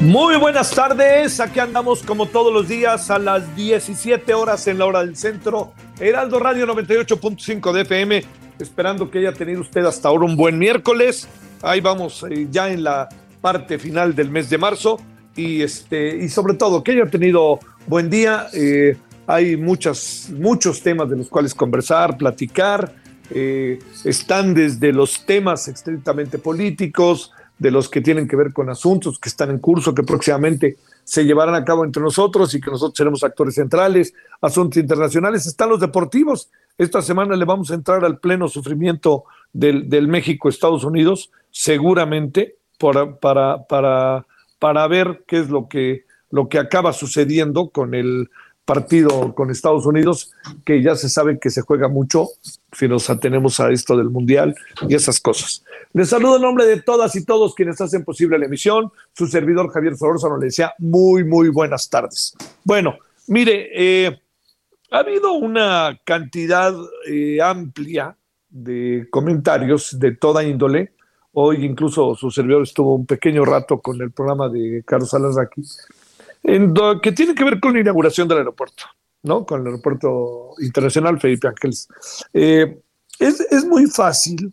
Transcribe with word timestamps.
Muy 0.00 0.36
buenas 0.38 0.70
tardes, 0.70 1.40
aquí 1.40 1.60
andamos 1.60 2.02
como 2.02 2.24
todos 2.24 2.50
los 2.50 2.66
días 2.66 3.10
a 3.10 3.18
las 3.18 3.54
17 3.54 4.32
horas 4.32 4.66
en 4.66 4.78
la 4.78 4.86
hora 4.86 5.00
del 5.00 5.14
centro, 5.14 5.74
Heraldo 5.98 6.38
Radio 6.38 6.66
98.5 6.66 7.70
de 7.70 7.82
FM, 7.82 8.24
esperando 8.58 9.10
que 9.10 9.18
haya 9.18 9.34
tenido 9.34 9.60
usted 9.60 9.84
hasta 9.84 10.08
ahora 10.08 10.24
un 10.24 10.36
buen 10.36 10.58
miércoles, 10.58 11.28
ahí 11.60 11.82
vamos 11.82 12.24
eh, 12.30 12.46
ya 12.50 12.72
en 12.72 12.82
la 12.82 13.10
parte 13.42 13.78
final 13.78 14.14
del 14.14 14.30
mes 14.30 14.48
de 14.48 14.56
marzo 14.56 14.98
y, 15.36 15.60
este, 15.60 16.16
y 16.16 16.30
sobre 16.30 16.54
todo 16.54 16.82
que 16.82 16.92
haya 16.92 17.04
tenido 17.04 17.60
buen 17.86 18.08
día, 18.08 18.46
eh, 18.54 18.96
hay 19.26 19.58
muchas, 19.58 20.30
muchos 20.34 20.80
temas 20.82 21.10
de 21.10 21.16
los 21.16 21.28
cuales 21.28 21.54
conversar, 21.54 22.16
platicar, 22.16 22.94
eh, 23.28 23.78
están 24.06 24.54
desde 24.54 24.94
los 24.94 25.26
temas 25.26 25.68
estrictamente 25.68 26.38
políticos, 26.38 27.32
de 27.60 27.70
los 27.70 27.90
que 27.90 28.00
tienen 28.00 28.26
que 28.26 28.36
ver 28.36 28.54
con 28.54 28.70
asuntos 28.70 29.18
que 29.18 29.28
están 29.28 29.50
en 29.50 29.58
curso, 29.58 29.94
que 29.94 30.02
próximamente 30.02 30.78
se 31.04 31.24
llevarán 31.24 31.54
a 31.54 31.64
cabo 31.64 31.84
entre 31.84 32.02
nosotros 32.02 32.54
y 32.54 32.60
que 32.60 32.70
nosotros 32.70 32.96
seremos 32.96 33.22
actores 33.22 33.54
centrales, 33.54 34.14
asuntos 34.40 34.78
internacionales, 34.78 35.46
están 35.46 35.68
los 35.68 35.78
deportivos. 35.78 36.50
Esta 36.78 37.02
semana 37.02 37.36
le 37.36 37.44
vamos 37.44 37.70
a 37.70 37.74
entrar 37.74 38.02
al 38.02 38.18
pleno 38.18 38.48
sufrimiento 38.48 39.24
del, 39.52 39.90
del 39.90 40.08
México-Estados 40.08 40.84
Unidos, 40.84 41.30
seguramente, 41.50 42.56
para, 42.78 43.16
para, 43.16 43.66
para, 43.66 44.26
para 44.58 44.88
ver 44.88 45.24
qué 45.26 45.40
es 45.40 45.50
lo 45.50 45.68
que, 45.68 46.06
lo 46.30 46.48
que 46.48 46.58
acaba 46.58 46.94
sucediendo 46.94 47.68
con 47.68 47.94
el 47.94 48.30
partido 48.64 49.34
con 49.34 49.50
Estados 49.50 49.86
Unidos, 49.86 50.32
que 50.64 50.82
ya 50.82 50.94
se 50.94 51.08
sabe 51.08 51.38
que 51.38 51.50
se 51.50 51.62
juega 51.62 51.88
mucho 51.88 52.28
si 52.72 52.86
nos 52.86 53.10
atenemos 53.10 53.58
a 53.60 53.70
esto 53.70 53.96
del 53.96 54.10
Mundial 54.10 54.54
y 54.88 54.94
esas 54.94 55.18
cosas. 55.20 55.64
Les 55.92 56.08
saludo 56.08 56.36
en 56.36 56.42
nombre 56.42 56.66
de 56.66 56.80
todas 56.80 57.16
y 57.16 57.24
todos 57.24 57.54
quienes 57.54 57.80
hacen 57.80 58.04
posible 58.04 58.38
la 58.38 58.46
emisión. 58.46 58.92
Su 59.12 59.26
servidor 59.26 59.72
Javier 59.72 59.96
Solórzano 59.96 60.38
le 60.38 60.46
decía 60.46 60.72
muy, 60.78 61.24
muy 61.24 61.48
buenas 61.48 61.90
tardes. 61.90 62.36
Bueno, 62.62 62.96
mire, 63.26 63.70
eh, 63.74 64.20
ha 64.92 64.98
habido 64.98 65.32
una 65.32 65.98
cantidad 66.04 66.72
eh, 67.08 67.40
amplia 67.42 68.16
de 68.48 69.08
comentarios 69.10 69.98
de 69.98 70.12
toda 70.12 70.44
índole. 70.44 70.92
Hoy 71.32 71.64
incluso 71.64 72.14
su 72.14 72.30
servidor 72.30 72.62
estuvo 72.62 72.94
un 72.94 73.06
pequeño 73.06 73.44
rato 73.44 73.80
con 73.80 74.00
el 74.00 74.12
programa 74.12 74.48
de 74.48 74.82
Carlos 74.84 75.12
Alarraqui 75.14 75.62
en 76.42 76.74
que 77.02 77.12
tiene 77.12 77.34
que 77.34 77.44
ver 77.44 77.60
con 77.60 77.74
la 77.74 77.80
inauguración 77.80 78.28
del 78.28 78.38
aeropuerto, 78.38 78.84
¿no? 79.22 79.44
Con 79.44 79.60
el 79.60 79.66
aeropuerto 79.66 80.54
internacional 80.60 81.20
Felipe 81.20 81.48
Ángeles. 81.48 81.88
Eh, 82.32 82.78
es, 83.18 83.40
es, 83.40 83.64
muy 83.64 83.86
fácil 83.86 84.52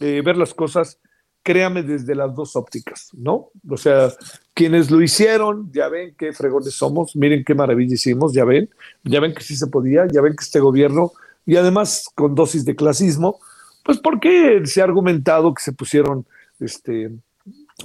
eh, 0.00 0.22
ver 0.24 0.36
las 0.36 0.54
cosas, 0.54 0.98
créame, 1.42 1.82
desde 1.82 2.14
las 2.14 2.34
dos 2.34 2.54
ópticas, 2.54 3.10
¿no? 3.12 3.50
O 3.68 3.76
sea, 3.76 4.12
quienes 4.54 4.90
lo 4.90 5.02
hicieron, 5.02 5.70
ya 5.72 5.88
ven 5.88 6.14
qué 6.16 6.32
fregones 6.32 6.74
somos, 6.74 7.16
miren 7.16 7.44
qué 7.44 7.54
maravilla 7.54 7.94
hicimos, 7.94 8.32
ya 8.32 8.44
ven, 8.44 8.70
ya 9.02 9.20
ven 9.20 9.34
que 9.34 9.42
sí 9.42 9.56
se 9.56 9.66
podía, 9.66 10.06
ya 10.06 10.20
ven 10.20 10.36
que 10.36 10.44
este 10.44 10.60
gobierno, 10.60 11.12
y 11.44 11.56
además 11.56 12.04
con 12.14 12.36
dosis 12.36 12.64
de 12.64 12.76
clasismo, 12.76 13.40
pues 13.84 13.98
porque 13.98 14.62
se 14.64 14.80
ha 14.80 14.84
argumentado 14.84 15.52
que 15.52 15.62
se 15.62 15.72
pusieron 15.72 16.24
este, 16.60 17.10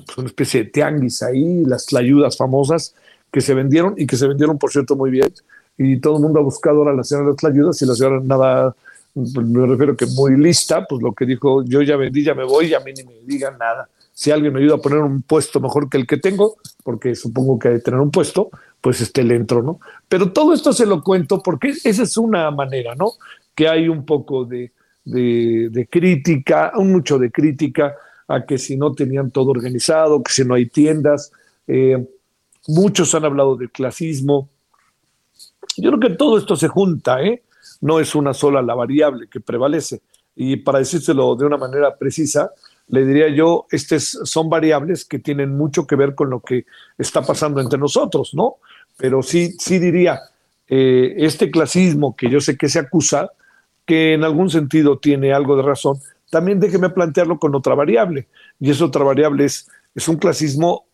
pues 0.06 0.18
una 0.18 0.28
especie 0.28 0.64
de 0.64 0.70
tianguis 0.70 1.24
ahí, 1.24 1.66
las 1.66 1.92
ayudas 1.94 2.38
famosas, 2.38 2.94
que 3.32 3.42
se 3.42 3.54
vendieron 3.54 3.96
y 3.98 4.08
que 4.08 4.16
se 4.16 4.28
vendieron, 4.28 4.58
por 4.58 4.72
cierto, 4.72 4.96
muy 4.96 5.12
bien. 5.12 5.34
Y 5.78 6.00
todo 6.00 6.18
el 6.18 6.24
mundo 6.24 6.40
ha 6.40 6.44
buscado 6.44 6.80
ahora 6.80 6.94
la 6.94 7.04
señora 7.04 7.28
de 7.28 7.34
las 7.34 7.44
ayudas 7.44 7.82
y 7.82 7.86
la 7.86 7.96
señora 7.96 8.20
nada, 8.24 8.76
me 9.14 9.66
refiero 9.68 9.96
que 9.96 10.06
muy 10.08 10.38
lista, 10.38 10.86
pues 10.88 11.02
lo 11.02 11.14
que 11.14 11.26
dijo, 11.26 11.64
yo 11.64 11.82
ya 11.82 11.98
vendí, 11.98 12.24
ya 12.24 12.34
me 12.34 12.46
voy, 12.46 12.68
y 12.68 12.74
a 12.74 12.80
mí 12.80 12.92
ni 12.94 13.04
me 13.04 13.14
digan 13.26 13.58
nada. 13.58 13.88
Si 14.14 14.32
alguien 14.32 14.54
me 14.54 14.60
ayuda 14.60 14.76
a 14.76 14.82
poner 14.82 15.00
un 15.00 15.22
puesto 15.22 15.60
mejor 15.60 15.90
que 15.90 15.98
el 15.98 16.08
que 16.08 16.18
tengo, 16.18 16.56
porque 16.84 17.14
supongo 17.14 17.60
que 17.60 17.68
hay 17.68 17.76
que 17.76 17.82
tener 17.82 18.00
un 18.00 18.10
puesto, 18.10 18.50
pues 18.82 19.02
este 19.02 19.24
le 19.24 19.36
entro, 19.36 19.62
¿no? 19.62 19.80
Pero 20.10 20.32
todo 20.32 20.54
esto 20.54 20.74
se 20.74 20.86
lo 20.86 21.04
cuento 21.04 21.44
porque 21.44 21.74
esa 21.84 22.04
es 22.04 22.18
una 22.18 22.50
manera, 22.50 22.96
¿no? 22.96 23.12
Que 23.54 23.68
hay 23.68 23.88
un 23.88 24.06
poco 24.06 24.46
de, 24.46 24.72
de, 25.06 25.70
de 25.70 25.88
crítica, 25.88 26.72
un 26.76 26.92
mucho 26.92 27.20
de 27.20 27.32
crítica 27.32 27.96
a 28.28 28.46
que 28.46 28.58
si 28.58 28.76
no 28.76 28.94
tenían 28.94 29.32
todo 29.32 29.52
organizado, 29.52 30.22
que 30.22 30.32
si 30.32 30.44
no 30.44 30.56
hay 30.56 30.68
tiendas. 30.68 31.32
Eh, 31.68 32.04
Muchos 32.68 33.16
han 33.16 33.26
hablado 33.26 33.56
del 33.56 33.72
clasismo. 33.72 34.50
Yo 35.78 35.92
creo 35.92 36.00
que 36.00 36.16
todo 36.18 36.38
esto 36.38 36.56
se 36.56 36.68
junta, 36.68 37.22
¿eh? 37.22 37.44
No 37.82 38.00
es 38.00 38.16
una 38.16 38.34
sola 38.34 38.62
la 38.62 38.76
variable 38.76 39.28
que 39.28 39.40
prevalece. 39.40 40.02
Y 40.36 40.58
para 40.58 40.80
decírselo 40.80 41.36
de 41.36 41.46
una 41.46 41.58
manera 41.58 41.96
precisa, 41.96 42.52
le 42.90 43.06
diría 43.06 43.30
yo, 43.30 43.68
estas 43.72 44.20
son 44.24 44.50
variables 44.50 45.06
que 45.06 45.20
tienen 45.20 45.58
mucho 45.58 45.86
que 45.86 45.96
ver 45.96 46.16
con 46.16 46.30
lo 46.30 46.40
que 46.42 46.66
está 46.98 47.22
pasando 47.22 47.60
entre 47.60 47.80
nosotros, 47.80 48.34
¿no? 48.34 48.56
Pero 48.98 49.22
sí, 49.22 49.54
sí 49.60 49.80
diría, 49.80 50.20
eh, 50.68 51.16
este 51.18 51.52
clasismo 51.52 52.16
que 52.16 52.30
yo 52.30 52.42
sé 52.42 52.58
que 52.58 52.70
se 52.70 52.80
acusa, 52.80 53.32
que 53.86 54.14
en 54.14 54.24
algún 54.24 54.50
sentido 54.50 54.98
tiene 55.00 55.34
algo 55.34 55.56
de 55.56 55.64
razón, 55.64 56.00
también 56.30 56.60
déjeme 56.60 56.90
plantearlo 56.90 57.40
con 57.40 57.56
otra 57.56 57.76
variable. 57.76 58.28
Y 58.60 58.72
esa 58.72 58.86
otra 58.86 59.04
variable 59.04 59.46
es, 59.46 59.70
es 59.96 60.08
un 60.08 60.18
clasismo 60.18 60.87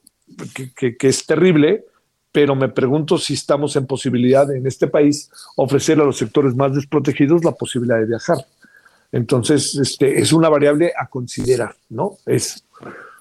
que, 0.76 0.96
es 1.00 1.26
terrible, 1.26 1.86
pero 2.32 2.56
me 2.56 2.70
pregunto 2.70 3.18
si 3.18 3.34
estamos 3.34 3.76
en 3.76 3.86
posibilidad 3.86 4.50
en 4.52 4.66
este 4.66 4.88
país 4.88 5.30
ofrecer 5.56 6.00
a 6.00 6.04
los 6.04 6.18
sectores 6.18 6.56
más 6.56 6.74
desprotegidos 6.74 7.44
la 7.44 7.52
posibilidad 7.52 8.00
de 8.00 8.06
viajar. 8.06 8.38
Entonces, 9.12 9.76
este, 9.76 10.20
es 10.20 10.34
una 10.34 10.50
variable 10.50 10.92
a 10.98 11.08
considerar, 11.08 11.76
¿no? 11.90 12.18
Es. 12.26 12.66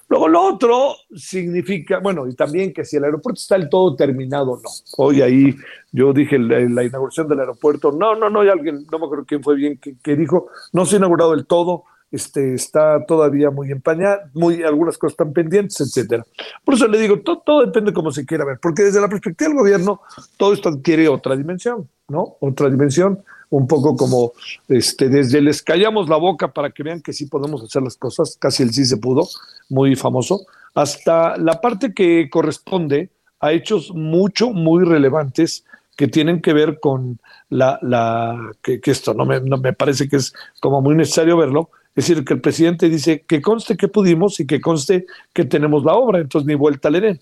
Luego, 0.09 0.27
lo 0.27 0.43
otro 0.43 0.95
significa, 1.15 1.99
bueno, 1.99 2.27
y 2.27 2.35
también 2.35 2.73
que 2.73 2.85
si 2.85 2.97
el 2.97 3.03
aeropuerto 3.03 3.39
está 3.39 3.57
del 3.57 3.69
todo 3.69 3.95
terminado, 3.95 4.59
no. 4.63 4.69
Hoy 4.97 5.21
ahí 5.21 5.55
yo 5.91 6.13
dije 6.13 6.37
la, 6.37 6.83
inauguración 6.83 7.27
del 7.27 7.39
aeropuerto, 7.39 7.91
no, 7.91 8.15
no, 8.15 8.29
no, 8.29 8.41
hay 8.41 8.49
alguien, 8.49 8.85
no 8.91 8.99
me 8.99 9.05
acuerdo 9.05 9.25
quién 9.25 9.43
fue 9.43 9.55
bien, 9.55 9.77
que, 9.77 9.95
que 10.03 10.15
dijo, 10.15 10.47
no 10.71 10.85
se 10.85 10.95
ha 10.95 10.97
inaugurado 10.97 11.31
del 11.31 11.45
todo, 11.45 11.85
este, 12.13 12.53
está 12.53 13.03
todavía 13.07 13.49
muy 13.49 13.71
empañado, 13.71 14.21
muy, 14.33 14.61
algunas 14.61 14.99
cosas 14.99 15.13
están 15.13 15.33
pendientes, 15.33 15.81
etcétera. 15.81 16.23
Por 16.63 16.75
eso 16.75 16.87
le 16.87 16.99
digo, 16.99 17.19
todo, 17.21 17.39
todo 17.39 17.65
depende 17.65 17.89
de 17.89 17.95
cómo 17.95 18.11
se 18.11 18.23
quiera 18.23 18.45
ver, 18.45 18.59
porque 18.61 18.83
desde 18.83 19.01
la 19.01 19.09
perspectiva 19.09 19.49
del 19.49 19.57
gobierno, 19.57 19.99
todo 20.37 20.53
esto 20.53 20.69
adquiere 20.69 21.07
otra 21.07 21.35
dimensión, 21.35 21.89
¿no? 22.07 22.37
Otra 22.39 22.69
dimensión, 22.69 23.23
un 23.49 23.67
poco 23.67 23.95
como 23.97 24.33
este, 24.67 25.09
desde 25.09 25.41
les 25.41 25.63
callamos 25.63 26.07
la 26.07 26.17
boca 26.17 26.53
para 26.53 26.69
que 26.69 26.83
vean 26.83 27.01
que 27.01 27.13
sí 27.13 27.25
podemos 27.25 27.63
hacer 27.63 27.81
las 27.81 27.97
cosas, 27.97 28.37
casi 28.39 28.61
el 28.61 28.71
sí 28.71 28.85
se 28.85 28.97
pudo, 28.97 29.27
muy 29.69 29.95
famoso, 29.95 30.45
hasta 30.75 31.35
la 31.37 31.61
parte 31.61 31.95
que 31.95 32.29
corresponde 32.29 33.09
a 33.39 33.53
hechos 33.53 33.91
mucho, 33.91 34.51
muy 34.51 34.85
relevantes 34.85 35.65
que 35.97 36.07
tienen 36.07 36.41
que 36.41 36.53
ver 36.53 36.79
con 36.79 37.19
la, 37.49 37.79
la 37.81 38.51
que, 38.61 38.79
que 38.79 38.91
esto 38.91 39.15
no 39.15 39.25
me, 39.25 39.41
no 39.41 39.57
me 39.57 39.73
parece 39.73 40.07
que 40.07 40.17
es 40.17 40.33
como 40.59 40.79
muy 40.79 40.93
necesario 40.95 41.37
verlo, 41.37 41.71
es 41.95 42.07
decir, 42.07 42.25
que 42.25 42.33
el 42.33 42.41
presidente 42.41 42.89
dice 42.89 43.23
que 43.27 43.41
conste 43.41 43.77
que 43.77 43.87
pudimos 43.87 44.39
y 44.39 44.47
que 44.47 44.59
conste 44.59 45.05
que 45.31 45.45
tenemos 45.45 45.83
la 45.83 45.93
obra, 45.93 46.19
entonces 46.19 46.47
ni 46.47 46.55
vuelta 46.55 46.89
le 46.89 47.01
den. 47.01 47.19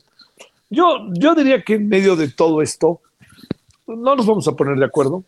Yo, 0.69 1.09
yo 1.13 1.35
diría 1.35 1.61
que 1.61 1.73
en 1.73 1.89
medio 1.89 2.15
de 2.15 2.29
todo 2.29 2.61
esto 2.61 3.01
no 3.85 4.15
nos 4.15 4.25
vamos 4.25 4.47
a 4.47 4.55
poner 4.55 4.77
de 4.77 4.85
acuerdo. 4.85 5.25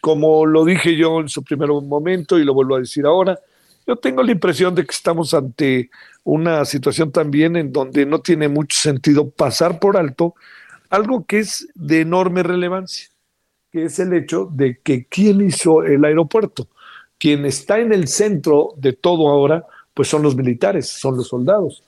Como 0.00 0.46
lo 0.46 0.64
dije 0.64 0.96
yo 0.96 1.20
en 1.20 1.28
su 1.28 1.44
primer 1.44 1.68
momento 1.68 2.38
y 2.38 2.44
lo 2.44 2.54
vuelvo 2.54 2.74
a 2.74 2.80
decir 2.80 3.06
ahora, 3.06 3.38
Yo 3.86 3.96
tengo 3.96 4.22
la 4.22 4.32
impresión 4.32 4.74
de 4.74 4.84
que 4.84 4.92
estamos 4.92 5.34
ante 5.34 5.90
una 6.24 6.64
situación 6.64 7.10
también 7.10 7.56
en 7.56 7.72
donde 7.72 8.06
no 8.06 8.20
tiene 8.20 8.48
mucho 8.48 8.78
sentido 8.78 9.30
pasar 9.30 9.80
por 9.80 9.96
alto 9.96 10.34
algo 10.88 11.24
que 11.24 11.40
es 11.40 11.68
de 11.74 12.02
enorme 12.02 12.42
relevancia, 12.42 13.08
que 13.72 13.84
es 13.84 13.98
el 13.98 14.12
hecho 14.12 14.48
de 14.52 14.78
que 14.82 15.06
quién 15.06 15.40
hizo 15.40 15.82
el 15.82 16.04
aeropuerto, 16.04 16.68
quien 17.22 17.46
está 17.46 17.78
en 17.78 17.92
el 17.92 18.08
centro 18.08 18.74
de 18.76 18.94
todo 18.94 19.28
ahora, 19.28 19.64
pues 19.94 20.08
son 20.08 20.24
los 20.24 20.34
militares, 20.34 20.88
son 20.88 21.16
los 21.16 21.28
soldados. 21.28 21.84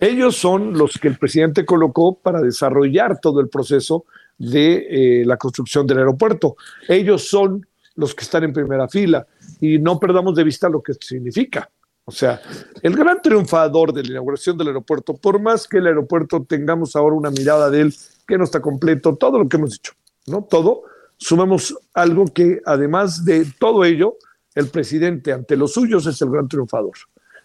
Ellos 0.00 0.34
son 0.34 0.72
los 0.72 0.96
que 0.96 1.08
el 1.08 1.18
presidente 1.18 1.66
colocó 1.66 2.14
para 2.14 2.40
desarrollar 2.40 3.20
todo 3.20 3.40
el 3.40 3.50
proceso 3.50 4.06
de 4.38 5.20
eh, 5.20 5.26
la 5.26 5.36
construcción 5.36 5.86
del 5.86 5.98
aeropuerto. 5.98 6.56
Ellos 6.88 7.28
son 7.28 7.66
los 7.96 8.14
que 8.14 8.24
están 8.24 8.44
en 8.44 8.54
primera 8.54 8.88
fila 8.88 9.26
y 9.60 9.78
no 9.78 10.00
perdamos 10.00 10.34
de 10.36 10.44
vista 10.44 10.70
lo 10.70 10.82
que 10.82 10.94
significa. 10.94 11.68
O 12.06 12.10
sea, 12.10 12.40
el 12.82 12.96
gran 12.96 13.20
triunfador 13.20 13.92
de 13.92 14.04
la 14.04 14.12
inauguración 14.12 14.56
del 14.56 14.68
aeropuerto, 14.68 15.12
por 15.12 15.38
más 15.38 15.68
que 15.68 15.76
el 15.76 15.86
aeropuerto 15.86 16.46
tengamos 16.48 16.96
ahora 16.96 17.14
una 17.14 17.30
mirada 17.30 17.68
de 17.68 17.82
él 17.82 17.94
que 18.26 18.38
no 18.38 18.44
está 18.44 18.62
completo, 18.62 19.16
todo 19.16 19.38
lo 19.38 19.50
que 19.50 19.58
hemos 19.58 19.72
dicho, 19.72 19.92
¿no? 20.28 20.42
Todo, 20.48 20.84
sumamos 21.18 21.76
algo 21.92 22.24
que 22.24 22.62
además 22.64 23.26
de 23.26 23.46
todo 23.58 23.84
ello, 23.84 24.16
el 24.54 24.68
presidente 24.68 25.32
ante 25.32 25.56
los 25.56 25.72
suyos 25.72 26.06
es 26.06 26.20
el 26.22 26.30
gran 26.30 26.48
triunfador. 26.48 26.92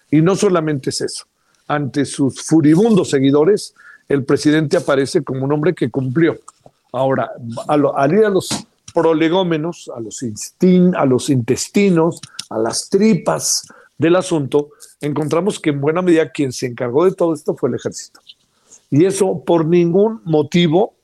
Y 0.09 0.21
no 0.21 0.35
solamente 0.35 0.89
es 0.89 1.01
eso, 1.01 1.25
ante 1.67 2.05
sus 2.05 2.41
furibundos 2.43 3.09
seguidores, 3.09 3.73
el 4.07 4.23
presidente 4.23 4.77
aparece 4.77 5.23
como 5.23 5.43
un 5.43 5.51
hombre 5.51 5.73
que 5.73 5.89
cumplió. 5.89 6.37
Ahora, 6.93 7.29
al 7.67 8.13
ir 8.13 8.25
a 8.25 8.29
los 8.29 8.49
prolegómenos, 8.93 9.91
a 9.95 9.99
los, 9.99 10.23
a 10.95 11.05
los 11.05 11.29
intestinos, 11.29 12.21
a 12.49 12.57
las 12.57 12.89
tripas 12.89 13.67
del 13.97 14.15
asunto, 14.15 14.69
encontramos 15.01 15.59
que 15.59 15.71
en 15.71 15.81
buena 15.81 16.01
medida 16.01 16.31
quien 16.31 16.51
se 16.51 16.67
encargó 16.67 17.05
de 17.05 17.13
todo 17.13 17.33
esto 17.33 17.55
fue 17.55 17.69
el 17.69 17.75
ejército. 17.75 18.21
Y 18.89 19.05
eso 19.05 19.43
por 19.45 19.65
ningún 19.65 20.21
motivo 20.23 20.95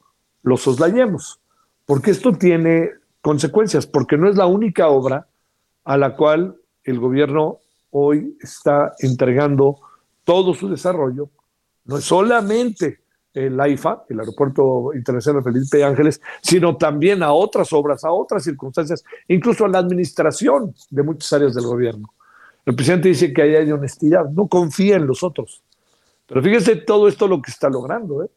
lo 0.43 0.57
soslayemos, 0.57 1.39
porque 1.85 2.11
esto 2.11 2.33
tiene 2.33 2.91
consecuencias, 3.21 3.85
porque 3.85 4.17
no 4.17 4.29
es 4.29 4.37
la 4.37 4.45
única 4.45 4.87
obra 4.87 5.27
a 5.83 5.97
la 5.97 6.15
cual 6.15 6.55
el 6.83 6.99
gobierno 6.99 7.59
hoy 7.91 8.37
está 8.41 8.93
entregando 8.99 9.79
todo 10.23 10.53
su 10.53 10.69
desarrollo, 10.69 11.29
no 11.85 11.97
es 11.97 12.05
solamente 12.05 12.99
el 13.33 13.59
AIFA, 13.59 14.05
el 14.09 14.19
Aeropuerto 14.19 14.93
Internacional 14.93 15.43
Felipe 15.43 15.83
Ángeles, 15.83 16.21
sino 16.41 16.77
también 16.77 17.23
a 17.23 17.33
otras 17.33 17.73
obras, 17.73 18.03
a 18.03 18.11
otras 18.11 18.43
circunstancias, 18.43 19.03
incluso 19.27 19.65
a 19.65 19.69
la 19.69 19.79
administración 19.79 20.73
de 20.89 21.03
muchas 21.03 21.33
áreas 21.33 21.55
del 21.55 21.65
gobierno. 21.65 22.13
El 22.65 22.75
presidente 22.75 23.09
dice 23.09 23.33
que 23.33 23.41
ahí 23.41 23.55
hay 23.55 23.71
honestidad, 23.71 24.29
no 24.29 24.47
confía 24.47 24.95
en 24.95 25.07
los 25.07 25.23
otros. 25.23 25.63
Pero 26.27 26.41
fíjese 26.41 26.77
todo 26.77 27.07
esto 27.07 27.27
lo 27.27 27.41
que 27.41 27.51
está 27.51 27.69
logrando. 27.69 28.23
¿eh? 28.23 28.29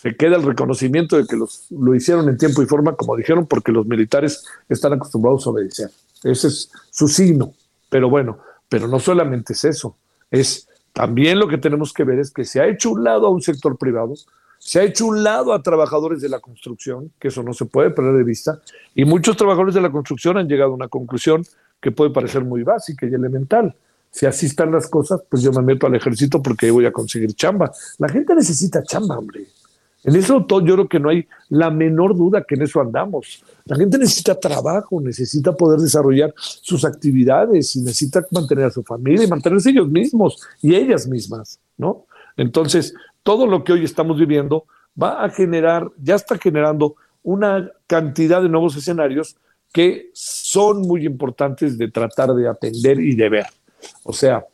Se 0.00 0.16
queda 0.16 0.36
el 0.36 0.42
reconocimiento 0.42 1.16
de 1.16 1.26
que 1.26 1.36
los, 1.36 1.66
lo 1.70 1.94
hicieron 1.94 2.28
en 2.28 2.38
tiempo 2.38 2.62
y 2.62 2.66
forma, 2.66 2.96
como 2.96 3.16
dijeron, 3.16 3.46
porque 3.46 3.70
los 3.70 3.86
militares 3.86 4.44
están 4.68 4.94
acostumbrados 4.94 5.46
a 5.46 5.50
obedecer. 5.50 5.90
Ese 6.24 6.48
es 6.48 6.70
su 6.90 7.06
signo. 7.06 7.52
Pero 7.90 8.08
bueno, 8.08 8.38
pero 8.70 8.88
no 8.88 8.98
solamente 8.98 9.52
es 9.52 9.64
eso, 9.64 9.96
es 10.30 10.68
también 10.92 11.38
lo 11.38 11.48
que 11.48 11.58
tenemos 11.58 11.92
que 11.92 12.04
ver 12.04 12.18
es 12.18 12.30
que 12.30 12.44
se 12.44 12.60
ha 12.60 12.66
hecho 12.66 12.92
un 12.92 13.04
lado 13.04 13.26
a 13.26 13.30
un 13.30 13.42
sector 13.42 13.76
privado, 13.76 14.14
se 14.58 14.80
ha 14.80 14.84
hecho 14.84 15.06
un 15.06 15.22
lado 15.22 15.52
a 15.52 15.62
trabajadores 15.62 16.20
de 16.20 16.28
la 16.28 16.40
construcción, 16.40 17.12
que 17.18 17.28
eso 17.28 17.42
no 17.42 17.52
se 17.52 17.66
puede 17.66 17.90
perder 17.90 18.14
de 18.14 18.24
vista, 18.24 18.60
y 18.94 19.04
muchos 19.04 19.36
trabajadores 19.36 19.74
de 19.74 19.80
la 19.80 19.90
construcción 19.90 20.38
han 20.38 20.48
llegado 20.48 20.70
a 20.70 20.74
una 20.74 20.88
conclusión 20.88 21.44
que 21.80 21.90
puede 21.90 22.10
parecer 22.10 22.44
muy 22.44 22.62
básica 22.62 23.06
y 23.06 23.12
elemental. 23.12 23.74
Si 24.10 24.26
así 24.26 24.46
están 24.46 24.72
las 24.72 24.88
cosas, 24.88 25.20
pues 25.28 25.42
yo 25.42 25.52
me 25.52 25.62
meto 25.62 25.86
al 25.86 25.94
ejército 25.94 26.42
porque 26.42 26.70
voy 26.70 26.86
a 26.86 26.92
conseguir 26.92 27.34
chamba. 27.34 27.70
La 27.98 28.08
gente 28.08 28.34
necesita 28.34 28.82
chamba, 28.82 29.18
hombre. 29.18 29.46
En 30.02 30.16
eso 30.16 30.44
todo, 30.46 30.64
yo 30.64 30.74
creo 30.74 30.88
que 30.88 31.00
no 31.00 31.10
hay 31.10 31.26
la 31.48 31.70
menor 31.70 32.16
duda 32.16 32.42
que 32.42 32.54
en 32.54 32.62
eso 32.62 32.80
andamos. 32.80 33.42
La 33.66 33.76
gente 33.76 33.98
necesita 33.98 34.38
trabajo, 34.38 35.00
necesita 35.00 35.54
poder 35.54 35.80
desarrollar 35.80 36.32
sus 36.36 36.84
actividades 36.84 37.76
y 37.76 37.80
necesita 37.80 38.24
mantener 38.30 38.66
a 38.66 38.70
su 38.70 38.82
familia 38.82 39.24
y 39.24 39.28
mantenerse 39.28 39.70
ellos 39.70 39.88
mismos 39.88 40.40
y 40.62 40.74
ellas 40.74 41.06
mismas, 41.06 41.58
¿no? 41.76 42.06
Entonces, 42.36 42.94
todo 43.22 43.46
lo 43.46 43.62
que 43.62 43.72
hoy 43.72 43.84
estamos 43.84 44.18
viviendo 44.18 44.64
va 45.00 45.22
a 45.22 45.28
generar, 45.28 45.90
ya 46.02 46.14
está 46.14 46.38
generando 46.38 46.96
una 47.22 47.70
cantidad 47.86 48.42
de 48.42 48.48
nuevos 48.48 48.76
escenarios 48.76 49.36
que 49.72 50.10
son 50.14 50.82
muy 50.82 51.04
importantes 51.06 51.76
de 51.78 51.90
tratar 51.90 52.34
de 52.34 52.48
atender 52.48 52.98
y 53.00 53.14
de 53.14 53.28
ver. 53.28 53.46
O 54.02 54.12
sea, 54.12 54.44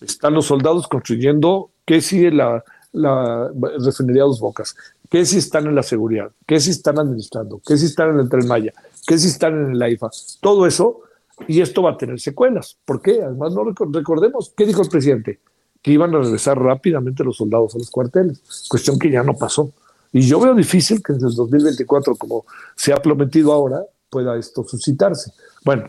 están 0.00 0.34
los 0.34 0.46
soldados 0.46 0.86
construyendo 0.86 1.70
que 1.84 2.00
si 2.00 2.30
la, 2.30 2.62
la 2.92 3.50
refinería 3.78 4.22
Dos 4.22 4.40
Bocas, 4.40 4.74
que 5.08 5.24
si 5.24 5.38
están 5.38 5.66
en 5.66 5.74
la 5.74 5.82
seguridad, 5.82 6.30
que 6.46 6.60
si 6.60 6.70
están 6.70 6.98
administrando, 6.98 7.60
que 7.66 7.76
si 7.76 7.86
están 7.86 8.10
en 8.10 8.20
el 8.20 8.28
Tren 8.28 8.46
Maya, 8.46 8.72
que 9.06 9.18
si 9.18 9.28
están 9.28 9.54
en 9.54 9.72
el 9.72 9.82
AIFA, 9.82 10.10
todo 10.40 10.66
eso, 10.66 11.00
y 11.48 11.60
esto 11.60 11.82
va 11.82 11.92
a 11.92 11.96
tener 11.96 12.20
secuelas. 12.20 12.76
¿Por 12.84 13.00
qué? 13.00 13.22
Además, 13.22 13.54
no 13.54 13.64
recordemos, 13.64 14.52
¿qué 14.56 14.66
dijo 14.66 14.82
el 14.82 14.88
presidente? 14.88 15.40
Que 15.82 15.92
iban 15.92 16.14
a 16.14 16.18
regresar 16.18 16.58
rápidamente 16.58 17.24
los 17.24 17.36
soldados 17.36 17.74
a 17.74 17.78
los 17.78 17.90
cuarteles, 17.90 18.40
cuestión 18.68 18.98
que 18.98 19.10
ya 19.10 19.22
no 19.22 19.34
pasó. 19.34 19.72
Y 20.12 20.22
yo 20.22 20.40
veo 20.40 20.54
difícil 20.54 21.02
que 21.02 21.12
en 21.12 21.24
el 21.24 21.34
2024, 21.34 22.16
como 22.16 22.44
se 22.74 22.92
ha 22.92 22.96
prometido 22.96 23.52
ahora, 23.52 23.82
pueda 24.10 24.36
esto 24.36 24.64
suscitarse. 24.64 25.32
Bueno, 25.64 25.86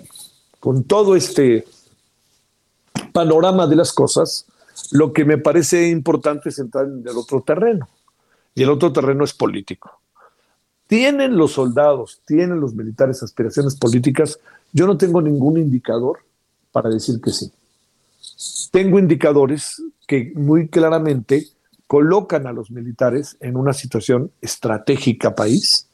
con 0.59 0.83
todo 0.83 1.15
este 1.15 1.65
panorama 3.11 3.67
de 3.67 3.75
las 3.75 3.91
cosas, 3.91 4.45
lo 4.91 5.13
que 5.13 5.25
me 5.25 5.37
parece 5.37 5.89
importante 5.89 6.49
es 6.49 6.59
entrar 6.59 6.85
en 6.85 7.03
el 7.07 7.17
otro 7.17 7.41
terreno. 7.41 7.87
Y 8.53 8.63
el 8.63 8.69
otro 8.69 8.91
terreno 8.91 9.23
es 9.23 9.33
político. 9.33 10.01
¿Tienen 10.87 11.37
los 11.37 11.53
soldados, 11.53 12.21
tienen 12.25 12.59
los 12.59 12.75
militares 12.75 13.23
aspiraciones 13.23 13.75
políticas? 13.75 14.39
Yo 14.73 14.85
no 14.85 14.97
tengo 14.97 15.21
ningún 15.21 15.57
indicador 15.57 16.19
para 16.71 16.89
decir 16.89 17.21
que 17.21 17.31
sí. 17.31 17.51
Tengo 18.71 18.99
indicadores 18.99 19.81
que 20.05 20.33
muy 20.35 20.67
claramente 20.67 21.47
colocan 21.87 22.45
a 22.47 22.53
los 22.53 22.71
militares 22.71 23.37
en 23.39 23.55
una 23.55 23.73
situación 23.73 24.31
estratégica 24.41 25.35
país, 25.35 25.87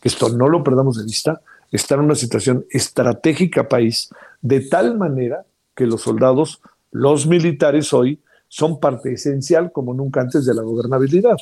que 0.00 0.08
esto 0.08 0.30
no 0.30 0.48
lo 0.48 0.64
perdamos 0.64 0.96
de 0.96 1.04
vista, 1.04 1.40
está 1.70 1.96
en 1.96 2.02
una 2.02 2.14
situación 2.14 2.64
estratégica 2.70 3.68
país, 3.68 4.10
de 4.40 4.60
tal 4.60 4.96
manera 4.96 5.44
que 5.74 5.86
los 5.86 6.02
soldados, 6.02 6.60
los 6.90 7.26
militares 7.26 7.92
hoy, 7.92 8.20
son 8.48 8.80
parte 8.80 9.12
esencial 9.12 9.70
como 9.72 9.94
nunca 9.94 10.20
antes 10.20 10.44
de 10.46 10.54
la 10.54 10.62
gobernabilidad. 10.62 11.36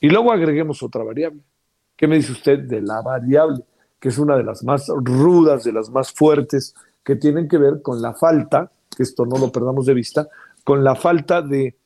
Y 0.00 0.08
luego 0.08 0.32
agreguemos 0.32 0.82
otra 0.82 1.02
variable. 1.02 1.40
¿Qué 1.96 2.06
me 2.06 2.16
dice 2.16 2.32
usted 2.32 2.58
de 2.58 2.82
la 2.82 3.00
variable? 3.00 3.64
Que 3.98 4.08
es 4.08 4.18
una 4.18 4.36
de 4.36 4.42
las 4.42 4.62
más 4.64 4.88
rudas, 4.88 5.64
de 5.64 5.72
las 5.72 5.88
más 5.90 6.12
fuertes, 6.12 6.74
que 7.04 7.16
tienen 7.16 7.48
que 7.48 7.58
ver 7.58 7.80
con 7.82 8.02
la 8.02 8.14
falta, 8.14 8.70
que 8.96 9.02
esto 9.02 9.24
no 9.24 9.38
lo 9.38 9.52
perdamos 9.52 9.86
de 9.86 9.94
vista, 9.94 10.28
con 10.64 10.82
la 10.82 10.94
falta 10.94 11.42
de, 11.42 11.76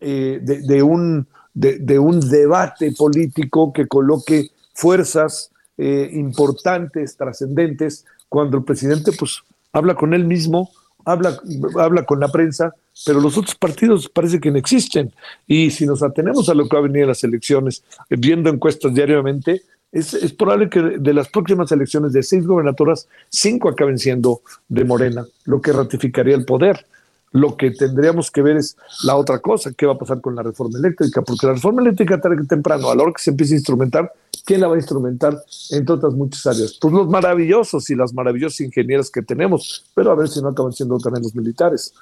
eh, 0.00 0.40
de, 0.42 0.82
un, 0.82 1.26
de, 1.54 1.98
un 1.98 2.20
debate 2.20 2.92
político 2.92 3.72
que 3.72 3.88
coloque 3.88 4.50
fuerzas 4.74 5.50
eh, 5.76 6.10
importantes, 6.12 7.16
trascendentes, 7.16 8.04
cuando 8.28 8.58
el 8.58 8.64
presidente 8.64 9.12
pues 9.18 9.42
habla 9.72 9.94
con 9.94 10.14
él 10.14 10.24
mismo, 10.24 10.70
habla, 11.04 11.38
habla 11.78 12.04
con 12.04 12.20
la 12.20 12.28
prensa, 12.28 12.74
pero 13.06 13.20
los 13.20 13.36
otros 13.36 13.54
partidos 13.54 14.08
parece 14.08 14.40
que 14.40 14.50
no 14.50 14.58
existen. 14.58 15.12
Y 15.46 15.70
si 15.70 15.86
nos 15.86 16.02
atenemos 16.02 16.48
a 16.48 16.54
lo 16.54 16.68
que 16.68 16.76
va 16.76 16.80
a 16.80 16.86
venir 16.86 17.02
en 17.02 17.08
las 17.08 17.24
elecciones, 17.24 17.84
eh, 18.10 18.16
viendo 18.18 18.50
encuestas 18.50 18.94
diariamente, 18.94 19.62
es, 19.90 20.14
es, 20.14 20.32
probable 20.32 20.70
que 20.70 20.80
de 20.80 21.12
las 21.14 21.28
próximas 21.28 21.70
elecciones 21.70 22.12
de 22.12 22.22
seis 22.22 22.46
gobernaturas, 22.46 23.08
cinco 23.28 23.68
acaben 23.68 23.98
siendo 23.98 24.40
de 24.68 24.84
Morena, 24.84 25.26
lo 25.44 25.60
que 25.60 25.72
ratificaría 25.72 26.34
el 26.34 26.46
poder. 26.46 26.86
Lo 27.32 27.56
que 27.56 27.70
tendríamos 27.70 28.30
que 28.30 28.42
ver 28.42 28.58
es 28.58 28.76
la 29.04 29.16
otra 29.16 29.38
cosa, 29.38 29.72
qué 29.72 29.86
va 29.86 29.94
a 29.94 29.98
pasar 29.98 30.20
con 30.20 30.36
la 30.36 30.42
reforma 30.42 30.78
eléctrica, 30.78 31.22
porque 31.22 31.46
la 31.46 31.54
reforma 31.54 31.80
eléctrica 31.80 32.20
tarde 32.20 32.36
que 32.36 32.44
temprano, 32.44 32.90
a 32.90 32.94
la 32.94 33.02
hora 33.02 33.12
que 33.16 33.22
se 33.22 33.30
empiece 33.30 33.54
a 33.54 33.56
instrumentar, 33.56 34.12
¿quién 34.44 34.60
la 34.60 34.68
va 34.68 34.74
a 34.74 34.78
instrumentar? 34.78 35.42
Entre 35.70 35.94
otras 35.94 36.12
muchas 36.12 36.46
áreas. 36.46 36.76
Pues 36.78 36.92
los 36.92 37.08
maravillosos 37.08 37.88
y 37.88 37.94
las 37.94 38.12
maravillosas 38.12 38.60
ingenieras 38.60 39.10
que 39.10 39.22
tenemos, 39.22 39.86
pero 39.94 40.10
a 40.10 40.14
ver 40.14 40.28
si 40.28 40.42
no 40.42 40.48
acaban 40.48 40.72
siendo 40.72 40.98
también 40.98 41.22
los 41.22 41.34
militares. 41.34 41.94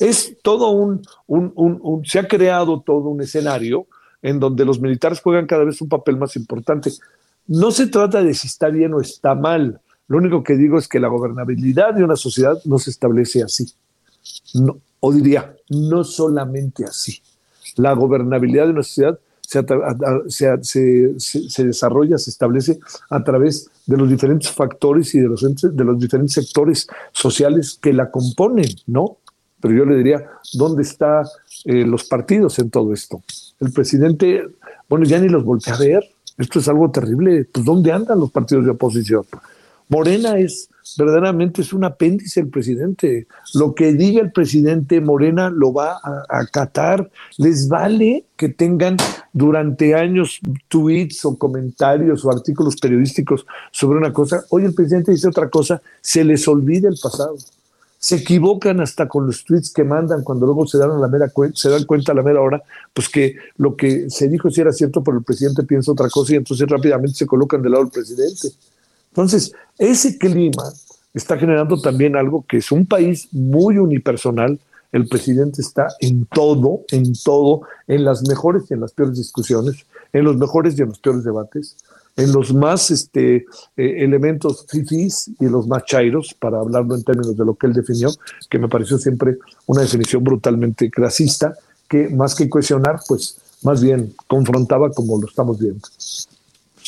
Es 0.00 0.36
todo 0.42 0.70
un, 0.70 1.02
un, 1.26 1.52
un, 1.54 2.06
se 2.06 2.20
ha 2.20 2.26
creado 2.26 2.80
todo 2.80 3.10
un 3.10 3.20
escenario 3.20 3.86
en 4.22 4.40
donde 4.40 4.64
los 4.64 4.80
militares 4.80 5.20
juegan 5.20 5.46
cada 5.46 5.64
vez 5.64 5.82
un 5.82 5.88
papel 5.88 6.16
más 6.16 6.34
importante. 6.36 6.92
No 7.46 7.72
se 7.72 7.88
trata 7.88 8.22
de 8.22 8.32
si 8.32 8.46
está 8.46 8.68
bien 8.68 8.94
o 8.94 9.00
está 9.00 9.34
mal. 9.34 9.80
Lo 10.06 10.16
único 10.16 10.42
que 10.42 10.54
digo 10.54 10.78
es 10.78 10.88
que 10.88 10.98
la 10.98 11.08
gobernabilidad 11.08 11.92
de 11.92 12.04
una 12.04 12.16
sociedad 12.16 12.58
no 12.64 12.78
se 12.78 12.90
establece 12.90 13.42
así 13.42 13.66
no, 14.54 14.78
o 15.00 15.12
diría, 15.12 15.54
no 15.68 16.04
solamente 16.04 16.84
así. 16.84 17.20
La 17.76 17.92
gobernabilidad 17.92 18.66
de 18.66 18.72
una 18.72 18.82
sociedad 18.82 19.18
se, 20.28 21.18
se, 21.18 21.64
desarrolla, 21.64 22.18
se 22.18 22.30
establece 22.30 22.78
a 23.08 23.24
través 23.24 23.70
de 23.86 23.96
los 23.96 24.08
diferentes 24.08 24.50
factores 24.50 25.14
y 25.14 25.20
de 25.20 25.28
los, 25.28 25.40
de 25.40 25.84
los 25.84 25.98
diferentes 25.98 26.34
sectores 26.34 26.86
sociales 27.12 27.78
que 27.80 27.92
la 27.92 28.10
componen, 28.10 28.68
¿no? 28.86 29.16
Pero 29.60 29.74
yo 29.74 29.84
le 29.86 29.96
diría, 29.96 30.24
¿dónde 30.52 30.82
están 30.82 31.24
eh, 31.64 31.84
los 31.84 32.04
partidos 32.04 32.58
en 32.58 32.70
todo 32.70 32.92
esto? 32.92 33.22
El 33.58 33.72
presidente, 33.72 34.46
bueno, 34.88 35.04
ya 35.04 35.18
ni 35.18 35.28
los 35.28 35.44
voltea 35.44 35.74
a 35.74 35.78
ver. 35.78 36.04
Esto 36.36 36.60
es 36.60 36.68
algo 36.68 36.90
terrible. 36.90 37.48
Pues, 37.50 37.64
¿dónde 37.64 37.90
andan 37.90 38.20
los 38.20 38.30
partidos 38.30 38.64
de 38.66 38.70
oposición? 38.72 39.24
Morena 39.88 40.38
es 40.38 40.68
verdaderamente 40.96 41.62
es 41.62 41.72
un 41.72 41.84
apéndice 41.84 42.40
el 42.40 42.48
presidente. 42.48 43.26
Lo 43.54 43.74
que 43.74 43.92
diga 43.92 44.22
el 44.22 44.32
presidente 44.32 45.00
Morena 45.00 45.50
lo 45.50 45.72
va 45.72 45.98
a 46.02 46.24
acatar. 46.28 47.10
Les 47.36 47.68
vale 47.68 48.24
que 48.36 48.48
tengan 48.48 48.96
durante 49.32 49.94
años 49.94 50.40
tweets 50.68 51.24
o 51.24 51.36
comentarios 51.36 52.24
o 52.24 52.30
artículos 52.30 52.76
periodísticos 52.76 53.46
sobre 53.70 53.98
una 53.98 54.12
cosa. 54.12 54.44
Hoy 54.50 54.64
el 54.64 54.74
presidente 54.74 55.12
dice 55.12 55.28
otra 55.28 55.50
cosa, 55.50 55.82
se 56.00 56.24
les 56.24 56.46
olvida 56.48 56.88
el 56.88 56.98
pasado. 57.00 57.36
Se 58.00 58.14
equivocan 58.14 58.80
hasta 58.80 59.08
con 59.08 59.26
los 59.26 59.44
tweets 59.44 59.72
que 59.72 59.82
mandan 59.82 60.22
cuando 60.22 60.46
luego 60.46 60.66
se 60.68 60.78
dan, 60.78 61.00
la 61.00 61.08
mera 61.08 61.32
se 61.52 61.68
dan 61.68 61.84
cuenta 61.84 62.12
a 62.12 62.14
la 62.14 62.22
mera 62.22 62.40
hora, 62.40 62.62
pues 62.94 63.08
que 63.08 63.34
lo 63.56 63.74
que 63.74 64.08
se 64.08 64.28
dijo 64.28 64.50
sí 64.50 64.60
era 64.60 64.72
cierto, 64.72 65.02
pero 65.02 65.18
el 65.18 65.24
presidente 65.24 65.64
piensa 65.64 65.90
otra 65.90 66.08
cosa 66.08 66.34
y 66.34 66.36
entonces 66.36 66.68
rápidamente 66.68 67.16
se 67.16 67.26
colocan 67.26 67.60
del 67.60 67.72
lado 67.72 67.84
del 67.84 67.92
presidente. 67.92 68.50
Entonces, 69.18 69.52
ese 69.78 70.16
clima 70.16 70.62
está 71.12 71.36
generando 71.36 71.80
también 71.80 72.14
algo 72.14 72.44
que 72.48 72.58
es 72.58 72.70
un 72.70 72.86
país 72.86 73.26
muy 73.32 73.76
unipersonal. 73.76 74.60
El 74.92 75.08
presidente 75.08 75.60
está 75.60 75.88
en 75.98 76.24
todo, 76.26 76.82
en 76.92 77.12
todo, 77.24 77.62
en 77.88 78.04
las 78.04 78.22
mejores 78.28 78.70
y 78.70 78.74
en 78.74 78.80
las 78.80 78.92
peores 78.92 79.18
discusiones, 79.18 79.86
en 80.12 80.22
los 80.22 80.36
mejores 80.36 80.78
y 80.78 80.82
en 80.82 80.90
los 80.90 81.00
peores 81.00 81.24
debates, 81.24 81.76
en 82.16 82.30
los 82.30 82.54
más 82.54 82.92
este, 82.92 83.38
eh, 83.76 84.04
elementos 84.04 84.64
fifís 84.68 85.32
y 85.40 85.46
los 85.46 85.66
más 85.66 85.84
chairos, 85.84 86.32
para 86.34 86.60
hablarlo 86.60 86.94
en 86.94 87.02
términos 87.02 87.36
de 87.36 87.44
lo 87.44 87.56
que 87.56 87.66
él 87.66 87.72
definió, 87.72 88.10
que 88.48 88.60
me 88.60 88.68
pareció 88.68 88.98
siempre 88.98 89.38
una 89.66 89.82
definición 89.82 90.22
brutalmente 90.22 90.92
clasista, 90.92 91.54
que 91.88 92.08
más 92.08 92.36
que 92.36 92.48
cuestionar, 92.48 93.00
pues 93.08 93.36
más 93.64 93.82
bien 93.82 94.14
confrontaba 94.28 94.92
como 94.92 95.20
lo 95.20 95.26
estamos 95.26 95.58
viendo 95.58 95.88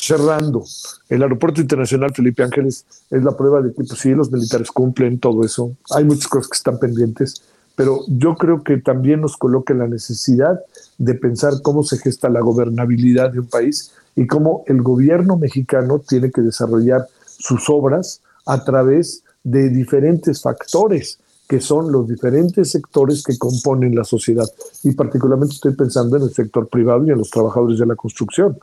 cerrando. 0.00 0.64
El 1.08 1.22
aeropuerto 1.22 1.60
internacional 1.60 2.14
Felipe 2.14 2.42
Ángeles 2.42 2.86
es 3.10 3.22
la 3.22 3.36
prueba 3.36 3.60
de 3.60 3.68
que 3.68 3.74
pues, 3.74 3.90
sí, 3.90 4.10
los 4.10 4.32
militares 4.32 4.70
cumplen 4.70 5.18
todo 5.18 5.44
eso. 5.44 5.76
Hay 5.90 6.04
muchas 6.04 6.28
cosas 6.28 6.48
que 6.48 6.56
están 6.56 6.78
pendientes, 6.78 7.42
pero 7.76 8.00
yo 8.08 8.34
creo 8.34 8.64
que 8.64 8.78
también 8.78 9.20
nos 9.20 9.36
coloca 9.36 9.74
la 9.74 9.86
necesidad 9.86 10.58
de 10.98 11.14
pensar 11.14 11.54
cómo 11.62 11.82
se 11.82 11.98
gesta 11.98 12.28
la 12.30 12.40
gobernabilidad 12.40 13.30
de 13.32 13.40
un 13.40 13.46
país 13.46 13.92
y 14.16 14.26
cómo 14.26 14.64
el 14.66 14.82
gobierno 14.82 15.36
mexicano 15.36 15.98
tiene 15.98 16.30
que 16.30 16.40
desarrollar 16.40 17.06
sus 17.38 17.68
obras 17.68 18.22
a 18.46 18.64
través 18.64 19.22
de 19.44 19.68
diferentes 19.68 20.42
factores 20.42 21.18
que 21.48 21.60
son 21.60 21.90
los 21.90 22.06
diferentes 22.06 22.70
sectores 22.70 23.24
que 23.24 23.36
componen 23.36 23.96
la 23.96 24.04
sociedad. 24.04 24.46
Y 24.84 24.92
particularmente 24.92 25.54
estoy 25.54 25.74
pensando 25.74 26.16
en 26.16 26.22
el 26.22 26.30
sector 26.32 26.68
privado 26.68 27.04
y 27.04 27.10
en 27.10 27.18
los 27.18 27.28
trabajadores 27.28 27.76
de 27.80 27.86
la 27.86 27.96
construcción. 27.96 28.56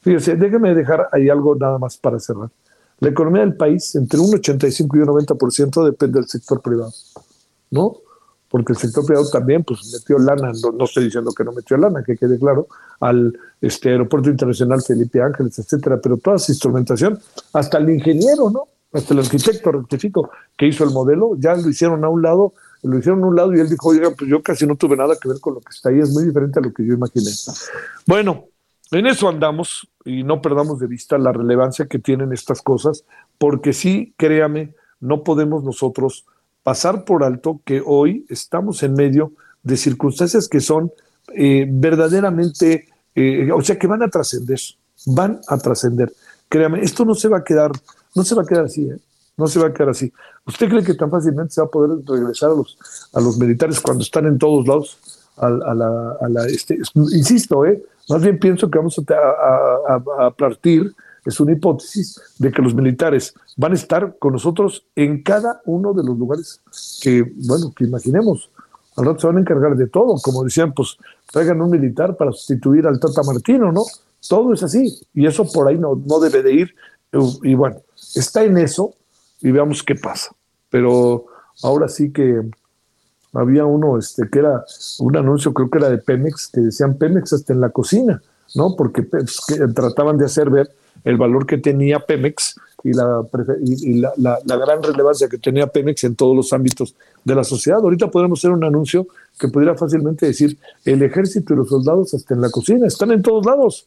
Fíjese, 0.00 0.36
déjeme 0.36 0.74
dejar 0.74 1.08
ahí 1.12 1.28
algo 1.28 1.54
nada 1.54 1.78
más 1.78 1.96
para 1.98 2.18
cerrar. 2.18 2.50
La 3.00 3.08
economía 3.08 3.42
del 3.42 3.56
país, 3.56 3.94
entre 3.96 4.20
un 4.20 4.34
85 4.34 4.96
y 4.96 5.00
un 5.00 5.08
90% 5.08 5.84
depende 5.84 6.20
del 6.20 6.28
sector 6.28 6.60
privado, 6.60 6.92
¿no? 7.70 7.96
Porque 8.48 8.72
el 8.72 8.78
sector 8.78 9.06
privado 9.06 9.28
también 9.30 9.64
pues, 9.64 9.90
metió 9.92 10.18
lana, 10.18 10.52
no, 10.74 10.84
estoy 10.84 11.04
diciendo 11.04 11.32
que 11.32 11.44
no 11.44 11.52
metió 11.52 11.76
lana, 11.76 12.02
que 12.02 12.16
quede 12.16 12.38
claro, 12.38 12.66
al 12.98 13.38
este, 13.60 13.90
Aeropuerto 13.90 14.28
Internacional 14.28 14.82
Felipe 14.82 15.22
Ángeles, 15.22 15.58
etcétera, 15.58 15.98
pero 16.02 16.18
toda 16.18 16.36
esa 16.36 16.52
instrumentación, 16.52 17.18
hasta 17.52 17.78
el 17.78 17.90
ingeniero, 17.90 18.50
¿no? 18.50 18.64
Hasta 18.92 19.14
el 19.14 19.20
arquitecto, 19.20 19.70
rectifico, 19.72 20.30
que 20.58 20.66
hizo 20.66 20.84
el 20.84 20.90
modelo, 20.90 21.36
ya 21.38 21.54
lo 21.54 21.68
hicieron 21.68 22.04
a 22.04 22.08
un 22.08 22.22
lado, 22.22 22.54
lo 22.82 22.98
hicieron 22.98 23.22
a 23.22 23.26
un 23.28 23.36
lado 23.36 23.54
y 23.54 23.60
él 23.60 23.68
dijo, 23.68 23.88
oiga, 23.88 24.10
pues 24.10 24.28
yo 24.28 24.42
casi 24.42 24.66
no 24.66 24.76
tuve 24.76 24.96
nada 24.96 25.16
que 25.16 25.28
ver 25.28 25.38
con 25.40 25.54
lo 25.54 25.60
que 25.60 25.70
está 25.70 25.90
ahí, 25.90 26.00
es 26.00 26.10
muy 26.10 26.24
diferente 26.24 26.58
a 26.58 26.62
lo 26.62 26.72
que 26.72 26.84
yo 26.84 26.94
imaginé. 26.94 27.30
Bueno, 28.06 28.49
en 28.98 29.06
eso 29.06 29.28
andamos 29.28 29.88
y 30.04 30.24
no 30.24 30.42
perdamos 30.42 30.80
de 30.80 30.86
vista 30.86 31.18
la 31.18 31.32
relevancia 31.32 31.86
que 31.86 31.98
tienen 31.98 32.32
estas 32.32 32.62
cosas, 32.62 33.04
porque 33.38 33.72
sí, 33.72 34.14
créame, 34.16 34.74
no 35.00 35.22
podemos 35.22 35.62
nosotros 35.62 36.26
pasar 36.62 37.04
por 37.04 37.24
alto 37.24 37.60
que 37.64 37.82
hoy 37.84 38.26
estamos 38.28 38.82
en 38.82 38.94
medio 38.94 39.32
de 39.62 39.76
circunstancias 39.76 40.48
que 40.48 40.60
son 40.60 40.92
eh, 41.34 41.66
verdaderamente, 41.68 42.88
eh, 43.14 43.50
o 43.52 43.62
sea, 43.62 43.78
que 43.78 43.86
van 43.86 44.02
a 44.02 44.08
trascender, 44.08 44.58
van 45.06 45.40
a 45.48 45.58
trascender. 45.58 46.12
Créame, 46.48 46.82
esto 46.82 47.04
no 47.04 47.14
se 47.14 47.28
va 47.28 47.38
a 47.38 47.44
quedar, 47.44 47.70
no 48.14 48.24
se 48.24 48.34
va 48.34 48.42
a 48.42 48.46
quedar 48.46 48.64
así, 48.64 48.88
¿eh? 48.88 48.98
no 49.36 49.46
se 49.46 49.58
va 49.58 49.68
a 49.68 49.72
quedar 49.72 49.90
así. 49.90 50.12
¿Usted 50.46 50.68
cree 50.68 50.84
que 50.84 50.94
tan 50.94 51.10
fácilmente 51.10 51.54
se 51.54 51.60
va 51.60 51.68
a 51.68 51.70
poder 51.70 52.04
regresar 52.06 52.50
a 52.50 52.54
los, 52.54 52.76
a 53.12 53.20
los 53.20 53.38
militares 53.38 53.80
cuando 53.80 54.02
están 54.02 54.26
en 54.26 54.38
todos 54.38 54.66
lados? 54.66 54.98
A, 55.40 55.48
la, 55.48 56.16
a 56.20 56.28
la 56.28 56.46
este, 56.46 56.78
insisto, 56.94 57.64
¿eh? 57.64 57.82
Más 58.10 58.22
bien 58.22 58.38
pienso 58.38 58.70
que 58.70 58.78
vamos 58.78 59.00
a, 59.08 60.30
partir, 60.36 60.92
es 61.24 61.40
una 61.40 61.52
hipótesis, 61.52 62.20
de 62.38 62.50
que 62.50 62.60
los 62.60 62.74
militares 62.74 63.32
van 63.56 63.72
a 63.72 63.76
estar 63.76 64.18
con 64.18 64.32
nosotros 64.32 64.84
en 64.96 65.22
cada 65.22 65.62
uno 65.64 65.94
de 65.94 66.02
los 66.02 66.18
lugares 66.18 66.60
que, 67.00 67.24
bueno, 67.46 67.72
que 67.74 67.84
imaginemos. 67.84 68.50
Al 68.96 69.06
rato 69.06 69.20
se 69.20 69.26
van 69.28 69.36
a 69.36 69.40
encargar 69.40 69.76
de 69.76 69.86
todo, 69.86 70.16
como 70.22 70.44
decían, 70.44 70.72
pues 70.72 70.96
traigan 71.32 71.62
un 71.62 71.70
militar 71.70 72.16
para 72.16 72.32
sustituir 72.32 72.86
al 72.86 72.98
Tata 72.98 73.22
Martino, 73.22 73.70
¿no? 73.70 73.84
Todo 74.28 74.52
es 74.52 74.62
así, 74.62 75.00
y 75.14 75.26
eso 75.26 75.50
por 75.50 75.68
ahí 75.68 75.78
no, 75.78 75.94
no 76.04 76.18
debe 76.18 76.42
de 76.42 76.52
ir. 76.52 76.74
Y 77.42 77.54
bueno, 77.54 77.76
está 78.14 78.44
en 78.44 78.58
eso 78.58 78.94
y 79.40 79.50
veamos 79.52 79.82
qué 79.82 79.94
pasa. 79.94 80.34
Pero 80.68 81.26
ahora 81.62 81.88
sí 81.88 82.12
que 82.12 82.42
había 83.32 83.64
uno 83.64 83.98
este, 83.98 84.28
que 84.28 84.40
era 84.40 84.64
un 84.98 85.16
anuncio, 85.16 85.52
creo 85.54 85.70
que 85.70 85.78
era 85.78 85.90
de 85.90 85.98
Pemex, 85.98 86.48
que 86.48 86.60
decían 86.60 86.96
Pemex 86.96 87.32
hasta 87.32 87.52
en 87.52 87.60
la 87.60 87.70
cocina, 87.70 88.22
¿no? 88.54 88.74
Porque 88.76 89.02
pues, 89.02 89.40
trataban 89.74 90.18
de 90.18 90.24
hacer 90.24 90.50
ver 90.50 90.70
el 91.04 91.16
valor 91.16 91.46
que 91.46 91.58
tenía 91.58 92.00
Pemex 92.00 92.56
y, 92.82 92.92
la, 92.92 93.22
y, 93.62 94.00
la, 94.00 94.12
la, 94.44 94.56
gran 94.56 94.82
relevancia 94.82 95.28
que 95.28 95.38
tenía 95.38 95.66
Pemex 95.66 96.04
en 96.04 96.16
todos 96.16 96.34
los 96.34 96.52
ámbitos 96.52 96.94
de 97.24 97.34
la 97.34 97.44
sociedad. 97.44 97.78
Ahorita 97.78 98.10
podemos 98.10 98.40
hacer 98.40 98.50
un 98.50 98.64
anuncio 98.64 99.06
que 99.38 99.48
pudiera 99.48 99.74
fácilmente 99.76 100.26
decir, 100.26 100.58
el 100.84 101.02
ejército 101.02 101.54
y 101.54 101.56
los 101.56 101.68
soldados 101.68 102.14
hasta 102.14 102.34
en 102.34 102.40
la 102.40 102.50
cocina, 102.50 102.86
están 102.86 103.10
en 103.12 103.22
todos 103.22 103.46
lados. 103.46 103.86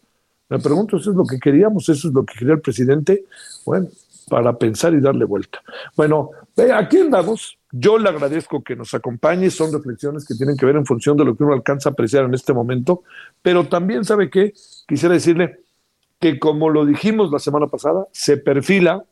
Me 0.50 0.60
pregunto, 0.60 0.98
¿eso 0.98 1.12
es 1.12 1.18
lo 1.18 1.26
que 1.26 1.40
queríamos? 1.40 1.90
¿Eso 1.90 2.08
es 2.08 2.14
lo 2.14 2.24
que 2.26 2.36
quería 2.38 2.54
el 2.54 2.62
presidente? 2.62 3.26
Bueno, 3.66 3.88
para 4.30 4.58
pensar 4.58 4.94
y 4.94 5.02
darle 5.02 5.26
vuelta. 5.26 5.62
Bueno, 5.96 6.32
aquí 6.76 6.98
andamos. 6.98 7.58
Yo 7.76 7.98
le 7.98 8.08
agradezco 8.08 8.64
que 8.64 8.76
nos 8.76 8.94
acompañe. 8.94 9.50
Son 9.50 9.74
reflexiones 9.74 10.28
que 10.28 10.36
tienen 10.36 10.56
que 10.56 10.66
ver 10.68 10.76
en 10.76 10.86
función 10.86 11.18
de 11.18 11.26
lo 11.26 11.36
que 11.36 11.44
uno 11.44 11.54
alcanza 11.54 11.90
a 11.90 11.94
apreciar 11.94 12.24
en 12.26 12.36
este 12.36 12.54
momento. 12.54 13.02
Pero 13.42 13.68
también, 13.68 14.06
¿sabe 14.06 14.30
qué? 14.30 14.54
Quisiera 14.88 15.16
decirle 15.16 15.62
que, 16.20 16.38
como 16.38 16.70
lo 16.70 16.86
dijimos 16.86 17.32
la 17.32 17.40
semana 17.40 17.66
pasada, 17.66 18.06
se 18.12 18.38
perfila 18.38 19.04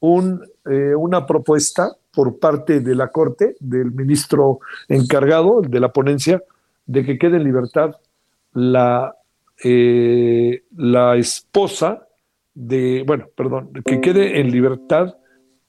un, 0.00 0.42
eh, 0.64 0.94
una 0.94 1.26
propuesta 1.26 1.94
por 2.10 2.38
parte 2.38 2.80
de 2.80 2.94
la 2.94 3.08
Corte, 3.08 3.56
del 3.60 3.92
ministro 3.92 4.60
encargado 4.88 5.60
de 5.60 5.78
la 5.78 5.92
ponencia, 5.92 6.42
de 6.86 7.04
que 7.04 7.18
quede 7.18 7.36
en 7.36 7.44
libertad 7.44 7.96
la, 8.54 9.14
eh, 9.62 10.64
la 10.74 11.16
esposa 11.16 12.08
de, 12.54 13.04
bueno, 13.06 13.26
perdón, 13.36 13.72
que 13.84 14.00
quede 14.00 14.40
en 14.40 14.50
libertad 14.50 15.16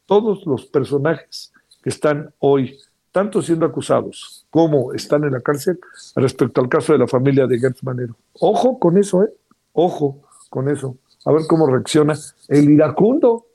todos 0.05 0.45
los 0.45 0.65
personajes 0.67 1.51
que 1.81 1.89
están 1.89 2.33
hoy 2.39 2.77
tanto 3.11 3.41
siendo 3.41 3.65
acusados 3.65 4.45
como 4.50 4.93
están 4.93 5.23
en 5.23 5.33
la 5.33 5.41
cárcel 5.41 5.79
respecto 6.15 6.61
al 6.61 6.69
caso 6.69 6.93
de 6.93 7.00
la 7.00 7.07
familia 7.07 7.47
de 7.47 7.59
Gertz 7.59 7.83
Manero. 7.83 8.15
Ojo 8.39 8.79
con 8.79 8.97
eso, 8.97 9.23
¿eh? 9.23 9.29
Ojo 9.73 10.21
con 10.50 10.69
eso. 10.69 10.97
A 11.25 11.31
ver 11.31 11.43
cómo 11.47 11.67
reacciona 11.67 12.13
el 12.47 12.69
iracundo, 12.69 13.45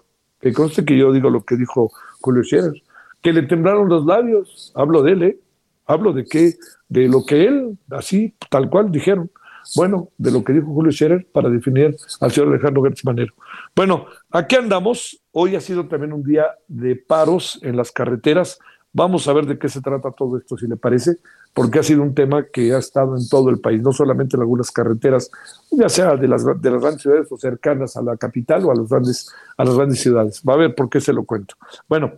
que 0.40 0.52
conste 0.52 0.84
que 0.84 0.96
yo 0.96 1.12
digo 1.12 1.30
lo 1.30 1.44
que 1.44 1.56
dijo 1.56 1.90
Julio 2.20 2.42
Scherer, 2.42 2.82
que 3.22 3.32
le 3.32 3.42
temblaron 3.42 3.88
los 3.88 4.04
labios. 4.04 4.72
Hablo 4.74 5.02
de 5.02 5.12
él, 5.12 5.22
¿eh? 5.22 5.38
Hablo 5.86 6.12
de 6.12 6.24
qué, 6.24 6.54
de 6.88 7.08
lo 7.08 7.24
que 7.24 7.46
él, 7.46 7.78
así, 7.90 8.34
tal 8.50 8.68
cual 8.68 8.90
dijeron 8.90 9.30
bueno, 9.74 10.10
de 10.18 10.30
lo 10.30 10.44
que 10.44 10.52
dijo 10.52 10.66
Julio 10.66 10.92
Scherer 10.92 11.26
para 11.32 11.50
definir 11.50 11.96
al 12.20 12.30
señor 12.30 12.50
Alejandro 12.50 12.82
Gertz 12.82 13.04
Manero. 13.04 13.34
Bueno, 13.74 14.06
aquí 14.30 14.56
andamos. 14.56 15.20
Hoy 15.32 15.56
ha 15.56 15.60
sido 15.60 15.86
también 15.88 16.12
un 16.12 16.22
día 16.22 16.46
de 16.68 16.96
paros 16.96 17.58
en 17.62 17.76
las 17.76 17.90
carreteras. 17.90 18.58
Vamos 18.92 19.28
a 19.28 19.34
ver 19.34 19.44
de 19.44 19.58
qué 19.58 19.68
se 19.68 19.82
trata 19.82 20.10
todo 20.12 20.38
esto, 20.38 20.56
si 20.56 20.66
le 20.66 20.76
parece, 20.76 21.18
porque 21.52 21.80
ha 21.80 21.82
sido 21.82 22.02
un 22.02 22.14
tema 22.14 22.46
que 22.46 22.72
ha 22.72 22.78
estado 22.78 23.14
en 23.14 23.28
todo 23.28 23.50
el 23.50 23.60
país, 23.60 23.82
no 23.82 23.92
solamente 23.92 24.36
en 24.36 24.40
algunas 24.40 24.70
carreteras, 24.70 25.30
ya 25.70 25.90
sea 25.90 26.16
de 26.16 26.26
las, 26.26 26.46
de 26.46 26.70
las 26.70 26.80
grandes 26.80 27.02
ciudades 27.02 27.30
o 27.30 27.36
cercanas 27.36 27.96
a 27.98 28.02
la 28.02 28.16
capital 28.16 28.64
o 28.64 28.70
a, 28.70 28.74
los 28.74 28.88
grandes, 28.88 29.30
a 29.58 29.64
las 29.64 29.74
grandes 29.74 30.00
ciudades. 30.00 30.42
Va 30.48 30.54
a 30.54 30.56
ver 30.56 30.74
por 30.74 30.88
qué 30.88 31.02
se 31.02 31.12
lo 31.12 31.24
cuento. 31.24 31.56
Bueno, 31.86 32.12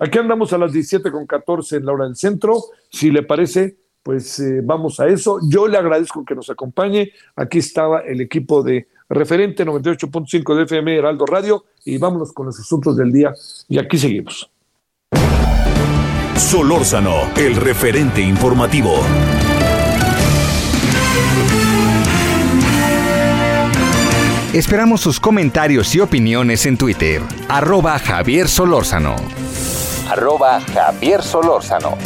aquí 0.00 0.18
andamos 0.18 0.52
a 0.52 0.58
las 0.58 0.72
17 0.72 1.12
con 1.12 1.24
14 1.24 1.76
en 1.76 1.86
la 1.86 1.92
hora 1.92 2.06
del 2.06 2.16
centro. 2.16 2.64
Si 2.90 3.12
le 3.12 3.22
parece, 3.22 3.76
pues 4.04 4.38
eh, 4.38 4.60
vamos 4.62 5.00
a 5.00 5.08
eso. 5.08 5.40
Yo 5.48 5.66
le 5.66 5.78
agradezco 5.78 6.24
que 6.24 6.34
nos 6.34 6.50
acompañe. 6.50 7.10
Aquí 7.34 7.58
estaba 7.58 8.00
el 8.00 8.20
equipo 8.20 8.62
de 8.62 8.86
referente 9.08 9.66
98.5 9.66 10.54
de 10.54 10.62
FM 10.64 10.96
Heraldo 10.96 11.24
Radio 11.26 11.64
y 11.84 11.96
vámonos 11.98 12.32
con 12.32 12.46
los 12.46 12.60
asuntos 12.60 12.96
del 12.96 13.10
día 13.10 13.34
y 13.66 13.78
aquí 13.78 13.96
seguimos. 13.98 14.50
Solórzano, 16.36 17.32
el 17.36 17.56
referente 17.56 18.20
informativo. 18.20 18.94
Esperamos 24.52 25.00
sus 25.00 25.18
comentarios 25.18 25.94
y 25.94 26.00
opiniones 26.00 26.66
en 26.66 26.76
Twitter. 26.76 27.22
Arroba 27.48 27.98
Javier 27.98 28.48
Solórzano. 28.48 29.16
Arroba 30.08 30.60
Javier 30.60 31.22
Solórzano. 31.22 31.96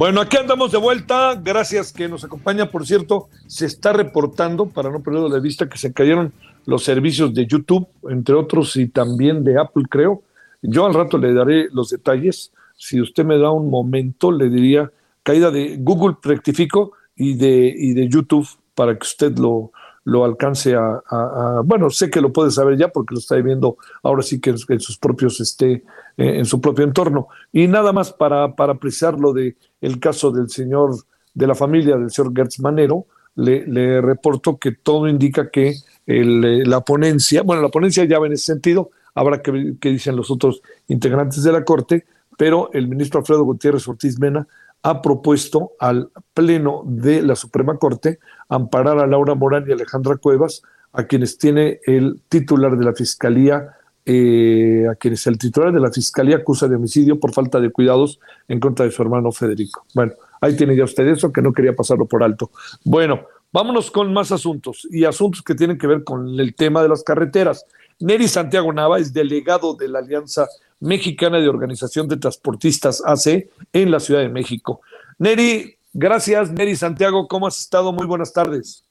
Bueno, 0.00 0.22
aquí 0.22 0.38
andamos 0.38 0.72
de 0.72 0.78
vuelta. 0.78 1.34
Gracias 1.34 1.92
que 1.92 2.08
nos 2.08 2.24
acompaña. 2.24 2.70
Por 2.70 2.86
cierto, 2.86 3.28
se 3.46 3.66
está 3.66 3.92
reportando, 3.92 4.64
para 4.64 4.88
no 4.90 5.02
perderlo 5.02 5.28
de 5.28 5.40
vista, 5.40 5.68
que 5.68 5.76
se 5.76 5.92
cayeron 5.92 6.32
los 6.64 6.84
servicios 6.84 7.34
de 7.34 7.44
YouTube, 7.44 7.86
entre 8.08 8.34
otros, 8.34 8.76
y 8.76 8.88
también 8.88 9.44
de 9.44 9.60
Apple, 9.60 9.84
creo. 9.90 10.22
Yo 10.62 10.86
al 10.86 10.94
rato 10.94 11.18
le 11.18 11.34
daré 11.34 11.68
los 11.70 11.90
detalles. 11.90 12.50
Si 12.78 12.98
usted 12.98 13.26
me 13.26 13.36
da 13.36 13.50
un 13.50 13.68
momento, 13.68 14.32
le 14.32 14.48
diría 14.48 14.90
caída 15.22 15.50
de 15.50 15.76
Google, 15.78 16.16
rectifico, 16.22 16.92
y 17.14 17.34
de, 17.34 17.70
y 17.76 17.92
de 17.92 18.08
YouTube, 18.08 18.48
para 18.74 18.94
que 18.94 19.02
usted 19.02 19.36
lo, 19.36 19.70
lo 20.04 20.24
alcance 20.24 20.74
a, 20.74 21.60
Bueno, 21.64 21.90
sé 21.90 22.10
que 22.10 22.20
lo 22.20 22.32
puede 22.32 22.50
saber 22.50 22.78
ya 22.78 22.88
porque 22.88 23.14
lo 23.14 23.20
está 23.20 23.36
viendo 23.36 23.76
ahora 24.02 24.22
sí 24.22 24.40
que 24.40 24.50
en, 24.50 24.80
sus 24.80 24.96
propios, 24.98 25.40
este, 25.40 25.84
en 26.16 26.44
su 26.44 26.60
propio 26.60 26.84
entorno. 26.84 27.28
Y 27.52 27.66
nada 27.68 27.92
más 27.92 28.12
para, 28.12 28.54
para 28.54 28.74
apreciar 28.74 29.18
lo 29.18 29.32
de 29.32 29.56
el 29.80 29.98
caso 30.00 30.30
del 30.30 30.50
señor, 30.50 30.96
de 31.34 31.46
la 31.46 31.54
familia 31.54 31.96
del 31.96 32.10
señor 32.10 32.32
Gertz 32.34 32.60
Manero, 32.60 33.06
le, 33.36 34.00
reporto 34.00 34.58
que 34.58 34.72
todo 34.72 35.08
indica 35.08 35.50
que 35.50 35.74
el, 36.06 36.68
la 36.68 36.80
ponencia, 36.82 37.42
bueno, 37.42 37.62
la 37.62 37.68
ponencia 37.68 38.04
ya 38.04 38.18
va 38.18 38.26
en 38.26 38.32
ese 38.32 38.46
sentido, 38.46 38.90
habrá 39.14 39.40
que 39.42 39.50
ver 39.50 39.74
qué 39.80 39.90
dicen 39.90 40.16
los 40.16 40.30
otros 40.30 40.62
integrantes 40.88 41.42
de 41.42 41.52
la 41.52 41.64
Corte, 41.64 42.04
pero 42.36 42.70
el 42.72 42.88
ministro 42.88 43.20
Alfredo 43.20 43.44
Gutiérrez 43.44 43.86
Ortiz 43.88 44.18
Mena 44.18 44.46
ha 44.82 45.02
propuesto 45.02 45.72
al 45.78 46.10
Pleno 46.32 46.82
de 46.86 47.22
la 47.22 47.36
Suprema 47.36 47.76
Corte 47.76 48.18
amparar 48.48 48.98
a 48.98 49.06
Laura 49.06 49.34
Morán 49.34 49.64
y 49.68 49.72
Alejandra 49.72 50.16
Cuevas, 50.16 50.62
a 50.92 51.04
quienes 51.04 51.38
tiene 51.38 51.80
el 51.84 52.20
titular 52.28 52.76
de 52.76 52.84
la 52.84 52.94
Fiscalía 52.94 53.76
eh, 54.06 54.86
a 54.90 54.94
quienes 54.94 55.26
el 55.26 55.38
titular 55.38 55.72
de 55.72 55.80
la 55.80 55.92
Fiscalía 55.92 56.36
acusa 56.36 56.66
de 56.66 56.76
homicidio 56.76 57.20
por 57.20 57.32
falta 57.32 57.60
de 57.60 57.70
cuidados 57.70 58.18
en 58.48 58.58
contra 58.58 58.86
de 58.86 58.92
su 58.92 59.02
hermano 59.02 59.30
Federico. 59.30 59.84
Bueno, 59.94 60.12
ahí 60.40 60.56
tiene 60.56 60.76
ya 60.76 60.84
usted 60.84 61.06
eso, 61.06 61.32
que 61.32 61.42
no 61.42 61.52
quería 61.52 61.74
pasarlo 61.74 62.06
por 62.06 62.22
alto. 62.22 62.50
Bueno, 62.84 63.26
vámonos 63.52 63.90
con 63.90 64.12
más 64.12 64.32
asuntos 64.32 64.86
y 64.90 65.04
asuntos 65.04 65.42
que 65.42 65.54
tienen 65.54 65.78
que 65.78 65.86
ver 65.86 66.04
con 66.04 66.40
el 66.40 66.54
tema 66.54 66.82
de 66.82 66.88
las 66.88 67.02
carreteras. 67.02 67.66
Neri 68.00 68.28
Santiago 68.28 68.72
Nava 68.72 68.98
es 68.98 69.12
delegado 69.12 69.74
de 69.74 69.88
la 69.88 69.98
Alianza 69.98 70.46
Mexicana 70.80 71.38
de 71.38 71.48
Organización 71.48 72.08
de 72.08 72.16
Transportistas 72.16 73.02
AC 73.04 73.50
en 73.72 73.90
la 73.90 74.00
Ciudad 74.00 74.20
de 74.20 74.30
México. 74.30 74.80
Neri, 75.18 75.76
gracias. 75.92 76.50
Neri 76.50 76.74
Santiago, 76.74 77.28
¿cómo 77.28 77.46
has 77.46 77.60
estado? 77.60 77.92
Muy 77.92 78.06
buenas 78.06 78.32
tardes. 78.32 78.84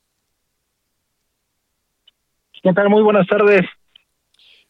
¿Qué 2.61 2.73
tal? 2.73 2.89
Muy 2.89 3.01
buenas 3.01 3.25
tardes. 3.27 3.65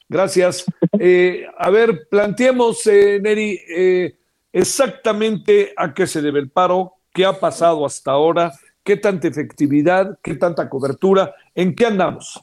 Gracias. 0.09 0.65
Eh, 0.99 1.45
a 1.57 1.69
ver, 1.69 2.07
planteemos, 2.09 2.85
eh, 2.87 3.19
Neri, 3.21 3.59
eh, 3.69 4.15
exactamente 4.51 5.71
a 5.77 5.93
qué 5.93 6.07
se 6.07 6.21
debe 6.21 6.39
el 6.39 6.49
paro, 6.49 6.93
qué 7.13 7.25
ha 7.25 7.33
pasado 7.33 7.85
hasta 7.85 8.11
ahora, 8.11 8.51
qué 8.83 8.97
tanta 8.97 9.27
efectividad, 9.27 10.17
qué 10.23 10.33
tanta 10.35 10.67
cobertura, 10.67 11.35
en 11.53 11.75
qué 11.75 11.85
andamos. 11.85 12.41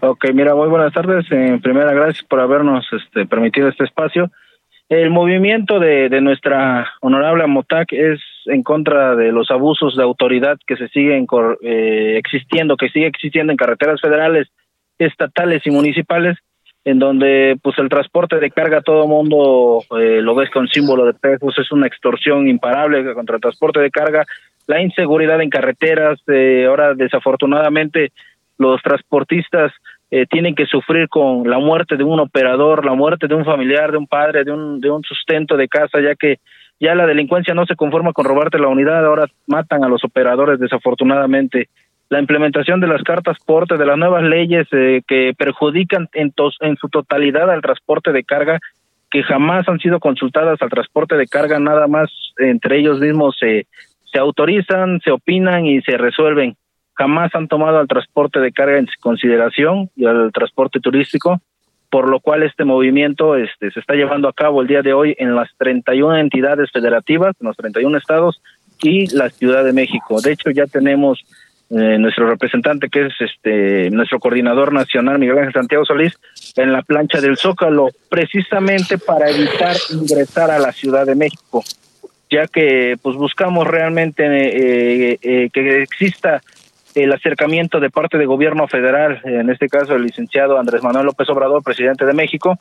Ok, 0.00 0.26
mira, 0.34 0.54
muy 0.54 0.68
buenas 0.68 0.92
tardes. 0.92 1.24
En 1.30 1.62
primera, 1.62 1.94
gracias 1.94 2.22
por 2.26 2.40
habernos 2.40 2.84
este, 2.92 3.24
permitido 3.24 3.68
este 3.68 3.84
espacio. 3.84 4.30
El 4.90 5.08
movimiento 5.08 5.80
de, 5.80 6.10
de 6.10 6.20
nuestra 6.20 6.86
honorable 7.00 7.46
Motac 7.46 7.90
es 7.94 8.20
en 8.44 8.62
contra 8.62 9.16
de 9.16 9.32
los 9.32 9.50
abusos 9.50 9.96
de 9.96 10.02
autoridad 10.02 10.58
que 10.66 10.76
se 10.76 10.88
siguen 10.88 11.26
eh, 11.62 12.16
existiendo, 12.18 12.76
que 12.76 12.90
sigue 12.90 13.06
existiendo 13.06 13.50
en 13.50 13.56
carreteras 13.56 14.02
federales, 14.02 14.48
estatales 14.98 15.62
y 15.64 15.70
municipales 15.70 16.36
en 16.84 16.98
donde 16.98 17.56
pues 17.62 17.78
el 17.78 17.88
transporte 17.88 18.38
de 18.38 18.50
carga 18.50 18.82
todo 18.82 19.06
mundo 19.06 19.82
eh, 19.98 20.20
lo 20.20 20.34
ves 20.34 20.50
con 20.50 20.68
símbolo 20.68 21.06
de 21.06 21.14
pesos, 21.14 21.58
es 21.58 21.72
una 21.72 21.86
extorsión 21.86 22.46
imparable 22.46 23.14
contra 23.14 23.36
el 23.36 23.42
transporte 23.42 23.80
de 23.80 23.90
carga, 23.90 24.26
la 24.66 24.82
inseguridad 24.82 25.40
en 25.40 25.50
carreteras, 25.50 26.20
eh, 26.26 26.66
ahora 26.68 26.94
desafortunadamente 26.94 28.12
los 28.58 28.82
transportistas 28.82 29.72
eh, 30.10 30.26
tienen 30.26 30.54
que 30.54 30.66
sufrir 30.66 31.08
con 31.08 31.48
la 31.48 31.58
muerte 31.58 31.96
de 31.96 32.04
un 32.04 32.20
operador, 32.20 32.84
la 32.84 32.94
muerte 32.94 33.26
de 33.26 33.34
un 33.34 33.44
familiar, 33.44 33.90
de 33.90 33.98
un 33.98 34.06
padre, 34.06 34.44
de 34.44 34.52
un, 34.52 34.80
de 34.80 34.90
un 34.90 35.02
sustento 35.02 35.56
de 35.56 35.68
casa, 35.68 36.00
ya 36.00 36.14
que 36.14 36.38
ya 36.78 36.94
la 36.94 37.06
delincuencia 37.06 37.54
no 37.54 37.64
se 37.66 37.76
conforma 37.76 38.12
con 38.12 38.26
robarte 38.26 38.58
la 38.58 38.68
unidad, 38.68 39.04
ahora 39.06 39.26
matan 39.46 39.84
a 39.84 39.88
los 39.88 40.04
operadores 40.04 40.60
desafortunadamente 40.60 41.68
la 42.08 42.20
implementación 42.20 42.80
de 42.80 42.86
las 42.86 43.02
cartas 43.02 43.38
porte, 43.44 43.76
de 43.76 43.86
las 43.86 43.96
nuevas 43.96 44.22
leyes 44.22 44.66
eh, 44.72 45.02
que 45.06 45.32
perjudican 45.36 46.08
en, 46.12 46.32
en 46.60 46.76
su 46.76 46.88
totalidad 46.88 47.50
al 47.50 47.62
transporte 47.62 48.12
de 48.12 48.24
carga, 48.24 48.60
que 49.10 49.22
jamás 49.22 49.68
han 49.68 49.78
sido 49.78 50.00
consultadas 50.00 50.60
al 50.60 50.70
transporte 50.70 51.16
de 51.16 51.26
carga, 51.26 51.58
nada 51.58 51.86
más 51.86 52.10
entre 52.38 52.78
ellos 52.78 53.00
mismos 53.00 53.36
se, 53.38 53.66
se 54.12 54.18
autorizan, 54.18 55.00
se 55.00 55.10
opinan 55.10 55.66
y 55.66 55.80
se 55.82 55.96
resuelven. 55.96 56.56
Jamás 56.94 57.34
han 57.34 57.48
tomado 57.48 57.78
al 57.78 57.88
transporte 57.88 58.38
de 58.40 58.52
carga 58.52 58.78
en 58.78 58.86
consideración 59.00 59.90
y 59.96 60.06
al 60.06 60.30
transporte 60.32 60.78
turístico, 60.80 61.40
por 61.90 62.08
lo 62.08 62.20
cual 62.20 62.42
este 62.42 62.64
movimiento 62.64 63.36
este, 63.36 63.70
se 63.70 63.80
está 63.80 63.94
llevando 63.94 64.28
a 64.28 64.32
cabo 64.32 64.62
el 64.62 64.68
día 64.68 64.82
de 64.82 64.92
hoy 64.92 65.14
en 65.18 65.34
las 65.34 65.48
31 65.58 66.16
entidades 66.16 66.70
federativas, 66.72 67.34
en 67.40 67.48
los 67.48 67.56
31 67.56 67.96
estados 67.98 68.40
y 68.82 69.06
la 69.16 69.30
Ciudad 69.30 69.64
de 69.64 69.72
México. 69.72 70.20
De 70.20 70.32
hecho, 70.32 70.50
ya 70.50 70.66
tenemos 70.66 71.24
eh, 71.70 71.98
nuestro 71.98 72.28
representante, 72.28 72.88
que 72.88 73.06
es 73.06 73.14
este 73.20 73.90
nuestro 73.90 74.20
coordinador 74.20 74.72
nacional, 74.72 75.18
Miguel 75.18 75.38
Ángel 75.38 75.54
Santiago 75.54 75.84
Solís, 75.84 76.12
en 76.56 76.72
la 76.72 76.82
plancha 76.82 77.20
del 77.20 77.38
Zócalo, 77.38 77.88
precisamente 78.08 78.98
para 78.98 79.30
evitar 79.30 79.74
ingresar 79.90 80.50
a 80.50 80.58
la 80.58 80.72
Ciudad 80.72 81.06
de 81.06 81.14
México, 81.14 81.64
ya 82.30 82.46
que 82.46 82.96
pues 83.02 83.16
buscamos 83.16 83.66
realmente 83.66 84.24
eh, 84.26 85.18
eh, 85.22 85.50
que 85.52 85.82
exista 85.82 86.42
el 86.94 87.12
acercamiento 87.12 87.80
de 87.80 87.90
parte 87.90 88.18
del 88.18 88.26
gobierno 88.28 88.68
federal, 88.68 89.20
en 89.24 89.50
este 89.50 89.68
caso 89.68 89.96
el 89.96 90.02
licenciado 90.04 90.58
Andrés 90.58 90.82
Manuel 90.82 91.06
López 91.06 91.28
Obrador, 91.30 91.62
presidente 91.62 92.04
de 92.04 92.12
México, 92.12 92.58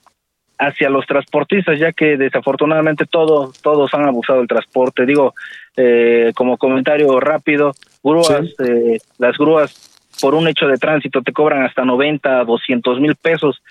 hacia 0.57 0.89
los 0.89 1.05
transportistas, 1.05 1.79
ya 1.79 1.91
que 1.91 2.17
desafortunadamente 2.17 3.05
todos 3.05 3.61
todos 3.61 3.93
han 3.93 4.07
abusado 4.07 4.39
del 4.39 4.47
transporte. 4.47 5.05
Digo, 5.05 5.33
eh, 5.75 6.31
como 6.35 6.57
comentario 6.57 7.19
rápido, 7.19 7.73
grúas, 8.03 8.53
eh, 8.59 8.99
las 9.17 9.37
grúas 9.37 9.89
por 10.21 10.35
un 10.35 10.47
hecho 10.47 10.67
de 10.67 10.77
tránsito 10.77 11.21
te 11.21 11.33
cobran 11.33 11.63
hasta 11.63 11.85
90, 11.85 12.43
200 12.45 12.99
mil 12.99 13.15
pesos. 13.15 13.61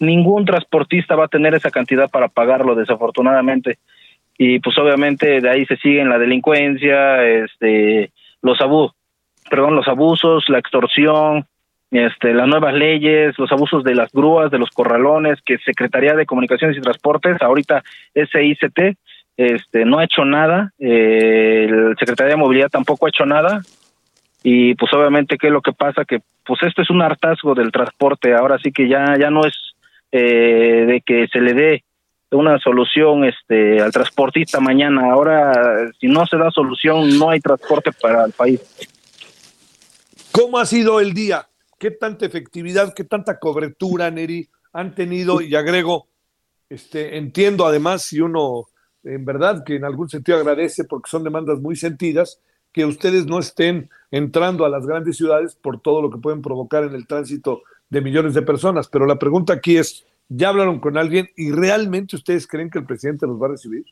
Ningún 0.00 0.44
transportista 0.44 1.14
va 1.14 1.26
a 1.26 1.28
tener 1.28 1.54
esa 1.54 1.70
cantidad 1.70 2.10
para 2.10 2.28
pagarlo, 2.28 2.74
desafortunadamente. 2.74 3.78
Y 4.36 4.58
pues 4.58 4.76
obviamente 4.78 5.40
de 5.40 5.48
ahí 5.48 5.64
se 5.66 5.76
siguen 5.76 6.08
la 6.08 6.18
delincuencia, 6.18 7.24
este, 7.24 8.10
los 8.40 8.60
abusos, 8.60 8.96
perdón, 9.48 9.76
los 9.76 9.86
abusos, 9.86 10.48
la 10.48 10.58
extorsión, 10.58 11.46
este, 11.90 12.32
las 12.32 12.48
nuevas 12.48 12.74
leyes, 12.74 13.38
los 13.38 13.52
abusos 13.52 13.84
de 13.84 13.94
las 13.94 14.10
grúas, 14.12 14.50
de 14.50 14.58
los 14.58 14.70
corralones, 14.70 15.40
que 15.44 15.58
Secretaría 15.58 16.14
de 16.14 16.26
Comunicaciones 16.26 16.76
y 16.76 16.80
Transportes, 16.80 17.40
ahorita 17.42 17.84
SICT, 18.14 18.96
este, 19.36 19.84
no 19.84 19.98
ha 19.98 20.04
hecho 20.04 20.24
nada, 20.24 20.72
eh, 20.78 21.66
el 21.68 21.96
Secretaría 21.98 22.32
de 22.32 22.36
Movilidad 22.36 22.70
tampoco 22.70 23.06
ha 23.06 23.10
hecho 23.10 23.26
nada, 23.26 23.60
y 24.42 24.74
pues 24.74 24.92
obviamente 24.92 25.38
qué 25.38 25.48
es 25.48 25.52
lo 25.52 25.62
que 25.62 25.72
pasa, 25.72 26.04
que 26.04 26.20
pues 26.44 26.62
esto 26.62 26.82
es 26.82 26.90
un 26.90 27.02
hartazgo 27.02 27.54
del 27.54 27.70
transporte, 27.70 28.34
ahora 28.34 28.58
sí 28.58 28.72
que 28.72 28.88
ya, 28.88 29.16
ya 29.18 29.30
no 29.30 29.46
es 29.46 29.54
eh, 30.10 30.84
de 30.86 31.00
que 31.00 31.28
se 31.28 31.40
le 31.40 31.54
dé 31.54 31.84
una 32.30 32.58
solución 32.58 33.24
este 33.24 33.80
al 33.80 33.92
transportista 33.92 34.58
mañana, 34.58 35.12
ahora 35.12 35.52
si 36.00 36.06
no 36.06 36.26
se 36.26 36.38
da 36.38 36.50
solución 36.50 37.18
no 37.18 37.30
hay 37.30 37.40
transporte 37.40 37.92
para 37.92 38.24
el 38.24 38.32
país. 38.32 38.60
¿Cómo 40.32 40.58
ha 40.58 40.66
sido 40.66 40.98
el 40.98 41.12
día? 41.12 41.46
¿Qué 41.78 41.90
tanta 41.90 42.24
efectividad, 42.24 42.94
qué 42.94 43.04
tanta 43.04 43.38
cobertura, 43.38 44.10
Neri, 44.10 44.48
han 44.72 44.94
tenido? 44.94 45.42
Y 45.42 45.54
agrego, 45.54 46.08
este, 46.70 47.18
entiendo 47.18 47.66
además, 47.66 48.02
si 48.02 48.20
uno 48.20 48.66
en 49.04 49.24
verdad 49.24 49.62
que 49.64 49.76
en 49.76 49.84
algún 49.84 50.08
sentido 50.08 50.38
agradece 50.38 50.84
porque 50.84 51.10
son 51.10 51.24
demandas 51.24 51.60
muy 51.60 51.76
sentidas, 51.76 52.40
que 52.72 52.84
ustedes 52.84 53.26
no 53.26 53.38
estén 53.38 53.90
entrando 54.10 54.64
a 54.64 54.68
las 54.68 54.86
grandes 54.86 55.16
ciudades 55.16 55.56
por 55.56 55.80
todo 55.80 56.02
lo 56.02 56.10
que 56.10 56.18
pueden 56.18 56.42
provocar 56.42 56.84
en 56.84 56.94
el 56.94 57.06
tránsito 57.06 57.62
de 57.90 58.00
millones 58.00 58.34
de 58.34 58.42
personas. 58.42 58.88
Pero 58.88 59.06
la 59.06 59.18
pregunta 59.18 59.52
aquí 59.52 59.76
es, 59.76 60.06
¿ya 60.28 60.48
hablaron 60.48 60.80
con 60.80 60.96
alguien 60.96 61.28
y 61.36 61.52
realmente 61.52 62.16
ustedes 62.16 62.46
creen 62.46 62.70
que 62.70 62.78
el 62.78 62.86
presidente 62.86 63.26
los 63.26 63.40
va 63.40 63.46
a 63.46 63.50
recibir? 63.50 63.84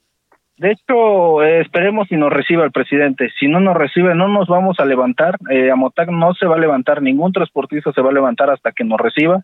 De 0.60 0.72
hecho, 0.72 1.42
eh, 1.42 1.62
esperemos 1.62 2.06
si 2.08 2.16
nos 2.16 2.30
reciba 2.30 2.64
el 2.64 2.70
presidente. 2.70 3.30
Si 3.40 3.48
no 3.48 3.60
nos 3.60 3.74
recibe, 3.74 4.14
no 4.14 4.28
nos 4.28 4.46
vamos 4.46 4.78
a 4.78 4.84
levantar. 4.84 5.38
Eh, 5.50 5.70
Amotac 5.70 6.10
no 6.10 6.34
se 6.34 6.44
va 6.44 6.56
a 6.56 6.58
levantar, 6.58 7.00
ningún 7.00 7.32
transportista 7.32 7.92
se 7.92 8.02
va 8.02 8.10
a 8.10 8.12
levantar 8.12 8.50
hasta 8.50 8.72
que 8.72 8.84
nos 8.84 9.00
reciba. 9.00 9.42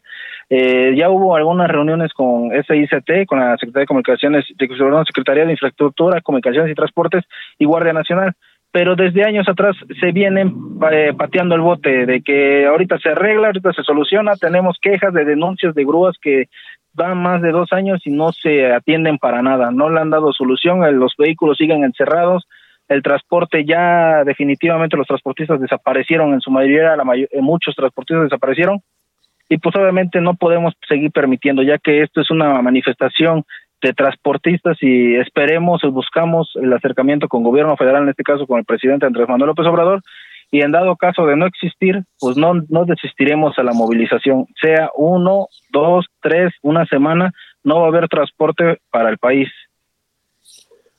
Eh, 0.51 0.95
ya 0.95 1.09
hubo 1.09 1.35
algunas 1.35 1.71
reuniones 1.71 2.13
con 2.13 2.51
SICT, 2.51 3.25
con 3.27 3.39
la 3.39 3.57
Secretaría 3.57 3.85
de 3.85 3.87
Comunicaciones, 3.87 4.45
Secretaría 5.07 5.47
de 5.47 5.53
Infraestructura, 5.53 6.21
Comunicaciones 6.21 6.71
y 6.71 6.75
Transportes 6.75 7.25
y 7.59 7.65
Guardia 7.65 7.95
Nacional 7.95 8.35
pero 8.77 8.95
desde 8.95 9.25
años 9.25 9.49
atrás 9.49 9.75
se 9.99 10.13
vienen 10.13 10.55
eh, 10.93 11.15
pateando 11.17 11.55
el 11.55 11.63
bote 11.63 12.05
de 12.05 12.21
que 12.21 12.67
ahorita 12.67 12.99
se 12.99 13.09
arregla, 13.09 13.47
ahorita 13.47 13.73
se 13.73 13.83
soluciona, 13.83 14.37
tenemos 14.37 14.77
quejas 14.83 15.15
de 15.15 15.25
denuncias 15.25 15.75
de 15.75 15.83
grúas 15.83 16.15
que 16.21 16.51
van 16.93 17.17
más 17.17 17.41
de 17.41 17.53
dos 17.53 17.73
años 17.73 18.03
y 18.05 18.11
no 18.11 18.33
se 18.33 18.71
atienden 18.71 19.17
para 19.17 19.41
nada, 19.41 19.71
no 19.71 19.89
le 19.89 19.99
han 19.99 20.11
dado 20.11 20.31
solución, 20.35 20.83
los 20.99 21.15
vehículos 21.17 21.57
siguen 21.57 21.85
encerrados, 21.85 22.47
el 22.87 23.03
transporte 23.03 23.65
ya 23.65 24.25
definitivamente 24.25 24.99
los 24.99 25.07
transportistas 25.07 25.59
desaparecieron 25.59 26.35
en 26.35 26.43
su 26.43 26.51
mayoría, 26.51 26.97
la 26.97 27.17
eh, 27.17 27.29
muchos 27.41 27.75
transportistas 27.75 28.25
desaparecieron 28.25 28.83
y 29.49 29.57
pues 29.57 29.75
obviamente 29.75 30.21
no 30.21 30.35
podemos 30.35 30.75
seguir 30.87 31.13
permitiendo 31.13 31.63
ya 31.63 31.79
que 31.79 32.03
esto 32.03 32.21
es 32.21 32.31
una 32.31 32.61
manifestación 32.61 33.43
de 33.83 33.93
transportistas 33.93 34.77
y 34.81 35.17
esperemos 35.17 35.83
y 35.85 35.89
buscamos 35.89 36.51
el 36.57 36.73
acercamiento 36.73 37.29
con 37.29 37.43
gobierno 37.43 37.77
federal, 37.77 38.05
en 38.05 38.09
este 38.09 38.23
caso 38.23 38.47
con 38.47 38.59
el 38.59 38.65
presidente 38.65 39.07
Andrés 39.07 39.29
Manuel 39.29 39.49
López 39.49 39.67
Obrador, 39.67 40.03
y 40.51 40.63
en 40.63 40.73
dado 40.73 40.97
caso 40.97 41.27
de 41.27 41.37
no 41.37 41.47
existir, 41.47 42.05
pues 42.21 42.37
no, 42.37 42.55
no 42.69 42.85
desistiremos 42.85 43.59
a 43.59 43.63
la 43.63 43.73
movilización, 43.73 44.47
sea 44.61 44.91
uno, 44.95 45.49
dos, 45.71 46.07
tres, 46.23 46.53
una 46.63 46.87
semana, 46.87 47.33
no 47.65 47.81
va 47.81 47.87
a 47.87 47.89
haber 47.89 48.09
transporte 48.09 48.81
para 48.91 49.11
el 49.11 49.19
país. 49.19 49.49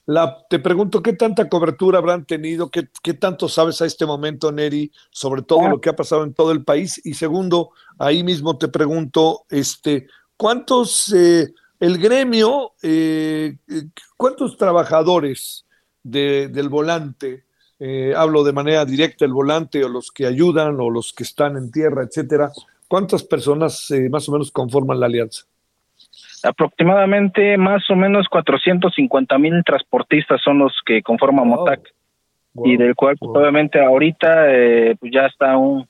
La, 0.06 0.38
te 0.50 0.60
pregunto, 0.60 1.02
¿qué 1.02 1.14
tanta 1.14 1.50
cobertura 1.50 1.98
habrán 1.98 2.26
tenido? 2.26 2.70
¿Qué, 2.70 2.88
qué 3.04 3.14
tanto 3.14 3.50
sabes 3.50 3.82
a 3.82 3.86
este 3.86 4.06
momento, 4.06 4.52
Neri, 4.52 4.92
sobre 5.12 5.42
todo 5.42 5.66
ah. 5.66 5.70
lo 5.70 5.82
que 5.82 5.90
ha 5.90 5.96
pasado 5.96 6.24
en 6.24 6.34
todo 6.34 6.52
el 6.52 6.64
país? 6.64 7.02
Y 7.06 7.14
segundo, 7.14 7.72
ahí 8.00 8.24
mismo 8.24 8.58
te 8.58 8.68
pregunto, 8.68 9.42
este, 9.50 10.08
¿cuántos... 10.36 11.14
Eh, 11.14 11.48
el 11.80 11.98
gremio, 11.98 12.74
eh, 12.82 13.56
¿cuántos 14.16 14.58
trabajadores 14.58 15.66
del 16.04 16.70
volante, 16.70 17.44
eh, 17.80 18.14
hablo 18.16 18.44
de 18.44 18.54
manera 18.54 18.86
directa 18.86 19.26
el 19.26 19.34
volante 19.34 19.84
o 19.84 19.90
los 19.90 20.12
que 20.12 20.26
ayudan 20.26 20.80
o 20.80 20.90
los 20.90 21.14
que 21.14 21.24
están 21.24 21.58
en 21.58 21.72
tierra, 21.72 22.04
etcétera, 22.04 22.52
cuántas 22.88 23.24
personas 23.24 23.92
eh, 23.92 24.10
más 24.10 24.28
o 24.30 24.32
menos 24.32 24.52
conforman 24.52 25.00
la 25.00 25.06
alianza? 25.06 25.44
Aproximadamente 26.44 27.58
más 27.58 27.90
o 27.90 27.96
menos 27.96 28.28
450 28.30 29.38
mil 29.38 29.64
transportistas 29.66 30.42
son 30.42 30.60
los 30.60 30.74
que 30.86 31.02
conforman 31.02 31.48
MOTAC. 31.48 31.94
Y 32.64 32.76
del 32.76 32.96
cual 32.96 33.16
obviamente 33.20 33.80
ahorita 33.80 34.46
pues 35.00 35.12
ya 35.12 35.28
está 35.28 35.58
un, 35.58 35.88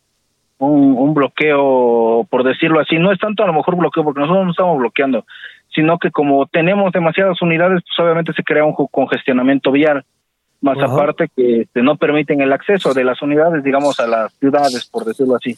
un, 0.58 0.98
un, 0.98 1.14
bloqueo, 1.14 2.26
por 2.30 2.44
decirlo 2.44 2.80
así. 2.80 2.98
No 2.98 3.12
es 3.12 3.20
tanto 3.20 3.44
a 3.44 3.48
lo 3.48 3.54
mejor 3.54 3.76
bloqueo, 3.76 4.04
porque 4.04 4.22
nosotros 4.22 4.46
no 4.46 4.52
estamos 4.52 4.78
bloqueando, 4.78 5.26
sino 5.78 6.00
que 6.00 6.10
como 6.10 6.48
tenemos 6.48 6.92
demasiadas 6.92 7.40
unidades, 7.40 7.84
pues 7.84 8.00
obviamente 8.00 8.34
se 8.34 8.44
crea 8.44 8.66
un 8.66 8.74
congestionamiento 8.74 9.72
vial, 9.72 10.04
más 10.60 10.80
aparte 10.80 11.30
que 11.36 11.62
este, 11.62 11.84
no 11.84 11.98
permiten 11.98 12.42
el 12.42 12.52
acceso 12.52 12.96
de 12.96 13.04
las 13.04 13.22
unidades, 13.22 13.64
digamos, 13.64 14.00
a 14.00 14.08
las 14.08 14.34
ciudades, 14.40 14.90
por 14.92 15.06
decirlo 15.06 15.36
así. 15.36 15.56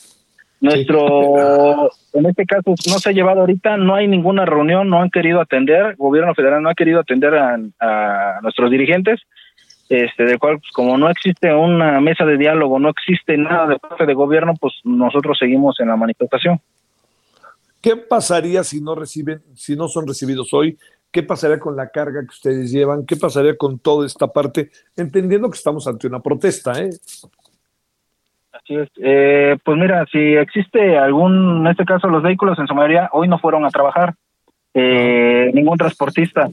Nuestro, 0.59 1.89
en 2.13 2.25
este 2.25 2.45
caso, 2.45 2.75
no 2.89 2.99
se 2.99 3.09
ha 3.09 3.13
llevado 3.13 3.39
ahorita, 3.39 3.77
no 3.77 3.95
hay 3.95 4.09
ninguna 4.09 4.43
reunión, 4.43 4.89
no 4.89 5.01
han 5.01 5.09
querido 5.09 5.39
atender, 5.39 5.85
el 5.85 5.95
gobierno 5.95 6.35
federal 6.35 6.61
no 6.61 6.69
ha 6.69 6.75
querido 6.75 6.99
atender 6.99 7.33
a, 7.35 8.39
nuestros 8.41 8.69
dirigentes, 8.69 9.21
este, 9.87 10.25
del 10.25 10.37
cual, 10.37 10.59
pues, 10.59 10.71
como 10.73 10.97
no 10.97 11.09
existe 11.09 11.53
una 11.53 12.01
mesa 12.01 12.25
de 12.25 12.37
diálogo, 12.37 12.77
no 12.77 12.89
existe 12.89 13.37
nada 13.37 13.67
de 13.67 13.79
parte 13.79 14.05
de 14.05 14.13
gobierno, 14.13 14.53
pues 14.59 14.73
nosotros 14.83 15.37
seguimos 15.39 15.79
en 15.79 15.87
la 15.87 15.95
manifestación. 15.95 16.59
¿Qué 17.81 17.95
pasaría 17.95 18.63
si 18.63 18.81
no 18.81 18.95
reciben, 18.95 19.41
si 19.55 19.75
no 19.75 19.87
son 19.87 20.07
recibidos 20.07 20.53
hoy? 20.53 20.77
¿Qué 21.11 21.23
pasaría 21.23 21.59
con 21.59 21.75
la 21.75 21.89
carga 21.89 22.21
que 22.21 22.27
ustedes 22.27 22.71
llevan? 22.71 23.05
¿Qué 23.05 23.15
pasaría 23.15 23.57
con 23.57 23.79
toda 23.79 24.05
esta 24.05 24.27
parte? 24.27 24.69
Entendiendo 24.95 25.49
que 25.49 25.57
estamos 25.57 25.87
ante 25.87 26.07
una 26.07 26.19
protesta, 26.19 26.79
¿eh? 26.79 26.89
Así 28.51 28.75
es. 28.75 28.89
Eh, 28.97 29.57
pues 29.63 29.77
mira, 29.77 30.05
si 30.11 30.19
existe 30.19 30.97
algún, 30.97 31.61
en 31.61 31.67
este 31.67 31.85
caso 31.85 32.07
los 32.07 32.21
vehículos 32.21 32.59
en 32.59 32.67
su 32.67 32.75
mayoría 32.75 33.09
hoy 33.13 33.27
no 33.27 33.39
fueron 33.39 33.65
a 33.65 33.69
trabajar, 33.69 34.13
eh, 34.73 35.49
ningún 35.53 35.77
transportista. 35.77 36.49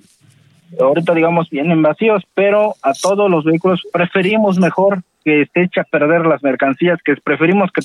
Ahorita 0.81 1.13
digamos 1.13 1.51
vienen 1.51 1.83
vacíos, 1.83 2.23
pero 2.35 2.75
a 2.83 2.93
todos 2.93 3.31
los 3.31 3.45
vehículos 3.45 3.83
preferimos 3.93 4.59
mejor 4.59 5.03
que 5.25 5.47
se 5.53 5.63
eche 5.63 5.81
a 5.81 5.85
perder 5.85 6.25
las 6.25 6.43
mercancías, 6.43 7.01
que 7.03 7.17
preferimos 7.17 7.71
que, 7.73 7.83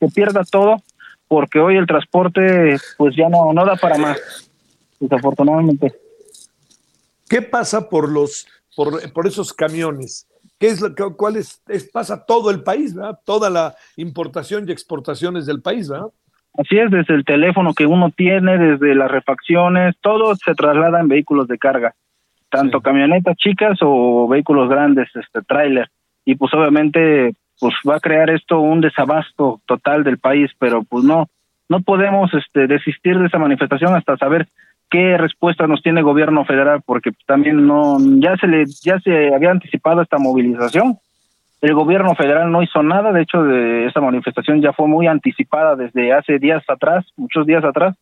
que 0.00 0.12
pierda 0.12 0.42
todo 0.44 0.82
porque 1.32 1.58
hoy 1.58 1.78
el 1.78 1.86
transporte 1.86 2.76
pues 2.98 3.16
ya 3.16 3.26
no, 3.30 3.54
no 3.54 3.64
da 3.64 3.74
para 3.76 3.96
más, 3.96 4.50
desafortunadamente. 5.00 5.94
¿Qué 7.26 7.40
pasa 7.40 7.88
por 7.88 8.10
los 8.10 8.46
por, 8.76 9.10
por 9.14 9.26
esos 9.26 9.54
camiones? 9.54 10.28
¿Qué 10.58 10.66
es 10.66 10.82
lo 10.82 10.94
que 10.94 11.04
cuál 11.16 11.36
es, 11.36 11.62
pasa 11.90 12.26
todo 12.26 12.50
el 12.50 12.62
país, 12.62 12.94
¿verdad? 12.94 13.18
Toda 13.24 13.48
la 13.48 13.74
importación 13.96 14.68
y 14.68 14.72
exportaciones 14.72 15.46
del 15.46 15.62
país, 15.62 15.88
¿verdad? 15.88 16.08
Así 16.58 16.76
es, 16.76 16.90
desde 16.90 17.14
el 17.14 17.24
teléfono 17.24 17.72
que 17.72 17.86
uno 17.86 18.10
tiene, 18.14 18.58
desde 18.58 18.94
las 18.94 19.10
refacciones, 19.10 19.94
todo 20.02 20.36
se 20.36 20.54
traslada 20.54 21.00
en 21.00 21.08
vehículos 21.08 21.48
de 21.48 21.56
carga, 21.56 21.94
tanto 22.50 22.82
camionetas 22.82 23.38
chicas 23.38 23.78
o 23.80 24.28
vehículos 24.28 24.68
grandes, 24.68 25.08
este 25.14 25.40
tráiler. 25.40 25.88
Y 26.26 26.34
pues 26.34 26.52
obviamente 26.52 27.32
pues 27.62 27.76
va 27.88 27.94
a 27.94 28.00
crear 28.00 28.28
esto 28.28 28.58
un 28.58 28.80
desabasto 28.80 29.60
total 29.66 30.02
del 30.02 30.18
país, 30.18 30.50
pero 30.58 30.82
pues 30.82 31.04
no, 31.04 31.28
no 31.68 31.80
podemos 31.80 32.34
este, 32.34 32.66
desistir 32.66 33.16
de 33.16 33.28
esa 33.28 33.38
manifestación 33.38 33.94
hasta 33.94 34.16
saber 34.16 34.48
qué 34.90 35.16
respuesta 35.16 35.68
nos 35.68 35.80
tiene 35.80 36.00
el 36.00 36.04
gobierno 36.04 36.44
federal, 36.44 36.82
porque 36.84 37.12
también 37.24 37.64
no, 37.64 37.98
ya 38.18 38.36
se 38.36 38.48
le, 38.48 38.64
ya 38.82 38.98
se 38.98 39.32
había 39.32 39.52
anticipado 39.52 40.02
esta 40.02 40.18
movilización. 40.18 40.98
El 41.60 41.74
gobierno 41.74 42.16
federal 42.16 42.50
no 42.50 42.64
hizo 42.64 42.82
nada, 42.82 43.12
de 43.12 43.22
hecho, 43.22 43.44
de 43.44 43.86
esa 43.86 44.00
manifestación 44.00 44.60
ya 44.60 44.72
fue 44.72 44.88
muy 44.88 45.06
anticipada 45.06 45.76
desde 45.76 46.12
hace 46.12 46.40
días 46.40 46.64
atrás, 46.66 47.06
muchos 47.16 47.46
días 47.46 47.64
atrás, 47.64 47.94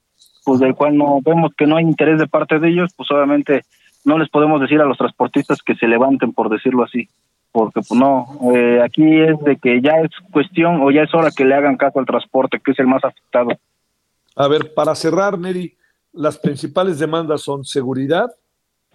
pues 0.42 0.58
del 0.58 0.74
cual 0.74 0.96
no 0.96 1.18
vemos 1.22 1.52
que 1.54 1.66
no 1.66 1.76
hay 1.76 1.84
interés 1.84 2.18
de 2.18 2.28
parte 2.28 2.58
de 2.60 2.70
ellos, 2.70 2.94
pues 2.96 3.10
obviamente 3.10 3.60
no 4.06 4.16
les 4.16 4.30
podemos 4.30 4.58
decir 4.58 4.80
a 4.80 4.86
los 4.86 4.96
transportistas 4.96 5.60
que 5.62 5.74
se 5.74 5.86
levanten, 5.86 6.32
por 6.32 6.48
decirlo 6.48 6.82
así 6.82 7.10
porque 7.52 7.80
pues 7.86 7.98
no, 7.98 8.26
eh, 8.54 8.80
aquí 8.82 9.20
es 9.20 9.38
de 9.40 9.56
que 9.56 9.80
ya 9.80 9.92
es 10.02 10.10
cuestión 10.30 10.80
o 10.82 10.90
ya 10.90 11.02
es 11.02 11.14
hora 11.14 11.30
que 11.36 11.44
le 11.44 11.54
hagan 11.54 11.76
caso 11.76 11.98
al 11.98 12.06
transporte, 12.06 12.60
que 12.64 12.72
es 12.72 12.78
el 12.78 12.86
más 12.86 13.04
afectado. 13.04 13.50
A 14.36 14.48
ver, 14.48 14.72
para 14.74 14.94
cerrar, 14.94 15.38
Neri, 15.38 15.74
las 16.12 16.38
principales 16.38 16.98
demandas 16.98 17.42
son 17.42 17.64
seguridad, 17.64 18.30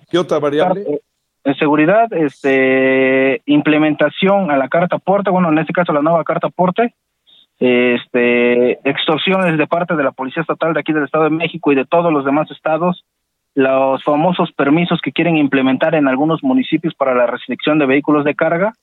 ¿qué 0.10 0.18
otra 0.18 0.40
variable? 0.40 1.02
En 1.44 1.52
eh, 1.52 1.56
seguridad, 1.58 2.12
este, 2.14 3.42
implementación 3.46 4.52
a 4.52 4.58
la 4.58 4.70
carta 4.70 4.98
porte, 4.98 5.30
bueno, 5.30 5.50
en 5.50 5.60
este 5.60 5.74
caso 5.74 5.94
la 5.94 6.02
nueva 6.02 6.24
carta 6.24 6.50
porte, 6.50 6.96
este, 7.60 8.72
extorsiones 8.90 9.58
de 9.58 9.68
parte 9.68 9.96
de 9.96 10.04
la 10.04 10.12
Policía 10.12 10.42
Estatal 10.42 10.74
de 10.74 10.80
aquí 10.80 10.94
del 10.94 11.06
Estado 11.06 11.26
de 11.26 11.30
México 11.30 11.72
y 11.72 11.76
de 11.76 11.86
todos 11.86 12.12
los 12.12 12.26
demás 12.26 12.50
estados, 12.52 13.06
los 13.56 14.04
famosos 14.04 14.52
permisos 14.52 15.00
que 15.02 15.14
quieren 15.14 15.38
implementar 15.38 15.96
en 15.96 16.08
algunos 16.08 16.44
municipios 16.44 16.94
para 16.94 17.16
la 17.16 17.26
restricción 17.26 17.80
de 17.80 17.86
vehículos 17.86 18.26
de 18.26 18.36
carga, 18.36 18.74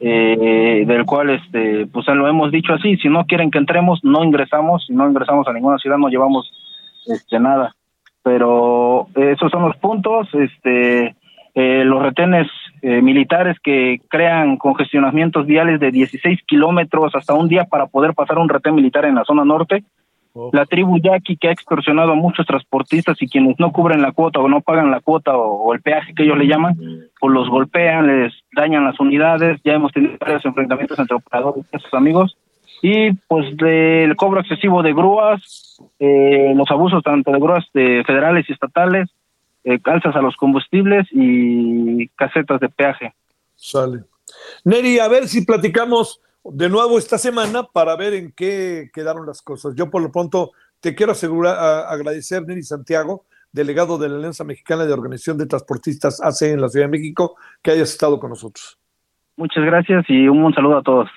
eh, 0.00 0.84
del 0.86 1.04
cual 1.06 1.30
este 1.30 1.86
pues 1.86 2.06
lo 2.08 2.28
hemos 2.28 2.52
dicho 2.52 2.74
así, 2.74 2.96
si 2.96 3.08
no 3.08 3.24
quieren 3.24 3.50
que 3.50 3.58
entremos, 3.58 4.00
no 4.02 4.24
ingresamos, 4.24 4.84
si 4.86 4.92
no 4.92 5.08
ingresamos 5.08 5.46
a 5.48 5.52
ninguna 5.52 5.78
ciudad 5.78 5.98
no 5.98 6.08
llevamos 6.08 6.50
este 7.06 7.40
nada. 7.40 7.74
Pero 8.22 9.06
esos 9.14 9.50
son 9.50 9.62
los 9.62 9.76
puntos, 9.76 10.28
este 10.34 11.14
eh, 11.54 11.84
los 11.84 12.02
retenes 12.02 12.48
eh, 12.82 13.02
militares 13.02 13.56
que 13.60 14.00
crean 14.08 14.56
congestionamientos 14.56 15.46
viales 15.46 15.80
de 15.80 15.90
16 15.90 16.40
kilómetros 16.46 17.14
hasta 17.14 17.34
un 17.34 17.48
día 17.48 17.64
para 17.64 17.86
poder 17.86 18.14
pasar 18.14 18.38
un 18.38 18.48
retén 18.48 18.74
militar 18.74 19.04
en 19.04 19.16
la 19.16 19.24
zona 19.24 19.44
norte, 19.44 19.82
la 20.52 20.66
tribu 20.66 20.98
yaqui 20.98 21.36
que 21.36 21.48
ha 21.48 21.52
extorsionado 21.52 22.12
a 22.12 22.14
muchos 22.14 22.46
transportistas 22.46 23.20
y 23.20 23.28
quienes 23.28 23.58
no 23.58 23.72
cubren 23.72 24.02
la 24.02 24.12
cuota 24.12 24.40
o 24.40 24.48
no 24.48 24.60
pagan 24.60 24.90
la 24.90 25.00
cuota 25.00 25.36
o, 25.36 25.72
el 25.74 25.80
peaje 25.80 26.14
que 26.14 26.24
ellos 26.24 26.38
le 26.38 26.46
llaman, 26.46 26.76
pues 27.20 27.32
los 27.32 27.48
golpean, 27.48 28.06
les 28.06 28.32
dañan 28.52 28.84
las 28.84 28.98
unidades. 29.00 29.60
Ya 29.64 29.74
hemos 29.74 29.92
tenido 29.92 30.16
varios 30.18 30.44
enfrentamientos 30.44 30.98
entre 30.98 31.16
operadores 31.16 31.64
y 31.72 31.78
sus 31.78 31.94
amigos. 31.94 32.36
Y 32.82 33.12
pues 33.26 33.56
del 33.56 34.14
cobro 34.16 34.40
excesivo 34.40 34.82
de 34.82 34.92
grúas, 34.92 35.82
eh, 35.98 36.52
los 36.54 36.70
abusos 36.70 37.02
tanto 37.02 37.32
de 37.32 37.40
grúas 37.40 37.66
de 37.74 38.04
federales 38.06 38.48
y 38.48 38.52
estatales, 38.52 39.08
eh, 39.64 39.80
calzas 39.80 40.14
a 40.14 40.22
los 40.22 40.36
combustibles 40.36 41.06
y 41.10 42.08
casetas 42.08 42.60
de 42.60 42.68
peaje. 42.68 43.14
Sale. 43.56 44.04
Neri, 44.64 44.98
a 44.98 45.08
ver 45.08 45.26
si 45.26 45.44
platicamos 45.44 46.20
de 46.44 46.68
nuevo 46.68 46.98
esta 46.98 47.18
semana 47.18 47.64
para 47.64 47.96
ver 47.96 48.14
en 48.14 48.32
qué 48.32 48.90
quedaron 48.92 49.26
las 49.26 49.42
cosas. 49.42 49.74
Yo 49.74 49.90
por 49.90 50.02
lo 50.02 50.10
pronto 50.10 50.52
te 50.80 50.94
quiero 50.94 51.12
asegurar, 51.12 51.86
agradecer, 51.88 52.46
Neri 52.46 52.62
Santiago, 52.62 53.26
delegado 53.52 53.98
de 53.98 54.08
la 54.08 54.16
Alianza 54.16 54.44
Mexicana 54.44 54.84
de 54.84 54.92
Organización 54.92 55.38
de 55.38 55.46
Transportistas 55.46 56.20
AC 56.20 56.42
en 56.42 56.60
la 56.60 56.68
Ciudad 56.68 56.86
de 56.86 56.92
México, 56.92 57.36
que 57.62 57.72
hayas 57.72 57.90
estado 57.90 58.20
con 58.20 58.30
nosotros. 58.30 58.78
Muchas 59.36 59.64
gracias 59.64 60.04
y 60.08 60.28
un, 60.28 60.52
saludo 60.54 60.78
a 60.78 60.82
todos. 60.82 61.08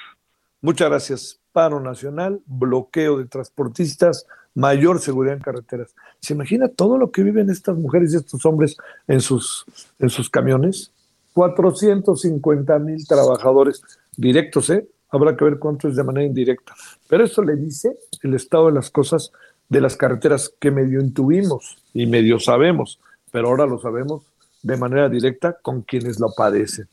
Muchas 0.61 0.89
gracias. 0.89 1.39
Paro 1.51 1.79
nacional, 1.79 2.39
bloqueo 2.45 3.17
de 3.17 3.25
transportistas, 3.25 4.27
mayor 4.53 4.99
seguridad 4.99 5.35
en 5.35 5.41
carreteras. 5.41 5.95
¿Se 6.19 6.33
imagina 6.33 6.69
todo 6.69 6.97
lo 6.97 7.11
que 7.11 7.23
viven 7.23 7.49
estas 7.49 7.77
mujeres 7.77 8.13
y 8.13 8.17
estos 8.17 8.45
hombres 8.45 8.77
en 9.07 9.21
sus, 9.21 9.65
en 9.99 10.09
sus 10.09 10.29
camiones? 10.29 10.93
450 11.33 12.79
mil 12.79 13.07
trabajadores 13.07 13.81
directos, 14.15 14.69
¿eh? 14.69 14.87
Habrá 15.11 15.35
que 15.35 15.43
ver 15.43 15.59
cuánto 15.59 15.87
es 15.89 15.95
de 15.95 16.03
manera 16.03 16.25
indirecta. 16.25 16.73
Pero 17.07 17.25
eso 17.25 17.43
le 17.43 17.55
dice 17.55 17.97
el 18.23 18.33
estado 18.33 18.67
de 18.67 18.73
las 18.73 18.89
cosas 18.89 19.31
de 19.67 19.81
las 19.81 19.95
carreteras 19.95 20.53
que 20.59 20.71
medio 20.71 20.99
intuvimos 21.01 21.77
y 21.93 22.05
medio 22.05 22.39
sabemos, 22.39 22.99
pero 23.31 23.49
ahora 23.49 23.65
lo 23.65 23.79
sabemos 23.79 24.23
de 24.63 24.77
manera 24.77 25.09
directa 25.09 25.57
con 25.61 25.81
quienes 25.81 26.19
lo 26.19 26.31
padecen. 26.35 26.87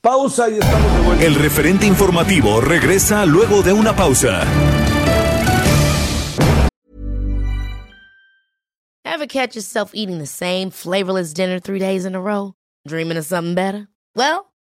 Pausa 0.00 0.50
y 0.50 0.54
estamos 0.54 0.94
de 0.94 1.06
vuelta. 1.06 1.24
El 1.24 1.34
referente 1.36 1.86
informativo 1.86 2.60
regresa 2.60 3.24
luego 3.24 3.62
de 3.62 3.72
una 3.72 3.94
pausa. 3.96 4.42
Ever 9.04 9.26
catch 9.26 9.54
yourself 9.54 9.92
eating 9.94 10.18
the 10.18 10.26
same 10.26 10.70
flavorless 10.70 11.32
dinner 11.32 11.60
three 11.60 11.78
days 11.78 12.04
in 12.04 12.14
a 12.14 12.20
row? 12.20 12.54
Dreaming 12.86 13.16
of 13.16 13.24
something 13.24 13.54
better? 13.54 13.88
Well, 14.16 14.53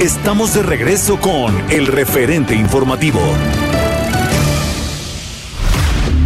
Estamos 0.00 0.52
de 0.52 0.62
regreso 0.64 1.20
con 1.20 1.54
el 1.70 1.86
referente 1.86 2.54
informativo. 2.54 3.20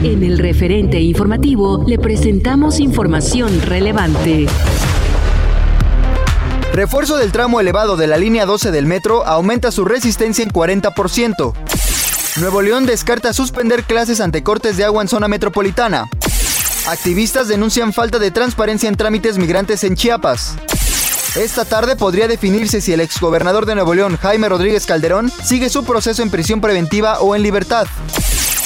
En 0.03 0.23
el 0.23 0.39
referente 0.39 0.99
informativo 1.01 1.85
le 1.87 1.99
presentamos 1.99 2.81
información 2.81 3.61
relevante. 3.61 4.47
Refuerzo 6.73 7.19
del 7.19 7.31
tramo 7.31 7.61
elevado 7.61 7.99
de 7.99 8.07
la 8.07 8.17
línea 8.17 8.47
12 8.47 8.71
del 8.71 8.87
metro 8.87 9.27
aumenta 9.27 9.71
su 9.71 9.85
resistencia 9.85 10.43
en 10.43 10.51
40%. 10.51 11.53
Nuevo 12.41 12.63
León 12.63 12.87
descarta 12.87 13.35
suspender 13.35 13.85
clases 13.85 14.21
ante 14.21 14.43
cortes 14.43 14.79
de 14.79 14.85
agua 14.85 15.03
en 15.03 15.09
zona 15.09 15.29
metropolitana. 15.29 16.09
Activistas 16.89 17.49
denuncian 17.49 17.93
falta 17.93 18.19
de 18.19 18.31
transparencia 18.31 18.89
en 18.89 18.97
trámites 18.97 19.37
migrantes 19.37 19.85
en 19.85 19.95
Chiapas. 19.95 20.57
Esta 21.37 21.65
tarde 21.65 21.95
podría 21.95 22.27
definirse 22.27 22.81
si 22.81 22.93
el 22.93 23.01
exgobernador 23.01 23.67
de 23.67 23.75
Nuevo 23.75 23.95
León, 23.95 24.17
Jaime 24.21 24.49
Rodríguez 24.49 24.87
Calderón, 24.87 25.31
sigue 25.45 25.69
su 25.69 25.85
proceso 25.85 26.23
en 26.23 26.31
prisión 26.31 26.61
preventiva 26.61 27.21
o 27.21 27.37
en 27.37 27.43
libertad. 27.43 27.87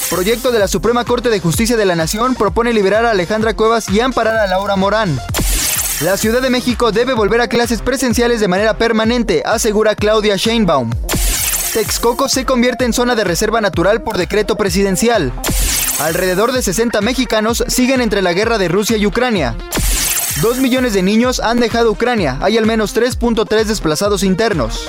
Proyecto 0.09 0.53
de 0.53 0.59
la 0.59 0.69
Suprema 0.69 1.05
Corte 1.05 1.29
de 1.29 1.41
Justicia 1.41 1.77
de 1.77 1.85
la 1.85 1.97
Nación 1.97 2.35
propone 2.35 2.73
liberar 2.73 3.05
a 3.05 3.11
Alejandra 3.11 3.55
Cuevas 3.55 3.89
y 3.89 4.01
amparar 4.01 4.37
a 4.37 4.47
Laura 4.47 4.77
Morán. 4.77 5.19
La 6.01 6.17
Ciudad 6.17 6.41
de 6.41 6.51
México 6.51 6.93
debe 6.93 7.15
volver 7.15 7.41
a 7.41 7.49
clases 7.49 7.83
presenciales 7.83 8.41
de 8.41 8.49
manera 8.49 8.77
permanente, 8.77 9.43
asegura 9.45 9.95
Claudia 9.95 10.37
Sheinbaum. 10.37 10.91
Texcoco 11.73 12.29
se 12.29 12.45
convierte 12.45 12.85
en 12.85 12.93
zona 12.93 13.15
de 13.15 13.25
reserva 13.25 13.61
natural 13.61 14.03
por 14.03 14.19
decreto 14.19 14.57
presidencial. 14.57 15.33
Alrededor 16.01 16.53
de 16.53 16.63
60 16.63 17.01
mexicanos 17.01 17.65
siguen 17.69 18.01
entre 18.01 18.23
la 18.23 18.33
guerra 18.33 18.59
de 18.59 18.69
Rusia 18.69 18.97
y 18.97 19.07
Ucrania. 19.07 19.57
Dos 20.41 20.59
millones 20.59 20.95
de 20.95 21.03
niños 21.03 21.41
han 21.41 21.61
dejado 21.61 21.91
Ucrania. 21.91 22.39
Hay 22.41 22.57
al 22.57 22.67
menos 22.67 22.97
3.3 22.97 23.65
desplazados 23.65 24.23
internos. 24.23 24.89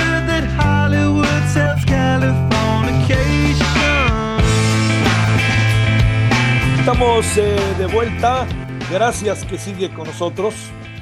Gracias 8.91 9.45
que 9.45 9.57
sigue 9.57 9.93
con 9.93 10.07
nosotros. 10.07 10.53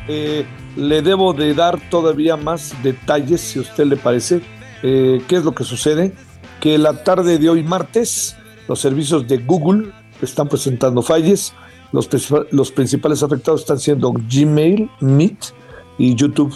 Eh, 0.07 0.45
le 0.75 1.01
debo 1.01 1.33
de 1.33 1.53
dar 1.53 1.79
todavía 1.89 2.37
más 2.37 2.73
detalles, 2.83 3.41
si 3.41 3.59
a 3.59 3.61
usted 3.61 3.85
le 3.85 3.97
parece, 3.97 4.41
eh, 4.83 5.21
qué 5.27 5.37
es 5.37 5.43
lo 5.43 5.53
que 5.53 5.63
sucede. 5.63 6.13
Que 6.59 6.77
la 6.77 7.03
tarde 7.03 7.37
de 7.37 7.49
hoy 7.49 7.63
martes, 7.63 8.35
los 8.67 8.79
servicios 8.79 9.27
de 9.27 9.37
Google 9.37 9.91
están 10.21 10.47
presentando 10.47 11.01
falles. 11.01 11.53
Los, 11.91 12.09
los 12.51 12.71
principales 12.71 13.23
afectados 13.23 13.61
están 13.61 13.79
siendo 13.79 14.11
Gmail, 14.11 14.89
Meet 14.99 15.53
y 15.97 16.15
YouTube. 16.15 16.53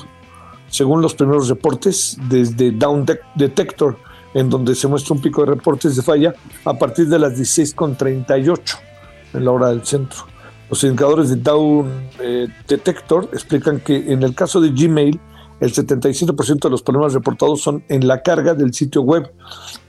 Según 0.68 1.02
los 1.02 1.14
primeros 1.14 1.48
reportes 1.48 2.18
desde 2.30 2.72
Down 2.72 3.06
Detector, 3.36 3.98
en 4.34 4.50
donde 4.50 4.76
se 4.76 4.88
muestra 4.88 5.16
un 5.16 5.22
pico 5.22 5.42
de 5.42 5.54
reportes 5.54 5.96
de 5.96 6.02
falla 6.02 6.34
a 6.66 6.74
partir 6.74 7.08
de 7.08 7.20
las 7.20 7.34
16.38 7.34 8.93
en 9.34 9.46
la 9.46 9.52
hora 9.52 9.70
del 9.70 9.86
centro. 9.86 10.26
Los 10.70 10.84
indicadores 10.84 11.30
de 11.30 11.36
Down 11.36 11.88
eh, 12.20 12.48
Detector 12.68 13.30
explican 13.34 13.80
que 13.80 14.12
en 14.12 14.24
el 14.24 14.34
caso 14.34 14.60
de 14.60 14.70
Gmail, 14.70 15.20
el 15.60 15.72
77% 15.72 16.60
de 16.60 16.70
los 16.70 16.82
problemas 16.82 17.14
reportados 17.14 17.62
son 17.62 17.84
en 17.88 18.08
la 18.08 18.22
carga 18.22 18.54
del 18.54 18.74
sitio 18.74 19.02
web, 19.02 19.32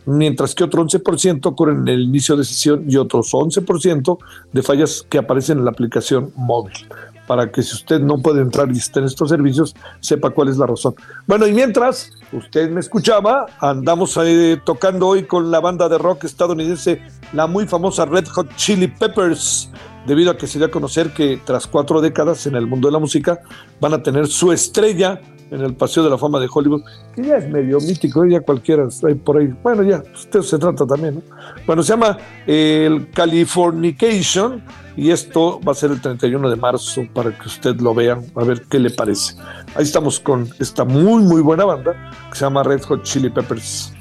mientras 0.07 0.55
que 0.55 0.63
otro 0.63 0.85
11% 0.85 1.47
ocurren 1.47 1.79
en 1.79 1.89
el 1.89 2.03
inicio 2.03 2.37
de 2.37 2.45
sesión 2.45 2.85
y 2.89 2.97
otros 2.97 3.33
11% 3.33 4.19
de 4.53 4.63
fallas 4.63 5.05
que 5.09 5.19
aparecen 5.19 5.59
en 5.59 5.65
la 5.65 5.71
aplicación 5.71 6.33
móvil. 6.37 6.75
Para 7.27 7.51
que 7.51 7.63
si 7.63 7.75
usted 7.75 8.01
no 8.01 8.19
puede 8.19 8.43
entrar 8.43 8.71
y 8.71 8.79
está 8.79 9.01
en 9.01 9.07
estos 9.07 9.31
servicios, 9.31 9.75
sepa 10.01 10.31
cuál 10.31 10.49
es 10.49 10.59
la 10.59 10.67
razón. 10.67 10.95
Bueno, 11.27 11.47
y 11.47 11.53
mientras 11.53 12.11
usted 12.33 12.71
me 12.71 12.81
escuchaba, 12.81 13.47
andamos 13.61 14.19
tocando 14.65 15.09
hoy 15.09 15.25
con 15.25 15.51
la 15.51 15.61
banda 15.61 15.89
de 15.89 15.99
rock 15.99 16.25
estadounidense, 16.25 17.01
la 17.33 17.47
muy 17.47 17.67
famosa 17.67 18.05
Red 18.05 18.29
Hot 18.29 18.55
Chili 18.57 18.89
Peppers 18.89 19.71
debido 20.07 20.31
a 20.31 20.37
que 20.37 20.47
se 20.47 20.59
dio 20.59 20.67
a 20.67 20.71
conocer 20.71 21.13
que 21.15 21.41
tras 21.45 21.67
cuatro 21.67 22.01
décadas 22.01 22.47
en 22.47 22.57
el 22.57 22.67
mundo 22.67 22.89
de 22.89 22.93
la 22.93 22.99
música 22.99 23.41
van 23.81 23.95
a 23.95 24.03
tener 24.03 24.27
su 24.27 24.53
estrella 24.53 25.21
en 25.55 25.61
el 25.63 25.75
Paseo 25.75 26.03
de 26.03 26.11
la 26.11 26.19
Fama 26.19 26.41
de 26.41 26.49
Hollywood, 26.53 26.83
que 27.15 27.23
ya 27.23 27.37
es 27.37 27.49
medio 27.49 27.79
mítico, 27.81 28.27
ya 28.27 28.41
cualquiera 28.41 28.89
hay 29.07 29.15
por 29.15 29.39
ahí. 29.39 29.55
Bueno, 29.63 29.83
ya, 29.83 30.03
usted 30.13 30.41
se 30.43 30.59
trata 30.59 30.87
también, 30.87 31.17
¿no? 31.17 31.23
Bueno, 31.67 31.83
se 31.83 31.93
llama 31.93 32.19
el 32.47 33.11
Californication 33.11 34.63
y 34.97 35.11
esto 35.11 35.61
va 35.67 35.73
a 35.73 35.75
ser 35.75 35.93
el 35.93 36.01
31 36.01 36.51
de 36.51 36.57
marzo 36.57 37.03
para 37.15 37.37
que 37.37 37.47
usted 37.47 37.77
lo 37.81 37.95
vea, 37.95 38.19
a 38.35 38.45
ver 38.45 38.63
qué 38.69 38.79
le 38.79 38.91
parece. 38.91 39.35
Ahí 39.77 39.85
estamos 39.85 40.19
con 40.19 40.49
esta 40.59 40.85
muy, 40.85 41.23
muy 41.23 41.41
buena 41.41 41.65
banda 41.65 42.11
que 42.31 42.37
se 42.37 42.45
llama 42.45 42.63
Red 42.65 42.83
Hot 42.83 43.03
Chili 43.05 43.31
Peppers. 43.31 43.94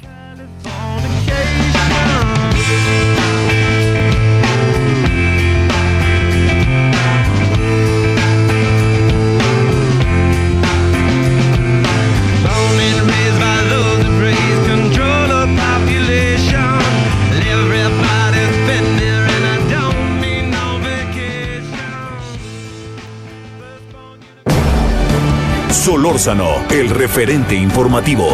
Solórzano, 25.93 26.49
el 26.71 26.89
referente 26.89 27.53
informativo. 27.53 28.25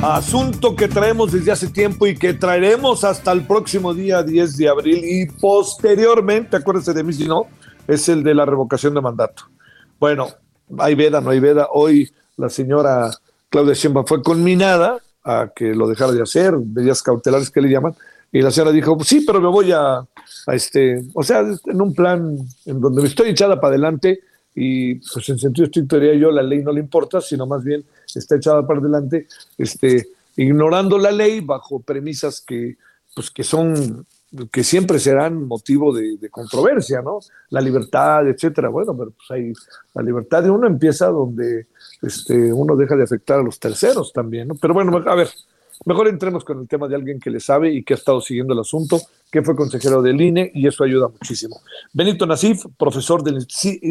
Asunto 0.00 0.76
que 0.76 0.86
traemos 0.86 1.32
desde 1.32 1.50
hace 1.50 1.66
tiempo 1.66 2.06
y 2.06 2.14
que 2.14 2.34
traeremos 2.34 3.02
hasta 3.02 3.32
el 3.32 3.44
próximo 3.44 3.92
día 3.92 4.22
10 4.22 4.56
de 4.56 4.68
abril 4.68 5.04
y 5.04 5.26
posteriormente, 5.26 6.56
acuérdense 6.56 6.94
de 6.94 7.02
mí 7.02 7.12
si 7.12 7.26
no, 7.26 7.48
es 7.88 8.08
el 8.08 8.22
de 8.22 8.32
la 8.32 8.44
revocación 8.44 8.94
de 8.94 9.00
mandato. 9.00 9.42
Bueno, 9.98 10.28
hay 10.78 10.94
veda, 10.94 11.20
no 11.20 11.30
hay 11.30 11.40
veda. 11.40 11.66
Hoy 11.72 12.12
la 12.36 12.48
señora 12.48 13.10
Claudia 13.50 13.74
Sheinbaum 13.74 14.06
fue 14.06 14.22
conminada 14.22 15.00
a 15.26 15.50
que 15.54 15.74
lo 15.74 15.88
dejara 15.88 16.12
de 16.12 16.22
hacer, 16.22 16.56
medidas 16.56 17.02
cautelares 17.02 17.50
que 17.50 17.60
le 17.60 17.68
llaman, 17.68 17.94
y 18.30 18.40
la 18.40 18.50
señora 18.50 18.70
dijo, 18.70 18.96
sí, 19.02 19.24
pero 19.26 19.40
me 19.40 19.48
voy 19.48 19.72
a, 19.72 20.06
este, 20.52 21.02
o 21.14 21.22
sea, 21.22 21.40
en 21.40 21.80
un 21.80 21.94
plan 21.94 22.36
en 22.64 22.80
donde 22.80 23.02
me 23.02 23.08
estoy 23.08 23.30
echada 23.30 23.60
para 23.60 23.72
adelante 23.72 24.20
y 24.54 24.94
pues 24.94 25.28
en 25.28 25.38
sentido 25.38 25.66
estricto 25.66 25.98
diría 25.98 26.14
yo, 26.14 26.30
la 26.30 26.42
ley 26.42 26.62
no 26.62 26.72
le 26.72 26.80
importa, 26.80 27.20
sino 27.20 27.46
más 27.46 27.64
bien 27.64 27.84
está 28.14 28.36
echada 28.36 28.66
para 28.66 28.80
adelante, 28.80 29.26
este, 29.58 30.06
ignorando 30.36 30.96
la 30.96 31.10
ley 31.10 31.40
bajo 31.40 31.80
premisas 31.80 32.40
que, 32.40 32.76
pues, 33.14 33.30
que 33.30 33.42
son 33.42 34.06
que 34.50 34.64
siempre 34.64 34.98
serán 34.98 35.46
motivo 35.46 35.92
de, 35.92 36.18
controversia, 36.30 37.02
¿no? 37.02 37.20
La 37.50 37.60
libertad, 37.60 38.28
etcétera. 38.28 38.68
Bueno, 38.68 38.96
pero 38.96 39.10
pues 39.12 39.30
hay 39.30 39.52
la 39.94 40.02
libertad 40.02 40.42
de 40.42 40.50
uno 40.50 40.66
empieza 40.66 41.06
donde 41.06 41.66
este, 42.02 42.52
uno 42.52 42.76
deja 42.76 42.96
de 42.96 43.04
afectar 43.04 43.40
a 43.40 43.42
los 43.42 43.58
terceros 43.58 44.12
también, 44.12 44.48
¿no? 44.48 44.54
Pero 44.54 44.74
bueno, 44.74 44.96
a 45.06 45.14
ver, 45.14 45.28
mejor 45.84 46.08
entremos 46.08 46.44
con 46.44 46.60
el 46.60 46.68
tema 46.68 46.88
de 46.88 46.96
alguien 46.96 47.20
que 47.20 47.30
le 47.30 47.40
sabe 47.40 47.72
y 47.72 47.82
que 47.82 47.94
ha 47.94 47.96
estado 47.96 48.20
siguiendo 48.20 48.54
el 48.54 48.60
asunto, 48.60 49.00
que 49.30 49.42
fue 49.42 49.56
consejero 49.56 50.02
del 50.02 50.20
INE 50.20 50.50
y 50.54 50.66
eso 50.66 50.84
ayuda 50.84 51.08
muchísimo. 51.08 51.60
Benito 51.92 52.26
Nasif, 52.26 52.64
profesor 52.78 53.22
del 53.22 53.46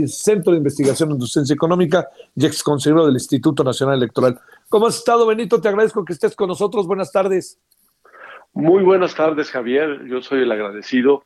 Centro 0.08 0.52
de 0.52 0.58
Investigación 0.58 1.12
en 1.12 1.20
Docencia 1.20 1.54
Económica 1.54 2.08
y 2.36 2.46
ex 2.46 2.64
consejero 2.64 3.06
del 3.06 3.16
Instituto 3.16 3.64
Nacional 3.64 3.98
Electoral. 3.98 4.40
¿Cómo 4.70 4.88
has 4.88 4.98
estado, 4.98 5.26
Benito? 5.26 5.62
Te 5.62 5.68
agradezco 5.68 6.04
que 6.06 6.14
estés 6.14 6.36
con 6.36 6.48
nosotros. 6.48 6.88
Buenas 6.88 7.12
tardes. 7.12 7.60
Muy 8.56 8.84
buenas 8.84 9.14
tardes, 9.14 9.52
Javier. 9.52 10.06
Yo 10.08 10.22
soy 10.22 10.44
el 10.44 10.52
agradecido 10.52 11.26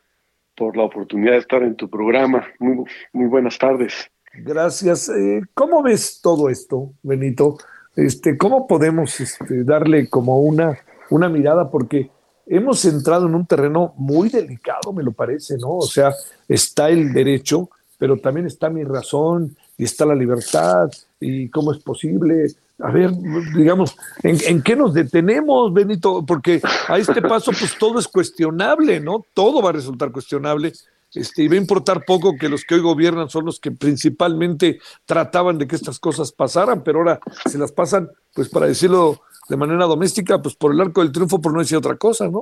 por 0.57 0.75
la 0.75 0.81
oportunidad 0.81 1.33
de 1.33 1.37
estar 1.37 1.61
en 1.61 1.75
tu 1.75 1.87
programa. 1.87 2.47
Muy, 2.57 2.87
buenas 3.13 3.59
tardes. 3.59 4.09
Gracias. 4.33 5.09
Eh, 5.09 5.43
¿Cómo 5.53 5.83
ves 5.83 6.21
todo 6.23 6.49
esto, 6.49 6.91
Benito? 7.03 7.59
Este, 7.95 8.35
¿Cómo 8.35 8.65
podemos 8.65 9.19
este, 9.19 9.63
darle 9.63 10.09
como 10.09 10.41
una, 10.41 10.79
una 11.11 11.29
mirada? 11.29 11.69
Porque 11.69 12.09
hemos 12.47 12.83
entrado 12.85 13.27
en 13.27 13.35
un 13.35 13.45
terreno 13.45 13.93
muy 13.95 14.29
delicado, 14.29 14.91
me 14.91 15.03
lo 15.03 15.11
parece, 15.11 15.55
¿no? 15.59 15.75
O 15.77 15.81
sea, 15.83 16.11
está 16.47 16.89
el 16.89 17.13
derecho, 17.13 17.69
pero 17.99 18.17
también 18.17 18.47
está 18.47 18.71
mi 18.71 18.83
razón 18.83 19.55
y 19.77 19.83
está 19.83 20.03
la 20.03 20.15
libertad 20.15 20.89
y 21.19 21.47
cómo 21.49 21.73
es 21.73 21.79
posible 21.83 22.47
a 22.81 22.91
ver, 22.91 23.11
digamos, 23.55 23.97
¿en, 24.23 24.61
qué 24.61 24.75
nos 24.75 24.93
detenemos, 24.93 25.73
Benito? 25.73 26.25
Porque 26.25 26.61
a 26.87 26.97
este 26.97 27.21
paso, 27.21 27.51
pues 27.51 27.77
todo 27.77 27.99
es 27.99 28.07
cuestionable, 28.07 28.99
¿no? 28.99 29.25
Todo 29.33 29.61
va 29.61 29.69
a 29.69 29.73
resultar 29.73 30.11
cuestionable. 30.11 30.73
Este, 31.13 31.43
y 31.43 31.47
va 31.47 31.55
a 31.55 31.57
importar 31.57 32.05
poco 32.05 32.37
que 32.37 32.49
los 32.49 32.63
que 32.63 32.75
hoy 32.75 32.81
gobiernan 32.81 33.29
son 33.29 33.45
los 33.45 33.59
que 33.59 33.71
principalmente 33.71 34.79
trataban 35.05 35.57
de 35.57 35.67
que 35.67 35.75
estas 35.75 35.99
cosas 35.99 36.31
pasaran, 36.31 36.83
pero 36.83 36.99
ahora 36.99 37.19
se 37.45 37.57
las 37.57 37.71
pasan, 37.71 38.09
pues 38.33 38.47
para 38.47 38.67
decirlo 38.67 39.21
de 39.49 39.57
manera 39.57 39.85
doméstica, 39.85 40.39
pues 40.39 40.55
por 40.55 40.71
el 40.71 40.79
arco 40.79 41.01
del 41.01 41.11
triunfo, 41.11 41.41
por 41.41 41.51
no 41.51 41.59
decir 41.59 41.77
otra 41.77 41.95
cosa, 41.95 42.29
¿no? 42.29 42.41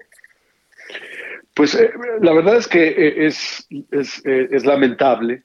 Pues 1.54 1.74
eh, 1.74 1.92
la 2.22 2.34
verdad 2.34 2.58
es 2.58 2.68
que 2.68 2.88
eh, 2.90 3.26
es, 3.26 3.68
es, 3.90 4.22
eh, 4.26 4.50
es 4.52 4.66
lamentable 4.66 5.44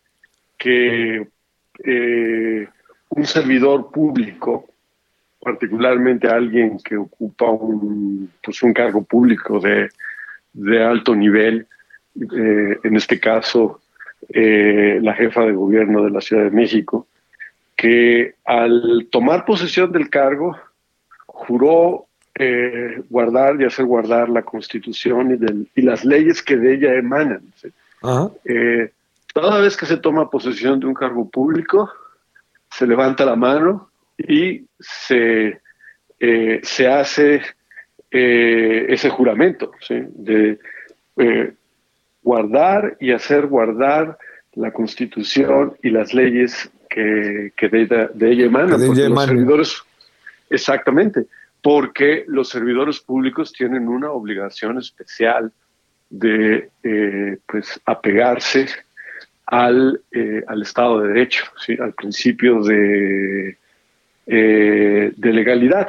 que 0.59 1.26
un 3.09 3.24
servidor 3.24 3.90
público 3.90 4.71
particularmente 5.42 6.28
alguien 6.28 6.78
que 6.78 6.96
ocupa 6.96 7.50
un, 7.50 8.31
pues 8.42 8.62
un 8.62 8.72
cargo 8.72 9.02
público 9.02 9.61
de, 9.61 9.90
alto 10.85 11.16
nivel, 11.16 11.66
eh, 12.14 12.78
en 12.85 12.96
este 12.96 13.18
caso 13.18 13.81
eh, 14.28 15.00
la 15.02 15.14
jefa 15.14 15.44
de 15.44 15.52
gobierno 15.52 16.05
de 16.05 16.11
la 16.11 16.20
Ciudad 16.20 16.44
de 16.44 16.52
México, 16.52 17.09
que 17.74 18.37
al 18.44 19.09
tomar 19.11 19.44
posesión 19.44 19.90
del 19.90 20.11
cargo 20.11 20.57
juró 21.26 22.07
eh, 22.37 23.02
guardar 23.11 23.61
y 23.61 23.64
hacer 23.64 23.85
guardar 23.85 24.28
la 24.28 24.42
Constitución 24.42 25.66
y, 25.74 25.81
y, 25.81 25.83
las 25.83 26.05
leyes 26.05 26.40
que 26.40 26.57
de 26.57 26.74
ella 26.74 26.94
emanan. 26.94 27.42
toda 29.35 29.61
vez 29.61 29.76
que 29.76 29.87
se 29.87 29.96
toma 29.96 30.31
posesión 30.31 30.78
de 30.78 30.87
un 30.87 30.94
cargo 30.94 31.28
público, 31.28 31.90
se 32.70 32.87
levanta 32.87 33.24
la 33.24 33.35
mano 33.35 33.91
y 34.28 34.66
se, 34.78 35.61
eh, 36.18 36.61
se 36.62 36.88
hace 36.88 37.42
eh, 38.11 38.87
ese 38.88 39.11
juramento 39.11 39.72
de 39.88 40.58
eh, 41.16 41.52
guardar 42.22 42.96
y 43.00 43.12
hacer 43.12 43.46
guardar 43.46 44.18
la 44.54 44.70
constitución 44.72 45.76
y 45.82 45.90
las 45.90 46.12
leyes 46.14 46.70
que, 46.88 47.52
de, 47.58 48.11
ella 48.20 48.44
emanan. 48.44 48.70
los 48.70 49.24
servidores, 49.24 49.82
exactamente, 50.50 51.26
porque 51.62 52.24
los 52.26 52.50
servidores 52.50 53.00
públicos 53.00 53.52
tienen 53.52 53.88
una 53.88 54.11
obligación 54.11 54.78
especial 54.78 55.50
de 56.11 56.68
pues 57.46 57.80
apegarse 57.87 58.66
al, 59.46 60.02
al 60.46 60.62
Estado 60.62 61.00
de 61.00 61.08
Derecho, 61.08 61.44
¿sí? 61.64 61.78
al 61.80 61.94
principio 61.94 62.62
de 62.62 63.56
eh, 64.26 65.12
de 65.16 65.32
legalidad. 65.32 65.88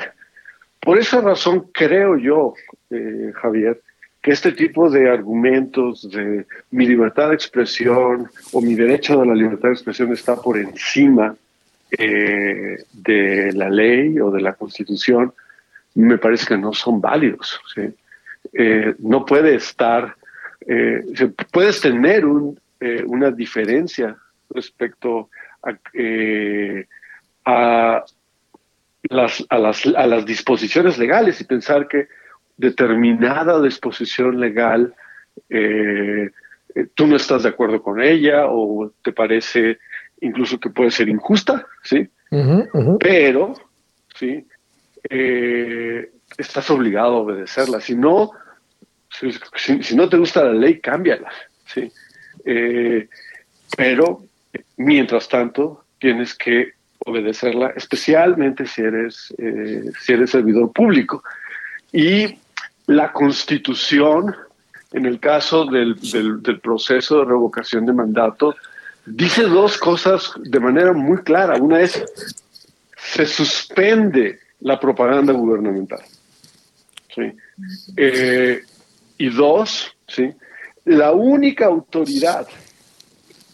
Por 0.79 0.97
esa 0.97 1.21
razón 1.21 1.69
creo 1.71 2.17
yo, 2.17 2.55
eh, 2.89 3.31
Javier, 3.35 3.79
que 4.21 4.31
este 4.31 4.53
tipo 4.53 4.89
de 4.89 5.07
argumentos 5.09 6.09
de 6.09 6.45
mi 6.71 6.87
libertad 6.87 7.29
de 7.29 7.35
expresión 7.35 8.27
o 8.51 8.61
mi 8.61 8.73
derecho 8.73 9.21
a 9.21 9.25
la 9.25 9.35
libertad 9.35 9.69
de 9.69 9.75
expresión 9.75 10.11
está 10.11 10.35
por 10.35 10.57
encima 10.57 11.35
eh, 11.91 12.77
de 12.91 13.51
la 13.53 13.69
ley 13.69 14.19
o 14.19 14.31
de 14.31 14.41
la 14.41 14.53
constitución, 14.53 15.31
me 15.93 16.17
parece 16.17 16.47
que 16.47 16.57
no 16.57 16.73
son 16.73 16.99
válidos. 16.99 17.59
no 18.97 19.25
puede 19.25 19.55
estar, 19.55 20.15
puedes 21.51 21.81
tener 21.81 22.25
un, 22.25 22.59
una 23.05 23.29
diferencia 23.29 24.15
respecto 24.49 25.29
a 27.45 28.03
las, 29.03 29.45
a, 29.49 29.57
las, 29.57 29.85
a 29.85 30.07
las 30.07 30.25
disposiciones 30.25 30.97
legales 30.97 31.39
y 31.41 31.45
pensar 31.45 31.87
que 31.87 32.07
determinada 32.57 33.61
disposición 33.61 34.39
legal 34.39 34.93
eh, 35.49 36.29
eh, 36.75 36.87
tú 36.93 37.07
no 37.07 37.15
estás 37.15 37.43
de 37.43 37.49
acuerdo 37.49 37.81
con 37.81 38.01
ella 38.01 38.45
o 38.47 38.91
te 39.01 39.11
parece 39.11 39.79
incluso 40.21 40.59
que 40.59 40.69
puede 40.69 40.91
ser 40.91 41.09
injusta, 41.09 41.67
¿sí? 41.83 42.09
Pero, 42.99 43.53
¿sí? 44.15 44.47
Eh, 45.09 46.11
estás 46.37 46.69
obligado 46.71 47.17
a 47.17 47.19
obedecerla. 47.19 47.79
Si 47.79 47.95
no, 47.95 48.31
si, 49.09 49.95
no 49.95 50.09
te 50.09 50.17
gusta 50.17 50.45
la 50.45 50.53
ley, 50.53 50.79
cámbiala, 50.79 51.29
¿sí? 51.65 51.91
pero, 53.77 54.23
mientras 54.77 55.27
tanto, 55.27 55.85
tienes 55.99 56.33
que 56.33 56.73
obedecerla, 57.05 57.73
especialmente 57.75 58.65
si 58.65 58.81
eres, 58.81 59.33
eh, 59.37 59.91
si 59.99 60.13
eres 60.13 60.31
servidor 60.31 60.71
público. 60.71 61.23
Y 61.91 62.39
la 62.87 63.11
constitución, 63.11 64.35
en 64.91 65.05
el 65.05 65.19
caso 65.19 65.65
del, 65.65 65.95
del, 66.41 66.59
proceso 66.59 67.19
de 67.19 67.25
revocación 67.25 67.85
de 67.85 67.93
mandato, 67.93 68.55
dice 69.05 69.43
dos 69.43 69.77
cosas 69.77 70.31
de 70.37 70.59
manera 70.59 70.93
muy 70.93 71.17
clara. 71.23 71.55
Una 71.57 71.81
es, 71.81 72.03
se 72.95 73.25
suspende 73.25 74.39
la 74.61 74.79
propaganda 74.79 75.33
gubernamental. 75.33 76.01
¿sí? 77.13 77.33
Eh, 77.97 78.61
y 79.17 79.29
dos, 79.29 79.95
¿sí? 80.07 80.33
la 80.85 81.11
única 81.11 81.65
autoridad 81.65 82.47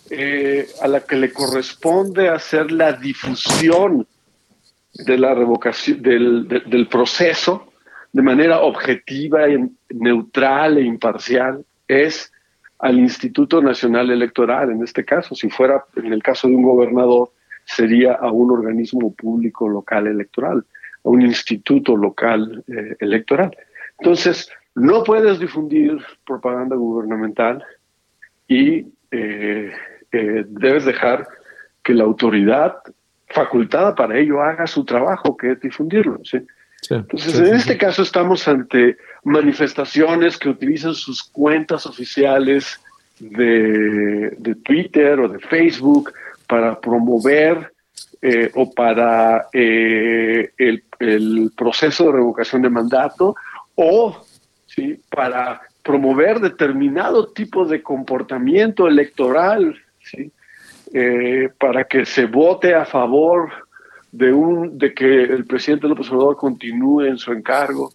eh, 0.10 0.68
a 0.82 0.88
la 0.88 1.02
que 1.02 1.16
le 1.16 1.32
corresponde 1.32 2.30
hacer 2.30 2.72
la 2.72 2.94
difusión 2.94 4.08
de 4.94 5.18
la 5.18 5.34
revocación 5.34 6.02
del, 6.02 6.88
proceso 6.90 7.72
de 8.12 8.22
manera 8.22 8.62
objetiva, 8.62 9.42
neutral 9.90 10.78
e 10.78 10.82
imparcial 10.82 11.64
es 11.88 12.32
al 12.80 12.98
Instituto 12.98 13.62
Nacional 13.62 14.10
Electoral, 14.10 14.72
en 14.72 14.84
este 14.84 15.04
caso, 15.04 15.36
si 15.36 15.50
fuera 15.50 15.86
en 15.96 16.14
el 16.14 16.24
caso 16.24 16.48
de 16.48 16.56
un 16.56 16.64
gobernador, 16.64 17.32
sería 17.66 18.14
a 18.14 18.32
un 18.32 18.52
organismo 18.52 19.14
público 19.14 19.68
local 19.68 20.08
electoral, 20.08 20.66
a 21.04 21.10
un 21.10 21.22
instituto 21.22 21.96
local 21.96 22.64
eh, 22.68 22.96
electoral. 23.00 23.56
Entonces, 24.00 24.50
no 24.76 25.04
puedes 25.04 25.40
difundir 25.40 26.00
propaganda 26.26 26.76
gubernamental 26.76 27.64
y 28.48 28.88
eh, 29.12 29.72
eh, 30.12 30.44
debes 30.48 30.86
dejar 30.86 31.28
que 31.84 31.94
la 31.94 32.04
autoridad 32.04 32.78
facultada 33.28 33.96
para 33.96 34.18
ello 34.18 34.42
haga 34.42 34.68
su 34.68 34.84
trabajo, 34.84 35.38
que 35.38 35.52
es 35.52 35.62
difundirlo. 35.62 36.20
¿sí? 36.24 36.40
Entonces, 36.90 37.40
en 37.40 37.56
este 37.56 37.78
caso 37.78 38.02
estamos 38.02 38.48
ante 38.48 38.98
manifestaciones 39.24 40.38
que 40.38 40.50
utilizan 40.50 40.94
sus 40.94 41.24
cuentas 41.24 41.86
oficiales 41.86 42.80
de, 43.20 44.56
Twitter 44.64 45.20
o 45.20 45.28
de 45.28 45.40
Facebook 45.40 46.14
para 46.48 46.80
promover 46.80 47.72
eh, 48.22 48.52
o 48.56 48.72
para 48.72 49.48
el, 49.54 50.84
el, 51.00 51.52
proceso 51.56 52.06
de 52.06 52.12
revocación 52.14 52.62
de 52.62 52.70
mandato 52.70 53.36
o 53.76 54.26
¿sí? 54.68 55.00
para 55.10 55.62
promover 55.84 56.40
determinado 56.40 57.28
tipo 57.28 57.66
de 57.66 57.82
comportamiento 57.82 58.88
electoral, 58.88 59.76
¿sí? 60.10 60.32
Eh, 60.94 61.50
para 61.60 61.84
que 61.84 62.06
se 62.06 62.26
vote 62.26 62.74
a 62.74 62.86
favor 62.86 63.52
de 64.12 64.34
un 64.34 64.78
de 64.78 64.94
que 64.94 65.24
el 65.24 65.46
presidente 65.46 65.88
López 65.88 66.10
Obrador 66.10 66.36
continúe 66.36 67.04
en 67.04 67.18
su 67.18 67.32
encargo, 67.32 67.92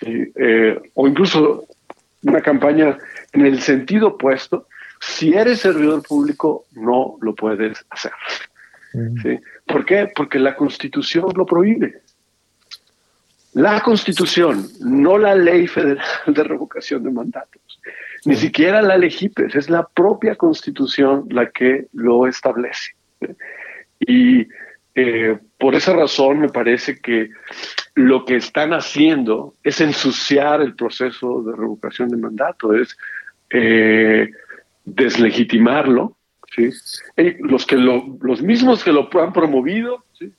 eh, 0.00 0.80
o 0.94 1.06
incluso 1.06 1.66
una 2.22 2.40
campaña 2.40 2.96
en 3.32 3.46
el 3.46 3.60
sentido 3.60 4.08
opuesto, 4.08 4.66
si 5.00 5.34
eres 5.34 5.60
servidor 5.60 6.02
público 6.02 6.66
no 6.72 7.16
lo 7.20 7.34
puedes 7.34 7.84
hacer. 7.90 8.12
¿sí? 9.22 9.38
¿Por 9.66 9.84
qué? 9.84 10.10
Porque 10.14 10.38
la 10.38 10.56
Constitución 10.56 11.26
lo 11.34 11.46
prohíbe. 11.46 12.02
La 13.54 13.80
Constitución, 13.80 14.66
no 14.80 15.18
la 15.18 15.34
Ley 15.34 15.66
Federal 15.66 16.06
de 16.26 16.44
Revocación 16.44 17.02
de 17.02 17.10
Mandatos, 17.10 17.80
ni 18.24 18.36
siquiera 18.36 18.82
la 18.82 18.98
ley 18.98 19.10
es 19.54 19.70
la 19.70 19.86
propia 19.86 20.36
Constitución 20.36 21.26
la 21.30 21.50
que 21.50 21.86
lo 21.92 22.26
establece. 22.26 22.92
Y 23.98 24.46
eh, 24.94 25.38
por 25.58 25.74
esa 25.74 25.94
razón 25.94 26.40
me 26.40 26.48
parece 26.48 26.98
que 27.00 27.30
lo 27.94 28.24
que 28.24 28.36
están 28.36 28.72
haciendo 28.72 29.54
es 29.62 29.80
ensuciar 29.80 30.60
el 30.60 30.74
proceso 30.74 31.42
de 31.42 31.56
revocación 31.56 32.08
de 32.08 32.16
mandato, 32.16 32.74
es 32.74 32.96
eh, 33.50 34.30
deslegitimarlo. 34.84 36.16
¿sí? 36.54 36.70
los, 37.40 37.64
que 37.64 37.76
los 37.76 38.42
mismos 38.42 38.82
que 38.82 38.92
lo 38.92 39.08
han 39.22 39.32
promovido 39.32 40.04
¿sí? 40.18 40.32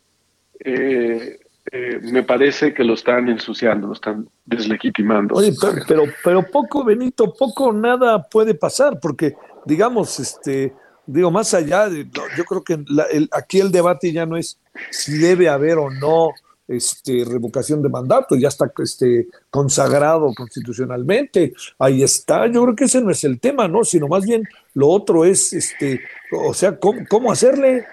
Eh, 1.71 1.99
me 2.01 2.23
parece 2.23 2.73
que 2.73 2.83
lo 2.83 2.95
están 2.95 3.29
ensuciando, 3.29 3.87
lo 3.87 3.93
están 3.93 4.27
deslegitimando. 4.45 5.35
Oye, 5.35 5.53
pero, 5.87 6.03
pero, 6.23 6.43
poco, 6.43 6.83
Benito, 6.83 7.33
poco 7.33 7.71
nada 7.71 8.27
puede 8.27 8.55
pasar, 8.55 8.99
porque, 8.99 9.35
digamos, 9.65 10.19
este, 10.19 10.73
digo, 11.05 11.29
más 11.29 11.53
allá 11.53 11.87
de, 11.87 12.09
yo 12.35 12.45
creo 12.45 12.63
que 12.63 12.83
aquí 13.31 13.59
el 13.59 13.71
debate 13.71 14.11
ya 14.11 14.25
no 14.25 14.37
es 14.37 14.59
si 14.89 15.17
debe 15.17 15.49
haber 15.49 15.77
o 15.77 15.91
no 15.91 16.31
este, 16.67 17.23
revocación 17.25 17.81
de 17.83 17.89
mandato, 17.89 18.35
ya 18.35 18.47
está 18.47 18.71
este, 18.81 19.27
consagrado 19.49 20.33
constitucionalmente, 20.35 21.53
ahí 21.77 22.01
está, 22.01 22.47
yo 22.47 22.63
creo 22.63 22.75
que 22.75 22.85
ese 22.85 23.01
no 23.01 23.11
es 23.11 23.23
el 23.23 23.39
tema, 23.39 23.67
¿no? 23.67 23.83
Sino 23.83 24.07
más 24.07 24.25
bien 24.25 24.43
lo 24.73 24.87
otro 24.87 25.25
es, 25.25 25.53
este, 25.53 26.01
o 26.31 26.53
sea, 26.53 26.77
¿cómo, 26.79 27.01
cómo 27.07 27.31
hacerle? 27.31 27.85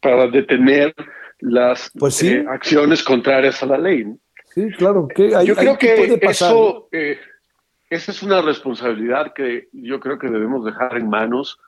Para 0.00 0.28
detener 0.28 0.94
las 1.42 1.90
pues 1.98 2.22
eh, 2.22 2.44
acciones 2.48 3.02
contrarias 3.02 3.62
a 3.62 3.66
la 3.66 3.78
ley. 3.78 4.06
Sí, 4.54 4.70
claro. 4.78 5.08
que 5.08 5.30
yo 5.44 5.56
creo 5.56 5.76
que 5.76 6.18
eso, 6.22 6.88
eh, 6.92 7.18
esa 7.90 8.12
es 8.12 8.22
una 8.22 8.40
responsabilidad 8.42 9.32
que 9.34 9.68
yo 9.72 9.98
creo 9.98 10.18
que 10.18 10.28
debemos 10.28 10.64
dejar 10.64 10.96
en 10.96 11.08
manos 11.08 11.58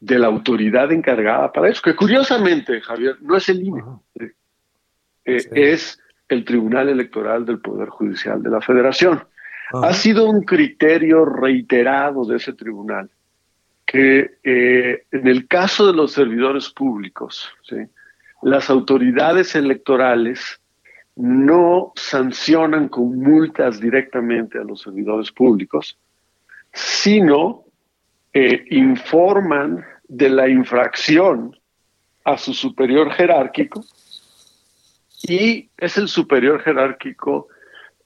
de 0.00 0.18
la 0.18 0.28
autoridad 0.28 0.92
encargada 0.92 1.52
para 1.52 1.68
eso, 1.68 1.82
que 1.82 1.94
curiosamente, 1.94 2.80
Javier, 2.80 3.16
no 3.20 3.36
es 3.36 3.48
el 3.48 3.62
INE, 3.62 3.82
eh, 4.18 4.30
es 5.24 6.00
el 6.28 6.44
Tribunal 6.44 6.88
Electoral 6.88 7.44
del 7.44 7.60
Poder 7.60 7.88
Judicial 7.88 8.42
de 8.42 8.50
la 8.50 8.60
Federación. 8.60 9.24
Ha 9.72 9.92
sido 9.92 10.30
un 10.30 10.44
criterio 10.44 11.26
reiterado 11.26 12.24
de 12.24 12.36
ese 12.36 12.54
tribunal 12.54 13.10
que 13.84 14.38
en 14.42 15.26
el 15.26 15.46
caso 15.46 15.86
de 15.86 15.92
los 15.94 16.12
servidores 16.12 16.70
públicos, 16.70 17.50
¿sí? 17.62 17.76
Las 18.42 18.70
autoridades 18.70 19.54
electorales 19.54 20.60
no 21.16 21.92
sancionan 21.96 22.88
con 22.88 23.18
multas 23.18 23.80
directamente 23.80 24.58
a 24.58 24.64
los 24.64 24.82
servidores 24.82 25.32
públicos, 25.32 25.98
sino 26.72 27.64
eh, 28.32 28.64
informan 28.70 29.84
de 30.06 30.28
la 30.30 30.48
infracción 30.48 31.56
a 32.24 32.36
su 32.38 32.54
superior 32.54 33.10
jerárquico 33.10 33.84
y 35.22 35.68
es 35.76 35.98
el 35.98 36.08
superior 36.08 36.62
jerárquico 36.62 37.48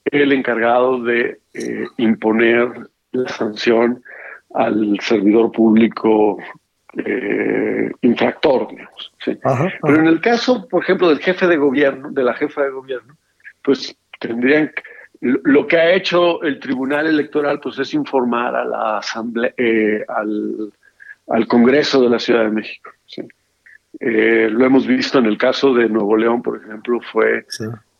el 0.05 0.31
encargado 0.31 1.01
de 1.03 1.39
eh, 1.53 1.85
imponer 1.97 2.89
la 3.11 3.29
sanción 3.29 4.01
al 4.53 4.99
servidor 5.01 5.51
público 5.51 6.37
eh, 6.97 7.91
infractor, 8.01 8.69
digamos. 8.69 9.13
Pero 9.81 9.95
en 9.95 10.07
el 10.07 10.21
caso, 10.21 10.67
por 10.67 10.83
ejemplo, 10.83 11.09
del 11.09 11.19
jefe 11.19 11.47
de 11.47 11.57
gobierno, 11.57 12.11
de 12.11 12.23
la 12.23 12.33
jefa 12.33 12.63
de 12.63 12.69
gobierno, 12.69 13.15
pues 13.61 13.95
tendrían 14.19 14.71
lo 15.21 15.65
que 15.67 15.77
ha 15.77 15.93
hecho 15.93 16.43
el 16.43 16.59
Tribunal 16.59 17.07
Electoral, 17.07 17.59
pues 17.61 17.79
es 17.79 17.93
informar 17.93 18.55
a 18.55 18.65
la 18.65 18.97
asamblea, 18.97 19.53
eh, 19.57 20.03
al, 20.07 21.47
Congreso 21.47 22.01
de 22.01 22.09
la 22.09 22.19
Ciudad 22.19 22.43
de 22.43 22.51
México. 22.51 22.91
Eh, 23.99 24.49
lo 24.51 24.65
hemos 24.65 24.85
visto 24.85 25.19
en 25.19 25.25
el 25.25 25.37
caso 25.37 25.73
de 25.73 25.87
Nuevo 25.87 26.17
León, 26.17 26.41
por 26.41 26.57
ejemplo, 26.57 26.99
fue 26.99 27.45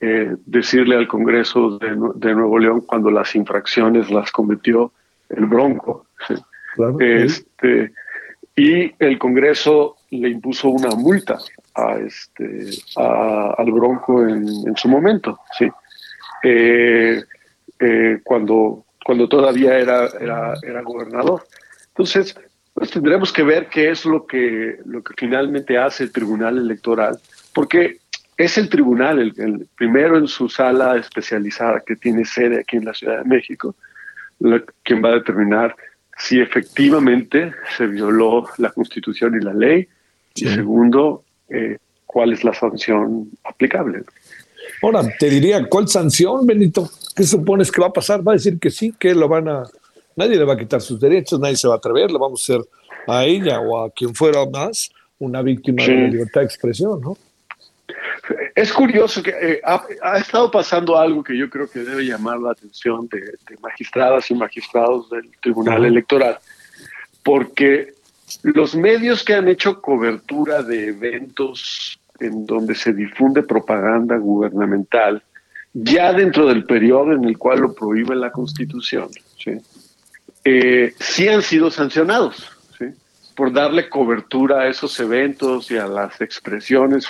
eh, 0.02 0.36
decirle 0.46 0.98
al 0.98 1.08
Congreso 1.08 1.78
de, 1.78 2.34
Nuevo 2.34 2.60
León 2.60 2.82
cuando 2.82 3.10
las 3.10 3.36
infracciones 3.36 4.12
las 4.12 4.32
cometió 4.32 4.92
el 5.30 5.46
Bronco. 5.46 6.08
este, 7.00 7.94
y 8.56 8.92
el 9.00 9.18
Congreso 9.18 9.98
le 10.12 10.30
impuso 10.30 10.70
una 10.70 10.90
multa 10.96 11.40
a 11.76 11.98
este 11.98 12.70
al 12.96 13.72
Bronco 13.72 14.28
en, 14.28 14.76
su 14.76 14.88
momento, 14.88 15.40
sí, 15.58 15.68
eh, 16.44 17.24
eh, 17.80 18.20
cuando 18.24 18.86
cuando 19.04 19.28
todavía 19.28 19.78
era, 19.78 20.08
era, 20.20 20.54
era 20.62 20.82
gobernador. 20.82 21.44
Entonces, 21.90 22.36
pues 22.74 22.90
tendremos 22.90 23.34
que 23.34 23.44
ver 23.44 23.68
qué 23.68 23.90
es 23.92 24.06
lo 24.06 24.26
que 24.26 24.78
lo 24.86 25.04
que 25.04 25.14
finalmente 25.18 25.78
hace 25.78 26.04
el 26.04 26.12
Tribunal 26.12 26.58
Electoral, 26.58 27.20
porque 27.54 27.98
es 28.38 28.58
el 28.58 28.70
tribunal 28.70 29.20
el, 29.20 29.68
primero 29.76 30.18
en 30.18 30.28
su 30.28 30.50
sala 30.50 30.98
especializada 30.98 31.82
que 31.86 31.96
tiene 31.96 32.26
sede 32.26 32.62
aquí 32.62 32.78
en 32.78 32.86
la 32.86 32.94
Ciudad 32.94 33.20
de 33.20 33.30
México, 33.30 33.76
quien 34.84 35.04
va 35.04 35.10
a 35.10 35.16
determinar 35.16 35.76
si 36.18 36.40
efectivamente 36.40 37.54
se 37.78 37.88
violó 37.88 38.46
la 38.58 38.72
Constitución 38.72 39.38
y 39.40 39.44
la 39.44 39.54
ley, 39.54 39.88
y 40.36 40.48
segundo, 40.48 41.24
eh, 41.50 41.78
cuál 42.06 42.34
es 42.34 42.44
la 42.44 42.54
sanción 42.54 43.30
aplicable. 43.44 44.04
Ahora, 44.82 45.04
te 45.20 45.30
diría, 45.30 45.64
¿cuál 45.68 45.88
sanción, 45.88 46.46
Benito? 46.46 46.90
¿Qué 47.16 47.24
supones 47.24 47.72
que 47.72 47.82
va 47.82 47.88
a 47.88 47.94
pasar? 47.94 48.26
Va 48.26 48.34
a 48.34 48.36
decir 48.36 48.60
que 48.60 48.70
sí, 48.70 48.94
que 48.98 49.14
lo 49.14 49.28
van 49.28 49.48
a... 49.48 49.64
Nadie 50.16 50.38
le 50.38 50.44
va 50.44 50.54
a 50.54 50.58
quitar 50.58 50.82
sus 50.82 51.00
derechos, 51.00 51.40
nadie 51.40 51.56
se 51.56 51.68
va 51.68 51.76
a 51.76 51.78
atrever, 51.78 52.12
le 52.12 52.20
vamos 52.20 52.42
a 52.42 52.54
hacer 52.54 52.66
a 53.08 53.26
ella 53.26 53.60
o 53.60 53.84
a 53.84 53.92
quien 53.92 54.14
fuera 54.14 54.46
más 54.46 54.90
una 55.20 55.42
víctima 55.42 55.84
de 55.84 55.96
la 55.96 56.08
libertad 56.08 56.42
de 56.42 56.46
expresión, 56.46 57.02
¿no? 57.02 57.18
Es 58.56 58.72
curioso 58.72 59.24
que 59.24 59.32
eh, 59.32 59.62
ha, 59.64 60.18
estado 60.18 60.52
pasando 60.52 60.98
algo 60.98 61.24
que 61.24 61.36
yo 61.36 61.50
creo 61.50 61.68
que 61.70 61.80
debe 61.80 62.06
llamar 62.06 62.40
la 62.40 62.52
atención 62.52 63.08
de, 63.08 63.36
magistradas 63.62 64.30
y 64.30 64.36
magistrados 64.36 65.10
del 65.10 65.32
Tribunal 65.42 65.86
Electoral, 65.86 66.38
porque 67.24 67.94
los 68.44 68.76
medios 68.76 69.24
que 69.24 69.34
han 69.34 69.48
hecho 69.48 69.82
cobertura 69.82 70.62
de 70.62 70.90
eventos 70.90 72.00
en 72.20 72.46
donde 72.46 72.76
se 72.76 72.94
difunde 72.94 73.42
propaganda 73.42 74.18
gubernamental, 74.18 75.24
ya 75.74 76.14
dentro 76.14 76.48
del 76.48 76.64
periodo 76.66 77.14
en 77.14 77.26
el 77.26 77.38
cual 77.40 77.62
lo 77.62 77.74
prohíbe 77.74 78.16
la 78.16 78.32
Constitución, 78.32 79.10
sí, 79.44 79.58
eh, 80.44 80.94
sí 81.00 81.28
han 81.28 81.42
sido 81.42 81.72
sancionados 81.72 82.53
por 83.36 83.52
darle 83.52 83.90
cobertura 83.90 84.62
a 84.62 84.68
esos 84.68 85.00
eventos 85.00 85.70
y 85.72 85.78
a 85.78 85.88
las 85.88 86.22
expresiones 86.22 87.08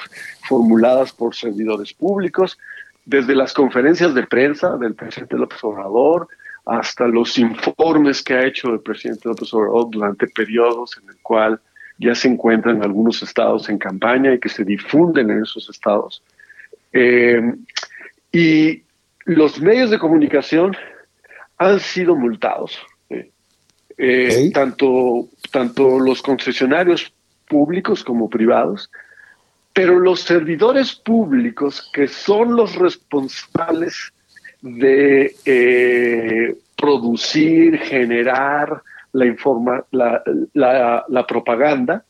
formuladas 0.47 1.11
por 1.11 1.35
servidores 1.35 1.93
públicos, 1.93 2.57
desde 3.05 3.35
las 3.35 3.53
conferencias 3.53 4.13
de 4.13 4.25
prensa 4.25 4.77
del 4.77 4.95
presidente 4.95 5.37
López 5.37 5.63
Obrador 5.63 6.27
hasta 6.65 7.07
los 7.07 7.37
informes 7.37 8.23
que 8.23 8.33
ha 8.35 8.45
hecho 8.45 8.69
el 8.69 8.79
presidente 8.79 9.27
López 9.27 9.53
Obrador 9.53 9.89
durante 9.91 10.27
periodos 10.27 10.97
en 11.01 11.09
el 11.09 11.17
cual 11.21 11.59
ya 11.97 12.15
se 12.15 12.29
encuentran 12.29 12.81
algunos 12.81 13.21
estados 13.21 13.69
en 13.69 13.77
campaña 13.77 14.33
y 14.33 14.39
que 14.39 14.49
se 14.49 14.63
difunden 14.63 15.29
en 15.29 15.43
esos 15.43 15.69
estados. 15.69 16.23
Eh, 16.93 17.53
y 18.31 18.83
los 19.25 19.59
medios 19.61 19.91
de 19.91 19.99
comunicación 19.99 20.75
han 21.57 21.79
sido 21.79 22.15
multados. 22.15 22.79
Eh, 23.97 24.49
tanto, 24.53 25.27
tanto 25.51 25.99
los 25.99 26.21
concesionarios 26.21 27.13
públicos 27.47 28.03
como 28.03 28.29
privados, 28.29 28.89
pero 29.73 29.99
los 29.99 30.21
servidores 30.21 30.95
públicos 30.95 31.89
que 31.93 32.07
son 32.07 32.55
los 32.55 32.75
responsables 32.75 34.13
de 34.61 35.35
eh, 35.45 36.55
producir, 36.75 37.77
generar 37.79 38.81
la, 39.11 39.25
informa, 39.25 39.83
la, 39.91 40.23
la, 41.07 41.27
propaganda, 41.27 42.03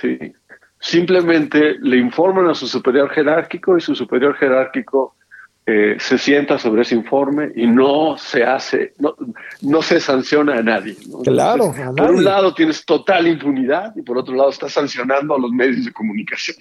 ¿sí? 0.00 0.32
simplemente 0.78 1.76
le 1.80 1.96
informan 1.96 2.48
a 2.48 2.54
su 2.54 2.68
superior 2.68 3.10
jerárquico 3.10 3.76
y 3.76 3.80
su 3.80 3.94
superior 3.94 4.36
jerárquico 4.36 5.16
eh, 5.68 5.96
se 5.98 6.16
sienta 6.16 6.60
sobre 6.60 6.82
ese 6.82 6.94
informe 6.94 7.50
y 7.56 7.66
no 7.66 8.16
se 8.16 8.44
hace, 8.44 8.94
no, 8.98 9.16
no 9.62 9.82
se 9.82 9.98
sanciona 9.98 10.54
a 10.54 10.62
nadie. 10.62 10.96
Claro, 11.24 11.74
Por 11.96 12.12
un 12.12 12.24
lado 12.24 12.54
tienes 12.54 12.84
total 12.84 13.26
impunidad 13.26 13.92
y 13.96 14.02
por 14.02 14.16
otro 14.16 14.36
lado 14.36 14.50
estás 14.50 14.72
sancionando 14.72 15.34
a 15.34 15.38
los 15.40 15.50
medios 15.50 15.84
de 15.84 15.92
comunicación. 15.92 16.56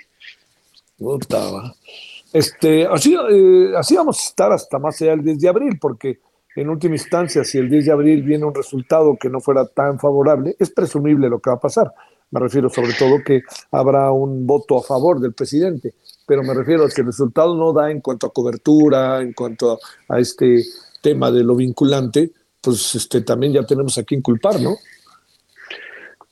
Este, 2.34 2.88
así, 2.88 3.16
eh, 3.16 3.74
así 3.78 3.96
vamos 3.96 4.20
a 4.20 4.24
estar 4.24 4.52
hasta 4.52 4.80
más 4.80 5.00
allá 5.02 5.12
del 5.12 5.24
10 5.24 5.40
de 5.40 5.50
abril, 5.50 5.78
porque 5.80 6.20
en 6.56 6.70
última 6.70 6.96
instancia, 6.96 7.44
si 7.44 7.60
el 7.60 7.70
10 7.70 7.86
de 7.86 7.92
abril 7.92 8.24
viene 8.24 8.46
un 8.46 8.56
resultado 8.56 9.16
que 9.20 9.30
no 9.30 9.40
fuera 9.40 9.68
tan 9.68 10.00
favorable, 10.00 10.56
es 10.58 10.72
presumible 10.72 11.30
lo 11.30 11.40
que 11.40 11.52
va 11.52 11.58
a 11.58 11.60
pasar. 11.60 11.94
Me 12.32 12.40
refiero 12.40 12.70
sobre 12.70 12.94
todo 12.94 13.24
que 13.24 13.44
habrá 13.72 14.12
un 14.12 14.48
voto 14.48 14.80
a 14.80 14.84
favor 14.84 15.20
del 15.20 15.34
presidente, 15.34 15.94
pero 16.26 16.44
me 16.44 16.54
refiero 16.54 16.86
a 16.86 16.90
que 16.90 17.02
el 17.02 17.08
resultado 17.08 17.56
no 17.56 17.74
da 17.74 17.92
en 17.92 18.02
cuanto 18.02 18.28
a 18.28 18.34
cobertura, 18.34 19.22
en 19.22 19.34
cuanto 19.34 19.80
a, 20.10 20.20
este 20.20 20.64
tema 21.02 21.32
de 21.32 21.44
lo 21.44 21.56
vinculante, 21.56 22.32
pues 22.62 22.96
este, 22.96 23.22
también 23.22 23.54
ya 23.54 23.66
tenemos 23.66 23.98
a 23.98 24.04
quien 24.04 24.22
culpar, 24.22 24.60
¿no? 24.60 24.76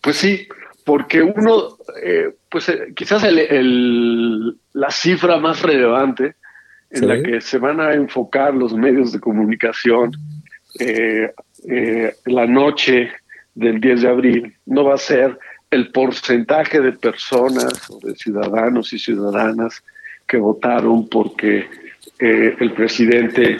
Pues 0.01 0.17
sí, 0.17 0.47
porque 0.83 1.21
uno, 1.21 1.77
eh, 2.01 2.35
pues 2.49 2.69
eh, 2.69 2.93
quizás 2.95 3.23
el, 3.23 4.57
la 4.73 4.91
cifra 4.91 5.37
más 5.37 5.61
relevante 5.61 6.35
en 6.89 7.07
la 7.07 7.21
que 7.23 7.41
se 7.41 7.57
van 7.57 7.79
a 7.79 7.93
enfocar 7.93 8.53
los 8.53 8.73
medios 8.73 9.11
de 9.11 9.19
comunicación 9.19 10.11
eh, 10.79 11.31
la 12.25 12.45
noche 12.45 13.11
del 13.55 13.79
10 13.79 14.01
de 14.01 14.07
abril 14.09 14.55
no 14.65 14.85
va 14.85 14.95
a 14.95 14.97
ser 14.97 15.37
el 15.73 15.89
porcentaje 15.89 16.79
de 16.79 16.91
personas 16.91 17.89
o 17.89 17.99
de 17.99 18.15
ciudadanos 18.15 18.93
y 18.93 18.99
ciudadanas 18.99 19.83
que 20.27 20.37
votaron 20.37 21.09
porque 21.09 21.67
eh, 22.19 22.55
el 22.59 22.73
presidente 22.73 23.57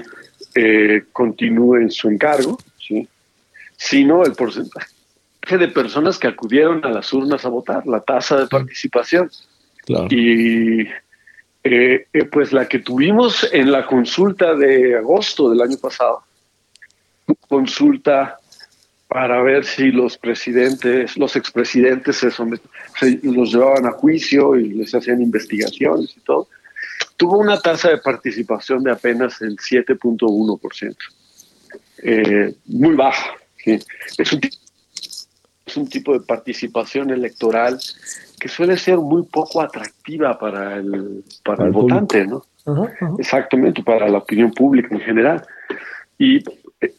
eh, 0.54 1.06
continúe 1.12 1.78
en 1.78 1.90
su 1.90 2.10
encargo, 2.10 2.60
¿sí? 2.78 3.08
sino 3.76 4.24
el 4.24 4.34
porcentaje 4.34 4.88
de 5.50 5.68
personas 5.70 6.20
que 6.20 6.28
acudieron 6.28 6.86
a 6.86 6.90
las 6.90 7.12
urnas 7.14 7.46
a 7.46 7.50
votar, 7.50 7.88
la 7.88 8.00
tasa 8.00 8.38
de 8.38 8.48
participación. 8.48 9.32
Y 10.10 10.88
eh, 11.64 12.06
pues 12.32 12.54
la 12.54 12.68
que 12.68 12.80
tuvimos 12.80 13.50
en 13.52 13.72
la 13.72 13.88
consulta 13.88 14.54
de 14.54 14.98
agosto 14.98 15.50
del 15.50 15.62
año 15.62 15.78
pasado, 15.78 16.24
consulta 17.50 18.38
para 19.14 19.44
ver 19.44 19.64
si 19.64 19.92
los 19.92 20.18
presidentes, 20.18 21.16
los 21.18 21.36
expresidentes 21.36 22.18
se, 22.18 22.30
los 23.22 23.54
llevaban 23.54 23.86
a 23.86 23.92
juicio 23.92 24.56
y 24.56 24.70
les 24.70 24.96
hacían 24.96 25.22
investigaciones 25.22 26.18
y 26.18 26.22
todo, 26.22 26.48
tuvo 27.16 27.38
una 27.38 27.60
tasa 27.60 27.90
de 27.90 28.00
participación 28.00 28.84
de 28.84 28.92
apenas 28.92 29.40
el 29.44 29.56
7.1%. 29.58 30.96
Eh, 32.00 32.56
muy 32.66 32.96
baja. 32.96 33.36
Es, 34.18 34.34
un, 34.34 34.42
es 35.64 35.78
un 35.78 35.88
tipo 35.88 36.14
de 36.14 36.26
participación 36.26 37.12
electoral 37.12 37.78
que 38.40 38.48
suele 38.50 38.78
ser 38.78 38.98
muy 38.98 39.28
poco 39.28 39.62
atractiva 39.62 40.40
para 40.40 40.78
el, 40.78 41.24
para 41.46 41.66
el, 41.66 41.72
votante, 41.72 42.26
¿no? 42.26 42.48
Exactamente, 43.20 43.84
para 43.84 44.10
la 44.10 44.18
opinión 44.18 44.52
pública 44.52 44.88
en 44.96 45.02
general. 45.02 45.46
Y 46.18 46.44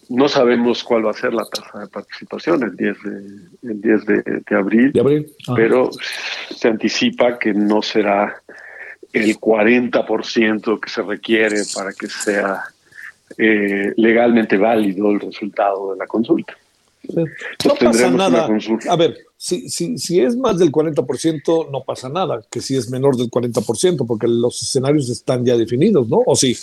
no 0.08 0.28
sabemos 0.28 0.84
cuál 0.84 1.06
va 1.06 1.10
a 1.10 1.14
ser 1.14 1.32
la 1.34 1.44
tasa 1.44 1.80
de 1.80 1.88
participación 1.88 2.62
el 2.62 2.76
10 2.76 2.96
de, 3.02 3.70
el 3.70 3.80
10 3.80 4.06
de, 4.06 4.56
abril, 4.56 4.92
pero 5.54 5.90
se 6.54 6.68
anticipa 6.68 7.38
que 7.38 7.52
no 7.52 7.82
será 7.82 8.42
el 9.12 9.38
40% 9.38 10.80
que 10.80 10.90
se 10.90 11.02
requiere 11.02 11.62
para 11.74 11.92
que 11.92 12.08
sea 12.08 12.64
eh, 13.38 13.92
legalmente 13.96 14.56
válido 14.56 15.10
el 15.10 15.20
resultado 15.20 15.92
de 15.92 15.98
la 15.98 16.06
consulta. 16.06 16.54
no 17.08 17.74
pasa 17.80 18.10
nada. 18.10 18.48
A 18.88 18.96
ver, 18.96 19.18
si, 19.36 19.68
si, 19.68 19.98
si 19.98 20.20
es 20.20 20.36
más 20.36 20.58
del 20.58 20.72
40%, 20.72 21.70
no 21.70 21.84
pasa 21.84 22.08
nada, 22.08 22.42
que 22.50 22.60
si 22.60 22.76
es 22.76 22.90
menor 22.90 23.16
del 23.16 23.30
40%, 23.30 24.06
porque 24.06 24.26
los 24.26 24.62
escenarios 24.62 25.08
están 25.10 25.44
ya 25.44 25.56
definidos, 25.56 26.08
¿no? 26.08 26.22
¿O 26.26 26.34
sí? 26.34 26.56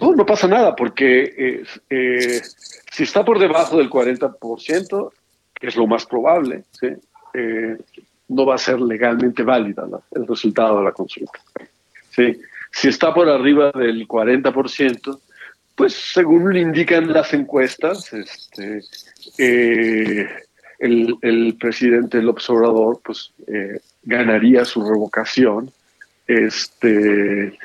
No, 0.00 0.14
no 0.14 0.24
pasa 0.24 0.48
nada, 0.48 0.74
porque 0.74 1.34
eh, 1.36 1.64
eh, 1.90 2.40
si 2.90 3.02
está 3.02 3.24
por 3.24 3.38
debajo 3.38 3.76
del 3.76 3.90
40%, 3.90 5.12
que 5.52 5.66
es 5.66 5.76
lo 5.76 5.86
más 5.86 6.06
probable, 6.06 6.64
eh, 7.34 7.76
no 8.28 8.46
va 8.46 8.54
a 8.54 8.58
ser 8.58 8.80
legalmente 8.80 9.42
válida 9.42 9.86
el 10.12 10.26
resultado 10.26 10.78
de 10.78 10.84
la 10.84 10.92
consulta. 10.92 11.38
¿sí? 12.10 12.40
Si 12.70 12.88
está 12.88 13.12
por 13.12 13.28
arriba 13.28 13.70
del 13.72 14.08
40%, 14.08 15.20
pues 15.74 15.92
según 15.92 16.54
le 16.54 16.60
indican 16.60 17.12
las 17.12 17.34
encuestas, 17.34 18.10
este, 18.14 18.80
el, 20.78 21.16
el, 21.20 21.56
presidente 21.60 22.16
del 22.16 22.30
observador 22.30 23.00
pues, 23.04 23.32
ganaría 24.04 24.64
su 24.64 24.82
revocación. 24.88 25.70
Este, 26.26 27.58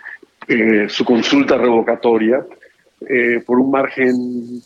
eh, 0.48 0.88
su 0.88 1.04
consulta 1.04 1.58
revocatoria 1.58 2.46
eh, 3.02 3.44
por 3.46 3.60
un 3.60 3.70
margen 3.70 4.62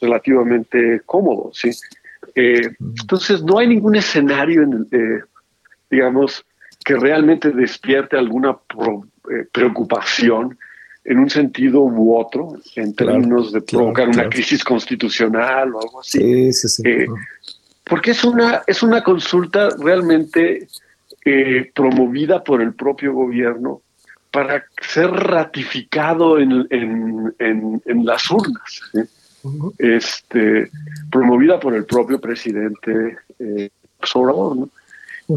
relativamente 0.00 1.02
cómodo, 1.06 1.52
¿sí? 1.54 1.70
Eh, 2.34 2.74
entonces, 2.80 3.40
no 3.42 3.58
hay 3.58 3.68
ningún 3.68 3.94
escenario, 3.94 4.62
en 4.62 4.88
digamos, 5.88 6.44
que 6.84 6.96
realmente 6.96 7.50
despierte 7.50 8.16
alguna 8.16 8.56
preocupación 9.52 10.58
en 11.04 11.18
un 11.18 11.30
sentido 11.30 11.82
u 11.82 12.16
otro, 12.16 12.56
en 12.74 12.94
términos 12.94 13.52
de 13.52 13.60
provocar 13.60 14.08
una 14.08 14.28
crisis 14.28 14.64
constitucional 14.64 15.74
o 15.74 15.82
algo 15.82 16.00
así. 16.00 16.18
Sí, 16.18 16.52
sí, 16.52 16.68
sí. 16.68 16.82
porque 17.84 18.10
es 18.10 18.24
una, 18.24 18.62
es 18.66 18.82
una 18.82 19.04
consulta 19.04 19.68
realmente 19.78 20.66
promovida 21.74 22.42
por 22.42 22.60
el 22.60 22.74
propio 22.74 23.12
gobierno 23.12 23.82
para 24.32 24.64
ser 24.80 25.10
ratificado 25.10 26.38
en, 26.38 26.66
en, 26.70 28.04
las 28.04 28.30
urnas, 28.30 28.80
este, 29.78 30.70
promovida 31.10 31.60
por 31.60 31.74
el 31.74 31.84
propio 31.84 32.20
presidente 32.20 33.18
eh, 33.38 33.70
Obrador. 34.14 34.68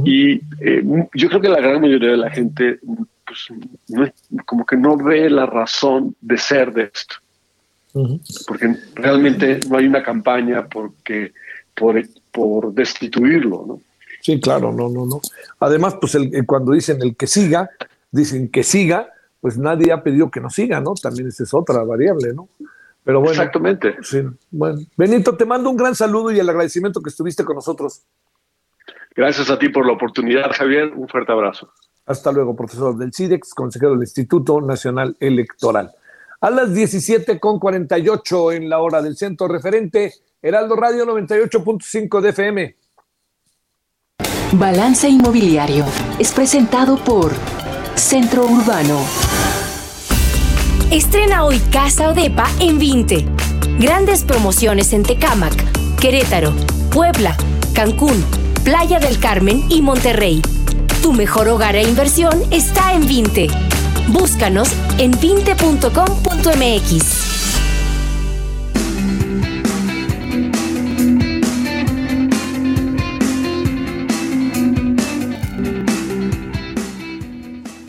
Y 0.04 0.41
eh, 0.62 0.84
yo 1.14 1.30
creo 1.30 1.41
que 1.41 1.50
la 1.50 1.62
gran 1.62 1.82
mayoría 1.82 2.12
de 2.12 2.18
la 2.18 2.32
gente 2.32 2.80
pues, 3.26 3.48
como 4.46 4.66
que 4.66 4.78
no 4.78 4.98
ve 4.98 5.30
la 5.30 5.46
razón 5.46 6.16
de 6.22 6.38
ser 6.38 6.74
de 6.74 6.89
esto. 6.93 7.16
Porque 8.48 8.76
realmente 8.93 9.60
no 9.70 9.78
hay 9.78 9.88
una 9.88 10.04
campaña 10.04 10.68
porque, 10.68 11.34
por, 11.74 12.02
por 12.32 12.74
destituirlo, 12.74 13.66
¿no? 13.68 13.82
Sí, 14.22 14.39
claro, 14.41 14.74
no, 14.74 14.89
no, 14.89 15.06
no. 15.06 15.22
Además, 15.60 15.96
pues 16.02 16.16
el, 16.16 16.46
cuando 16.46 16.72
dicen 16.72 16.98
el 17.02 17.16
que 17.16 17.28
siga, 17.28 17.70
dicen 18.16 18.49
que 18.49 18.63
siga, 18.63 19.09
pues 19.41 19.57
nadie 19.57 19.91
ha 19.91 20.01
pedido 20.01 20.32
que 20.32 20.39
no 20.39 20.49
siga, 20.49 20.80
¿no? 20.80 20.93
También 20.95 21.28
esa 21.28 21.43
es 21.43 21.53
otra 21.53 21.84
variable, 21.84 22.34
¿no? 22.34 22.49
Pero 23.03 23.20
bueno. 23.20 23.34
Exactamente. 23.34 23.95
Sí, 24.01 24.24
bueno. 24.49 24.80
Benito, 24.97 25.36
te 25.38 25.45
mando 25.45 25.70
un 25.70 25.78
gran 25.78 25.93
saludo 25.93 26.32
y 26.32 26.39
el 26.39 26.49
agradecimiento 26.49 27.01
que 27.01 27.09
estuviste 27.09 27.43
con 27.43 27.55
nosotros. 27.55 28.01
Gracias 29.16 29.49
a 29.49 29.59
ti 29.59 29.70
por 29.70 29.86
la 29.86 29.93
oportunidad, 29.93 30.51
Javier. 30.51 30.91
Un 30.95 31.07
fuerte 31.07 31.32
abrazo. 31.32 31.70
Hasta 32.05 32.32
luego, 32.32 32.55
profesor 32.55 32.97
del 32.97 33.13
CIDEX, 33.13 33.53
consejero 33.53 33.91
del 33.91 34.01
Instituto 34.01 34.59
Nacional 34.61 35.16
Electoral. 35.20 35.91
A 36.41 36.49
las 36.49 36.74
17 36.74 37.39
con 37.39 37.59
48 37.59 38.51
en 38.51 38.70
la 38.70 38.80
hora 38.80 39.01
del 39.01 39.16
centro 39.16 39.47
referente, 39.47 40.13
Heraldo 40.41 40.76
Radio 40.76 41.05
98.5 41.05 42.22
de 42.22 42.30
FM. 42.30 42.76
Balance 44.53 45.09
Inmobiliario 45.09 45.86
es 46.20 46.32
presentado 46.32 46.97
por 46.97 47.32
Centro 47.96 48.46
Urbano. 48.46 49.00
Estrena 50.91 51.46
hoy 51.46 51.60
Casa 51.72 52.10
Odepa 52.10 52.48
en 52.60 52.78
20. 52.78 53.26
Grandes 53.80 54.24
promociones 54.24 54.93
en 54.93 55.02
Tecámac, 55.04 55.54
Querétaro, 56.00 56.54
Puebla, 56.91 57.36
Cancún, 57.74 58.24
Playa 58.64 59.00
del 59.00 59.18
Carmen 59.20 59.66
y 59.70 59.82
Monterrey. 59.82 60.41
Tu 61.02 61.14
mejor 61.14 61.48
hogar 61.48 61.76
e 61.76 61.82
inversión 61.84 62.43
está 62.52 62.93
en 62.93 63.08
20. 63.08 63.48
Búscanos 64.10 64.70
en 64.98 65.14
20.com.mx. 65.14 67.34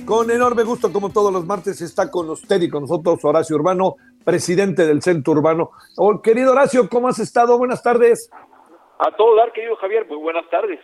Con 0.07 0.31
enorme 0.31 0.63
gusto, 0.63 0.93
como 0.93 1.11
todos 1.11 1.33
los 1.33 1.45
martes, 1.45 1.81
está 1.81 2.09
con 2.09 2.31
usted 2.31 2.63
y 2.63 2.71
con 2.71 2.83
nosotros 2.83 3.19
Horacio 3.25 3.57
Urbano, 3.57 3.97
presidente 4.25 4.87
del 4.87 5.03
Centro 5.03 5.33
Urbano. 5.33 5.73
Oh, 5.97 6.23
querido 6.23 6.53
Horacio, 6.53 6.89
¿cómo 6.89 7.09
has 7.09 7.19
estado? 7.19 7.59
Buenas 7.59 7.83
tardes. 7.83 8.31
A 9.01 9.11
todo 9.17 9.35
dar, 9.35 9.53
querido 9.53 9.75
Javier, 9.75 10.07
muy 10.07 10.19
buenas 10.19 10.49
tardes. 10.49 10.79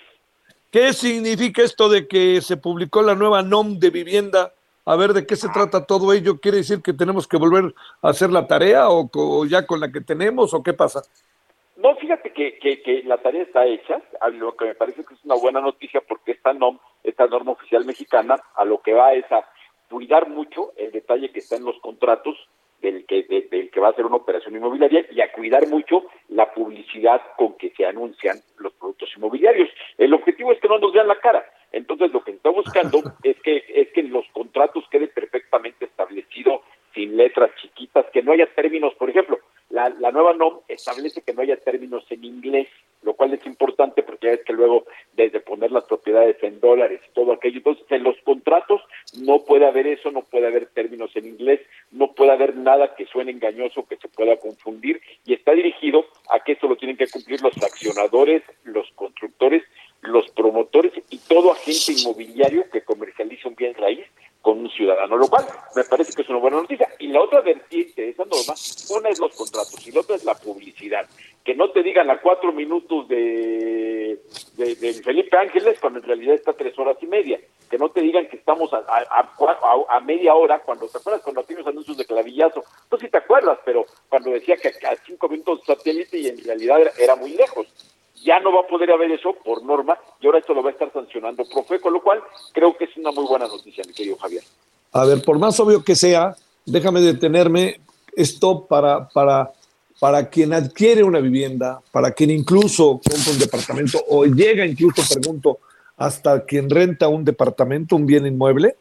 ¿Qué 0.73 0.93
significa 0.93 1.62
esto 1.62 1.89
de 1.89 2.09
que 2.09 2.41
se 2.41 2.57
publicó 2.57 3.01
la 3.01 3.14
nueva 3.14 3.43
NOM 3.43 3.79
de 3.79 3.91
vivienda? 3.91 4.55
A 4.85 4.97
ver, 4.97 5.12
¿de 5.12 5.25
qué 5.25 5.37
se 5.37 5.49
trata 5.51 5.87
todo 5.87 6.12
ello? 6.12 6.41
¿Quiere 6.41 6.57
decir 6.59 6.83
que 6.83 6.93
tenemos 6.93 7.29
que 7.29 7.37
volver 7.37 7.73
a 8.03 8.09
hacer 8.09 8.33
la 8.33 8.49
tarea 8.49 8.89
o, 8.89 9.09
o 9.14 9.45
ya 9.47 9.64
con 9.64 9.79
la 9.79 9.93
que 9.93 10.01
tenemos 10.01 10.53
o 10.53 10.64
qué 10.64 10.73
pasa? 10.73 11.01
No, 11.83 11.97
fíjate 11.97 12.33
que, 12.33 12.59
que, 12.59 12.80
que, 12.80 13.03
la 13.03 13.18
tarea 13.18 13.43
está 13.43 13.66
hecha, 13.66 14.01
a 14.20 14.28
lo 14.28 14.57
que 14.57 14.66
me 14.66 14.74
parece 14.76 15.05
que 15.05 15.14
es 15.14 15.24
una 15.24 15.35
buena 15.35 15.61
noticia 15.61 16.01
porque 16.01 16.30
esta 16.30 16.53
NOM, 16.53 16.78
esta 17.03 17.26
norma 17.26 17.53
oficial 17.53 17.85
mexicana, 17.85 18.37
a 18.55 18.64
lo 18.64 18.80
que 18.83 18.93
va 18.93 19.14
es 19.14 19.24
a 19.33 19.45
cuidar 19.91 20.28
mucho 20.28 20.72
el 20.76 20.93
detalle 20.93 21.33
que 21.33 21.41
está 21.41 21.57
en 21.57 21.64
los 21.64 21.76
contratos 21.80 22.37
del 22.80 23.05
que, 23.05 23.24
del 23.51 23.70
que 23.70 23.80
va 23.80 23.89
a 23.89 23.91
hacer 23.91 24.07
una 24.07 24.16
operación 24.16 24.55
inmobiliaria 24.55 25.07
y 25.11 25.20
a 25.20 25.33
cuidar 25.33 25.66
mucho 25.66 26.05
la 26.28 26.55
publicidad 26.55 27.20
con 27.37 27.55
que 27.55 27.70
se 27.70 27.85
anuncian 27.85 28.39
los 28.59 28.72
productos 28.74 29.11
inmobiliarios. 29.16 29.68
El 29.99 30.14
objetivo 30.14 30.53
es 30.53 30.61
que 30.61 30.68
no 30.68 30.78
nos 30.78 30.93
vean 30.93 31.09
la 31.09 31.18
cara. 31.18 31.45
Entonces 31.72 32.12
lo 32.12 32.22
que 32.22 32.30
está 32.30 32.51
buscando 32.51 33.03
es 33.24 33.41
que, 33.43 33.64
es 33.68 33.89
que 33.93 34.05
los 34.05 34.24
contratos 34.33 34.85
quede 34.89 35.09
perfectamente 35.09 35.87
establecido 35.87 36.62
sin 36.95 37.16
letras 37.16 37.51
chiquitas, 37.61 38.07
que 38.12 38.22
no 38.22 38.33
haya 38.33 38.47
términos, 38.55 38.95
por 38.95 39.11
ejemplo, 39.11 39.39
la, 39.73 39.89
la 39.89 40.12
nueva 40.12 40.35
NOM 40.35 40.61
establece 40.68 41.23
que 41.23 41.33
no 41.33 41.41
haya 41.41 41.57
términos 41.57 42.05
en 42.11 42.25
inglés, 42.25 42.68
lo 43.03 43.14
cual 43.14 43.33
es 43.33 43.45
importante 43.47 44.03
porque 44.03 44.27
ya 44.27 44.33
es 44.35 44.45
que 44.45 44.53
luego 44.53 44.85
desde 45.14 45.41
poner 45.41 45.73
las 45.73 45.85
propiedades 45.85 46.37
en 46.43 46.61
dólares 46.61 47.01
y 47.09 47.14
todo 47.14 47.33
aquello, 47.33 47.57
entonces 47.57 47.87
en 47.89 48.05
los 48.05 48.16
contratos 48.23 48.83
no 49.23 49.45
puede 49.45 49.66
haber 49.66 49.87
eso, 49.87 50.11
no 50.11 50.23
puede 50.23 50.47
haber 50.47 50.66
términos 50.66 51.11
en 51.16 51.27
inglés, 51.27 51.61
no 51.91 52.12
puede 52.12 52.33
haber 52.33 52.55
nada 52.55 52.95
que 52.95 53.07
suene 53.07 53.33
engañoso, 53.33 53.87
que 53.87 53.97
se 53.97 54.09
pueda 54.09 54.37
confundir 54.37 55.01
y 55.25 55.33
está 55.33 55.53
dirigido 55.53 56.05
a 56.31 56.41
que 56.41 56.53
eso 56.53 56.68
lo 56.68 56.77
tienen 56.77 56.99
que 56.99 57.09
cumplir 57.09 57.41
los 57.41 57.57
accionadores, 57.57 58.43
los 58.64 58.91
constructores, 58.93 59.62
los 60.03 60.31
promotores 60.33 60.93
y 61.09 61.16
todo 61.16 61.51
agente 61.51 61.93
inmobiliario 61.99 62.68
que 62.70 62.83
comercializa 62.83 63.49
un 63.49 63.55
bien 63.55 63.73
raíz 63.75 64.05
con 64.43 64.59
un 64.59 64.70
ciudadano, 64.70 65.16
lo 65.16 65.28
cual 65.28 65.47
me 65.76 65.84
parece 65.84 66.12
que 66.12 66.22
es 66.22 66.28
una 66.28 66.40
buena 66.40 66.59
noticia. 66.59 66.88
Y 66.99 67.07
la 67.07 67.22
otra 67.22 67.40
vertiente 67.40 68.03
de 68.03 68.09
esa 68.11 68.24
norma, 68.24 68.55
una 68.90 69.09
es 69.09 69.20
los 69.20 69.34
contratos 69.34 69.86
y 69.86 69.93
la 69.93 70.01
otra 70.01 70.16
es 70.16 70.24
la 70.24 70.34
publicidad. 70.34 71.09
Que 71.45 71.55
no 71.55 71.70
te 71.70 71.82
digan 71.82 72.11
a 72.11 72.20
cuatro 72.20 72.53
minutos 72.53 73.09
de, 73.09 74.20
de, 74.57 74.95
Felipe 75.05 75.36
Ángeles 75.36 75.78
cuando 75.80 76.01
en 76.01 76.05
realidad 76.05 76.34
está 76.34 76.53
tres 76.53 76.76
horas 76.78 76.97
y 77.01 77.07
media. 77.07 77.40
Que 77.70 77.78
no 77.78 77.88
te 77.90 78.01
digan 78.01 78.28
que 78.28 78.36
estamos 78.36 78.70
a, 78.72 80.01
media 80.01 80.34
hora 80.34 80.59
cuando 80.59 80.88
te 80.88 80.99
acuerdas 80.99 81.22
cuando 81.22 81.45
tienes 81.45 81.66
anuncios 81.66 81.97
de 81.97 82.05
clavillazo. 82.05 82.64
Tú 82.90 82.99
sí 82.99 83.09
te 83.09 83.18
acuerdas, 83.18 83.59
pero 83.64 83.86
cuando 84.09 84.30
decía 84.30 84.57
que 84.57 84.68
a 84.68 84.97
cinco 85.07 85.28
minutos 85.28 85.62
satélite 85.64 86.18
y 86.18 86.28
en 86.28 86.45
realidad 86.45 86.80
era 86.99 87.14
muy 87.14 87.30
lejos 87.30 87.66
ya 88.23 88.41
no 88.41 88.53
va 88.53 88.61
a 88.61 88.66
poder 88.66 88.91
haber 88.91 89.11
eso 89.11 89.35
por 89.45 89.62
norma 89.64 89.99
y 90.20 90.27
ahora 90.27 90.39
esto 90.39 90.55
lo 90.55 90.62
va 90.62 90.70
a 90.70 90.73
estar 90.73 90.93
sancionando 90.93 91.45
Profe, 91.45 91.81
con 91.81 91.93
lo 91.93 92.03
cual 92.03 92.23
creo 92.53 92.77
que 92.77 92.85
es 92.85 92.97
una 92.97 93.12
muy 93.12 93.25
buena 93.27 93.47
noticia, 93.47 93.85
mi 93.87 93.93
querido 93.93 94.16
Javier. 94.16 94.43
A 94.93 95.05
ver, 95.05 95.23
por 95.23 95.39
más 95.39 95.59
obvio 95.61 95.83
que 95.83 95.95
sea, 95.95 96.35
déjame 96.64 97.01
detenerme 97.01 97.81
esto 98.14 98.66
para, 98.66 99.09
para, 99.09 99.51
para 100.01 100.29
quien 100.29 100.53
adquiere 100.53 101.03
una 101.03 101.20
vivienda, 101.20 101.81
para 101.91 102.12
quien 102.12 102.31
incluso 102.31 103.01
compra 103.01 103.33
un 103.33 103.39
departamento 103.39 103.99
o 104.09 104.25
llega 104.25 104.66
incluso, 104.66 105.03
pregunto, 105.12 105.59
hasta 105.97 106.45
quien 106.45 106.68
renta 106.68 107.09
un 107.09 107.25
departamento, 107.25 107.97
un 107.97 108.07
bien 108.07 108.27
inmueble. 108.27 108.77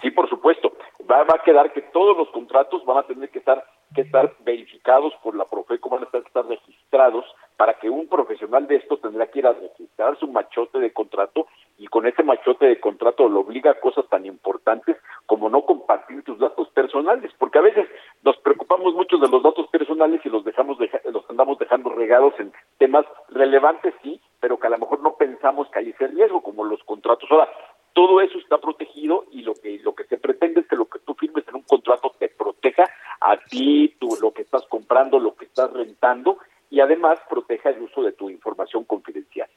Sí, 0.00 0.10
por 0.10 0.28
supuesto. 0.28 0.72
Va, 1.10 1.24
va 1.24 1.34
a 1.40 1.44
quedar 1.44 1.72
que 1.72 1.82
todos 1.82 2.16
los 2.16 2.28
contratos 2.30 2.84
van 2.84 2.98
a 2.98 3.02
tener 3.02 3.28
que 3.30 3.40
estar 3.40 3.64
que 3.94 4.02
estar 4.02 4.34
verificados 4.44 5.12
por 5.22 5.34
la 5.34 5.44
Profeco, 5.44 5.88
van 5.90 6.02
a 6.02 6.04
estar, 6.04 6.22
estar 6.24 6.46
registrados 6.46 7.24
para 7.60 7.74
que 7.74 7.90
un 7.90 8.06
profesional 8.08 8.66
de 8.66 8.76
esto 8.76 8.96
tendrá 8.96 9.26
que 9.26 9.40
ir 9.40 9.46
a 9.46 9.52
registrar 9.52 10.18
su 10.18 10.26
machote 10.28 10.78
de 10.78 10.94
contrato 10.94 11.46
y 11.76 11.88
con 11.88 12.06
ese 12.06 12.22
machote 12.22 12.64
de 12.64 12.80
contrato 12.80 13.28
lo 13.28 13.40
obliga 13.40 13.72
a 13.72 13.80
cosas 13.80 14.08
tan 14.08 14.24
importantes 14.24 14.96
como 15.26 15.50
no 15.50 15.66
compartir 15.66 16.24
tus 16.24 16.38
datos 16.38 16.70
personales, 16.70 17.30
porque 17.38 17.58
a 17.58 17.60
veces 17.60 17.86
nos 18.22 18.38
preocupamos 18.38 18.94
mucho 18.94 19.18
de 19.18 19.28
los 19.28 19.42
datos 19.42 19.66
personales 19.68 20.22
y 20.24 20.30
los 20.30 20.42
dejamos 20.42 20.78
los 21.12 21.28
andamos 21.28 21.58
dejando 21.58 21.90
regados 21.90 22.32
en 22.38 22.50
temas 22.78 23.04
relevantes 23.28 23.92
sí, 24.02 24.22
pero 24.40 24.58
que 24.58 24.68
a 24.68 24.70
lo 24.70 24.78
mejor 24.78 25.00
no 25.00 25.16
pensamos 25.16 25.68
que 25.70 25.80
hay 25.80 25.90
ese 25.90 26.06
riesgo 26.06 26.40
como 26.40 26.64
los 26.64 26.82
contratos. 26.84 27.30
Ahora, 27.30 27.50
todo 27.92 28.22
eso 28.22 28.38
está 28.38 28.56
protegido 28.56 29.26
y 29.32 29.42
lo 29.42 29.52
que 29.52 29.78
lo 29.80 29.94
que 29.94 30.04
se 30.04 30.16
pretende 30.16 30.60
es 30.60 30.66
que 30.66 30.76
lo 30.76 30.86
que 30.86 31.00
tú 31.00 31.12
firmes 31.12 31.46
en 31.46 31.56
un 31.56 31.64
contrato 31.64 32.14
te 32.18 32.30
proteja 32.30 32.88
a 33.20 33.36
ti, 33.36 33.96
tú, 33.98 34.16
lo 34.22 34.32
que 34.32 34.40
estás 34.40 34.64
comprando, 34.66 35.18
lo 35.18 35.34
que 35.34 35.44
estás 35.44 35.70
rentando 35.74 36.38
y 36.70 36.80
además 36.80 37.18
proteja 37.28 37.70
el 37.70 37.82
uso 37.82 38.02
de 38.02 38.12
tu 38.12 38.30
información 38.30 38.84
confidencial. 38.84 39.48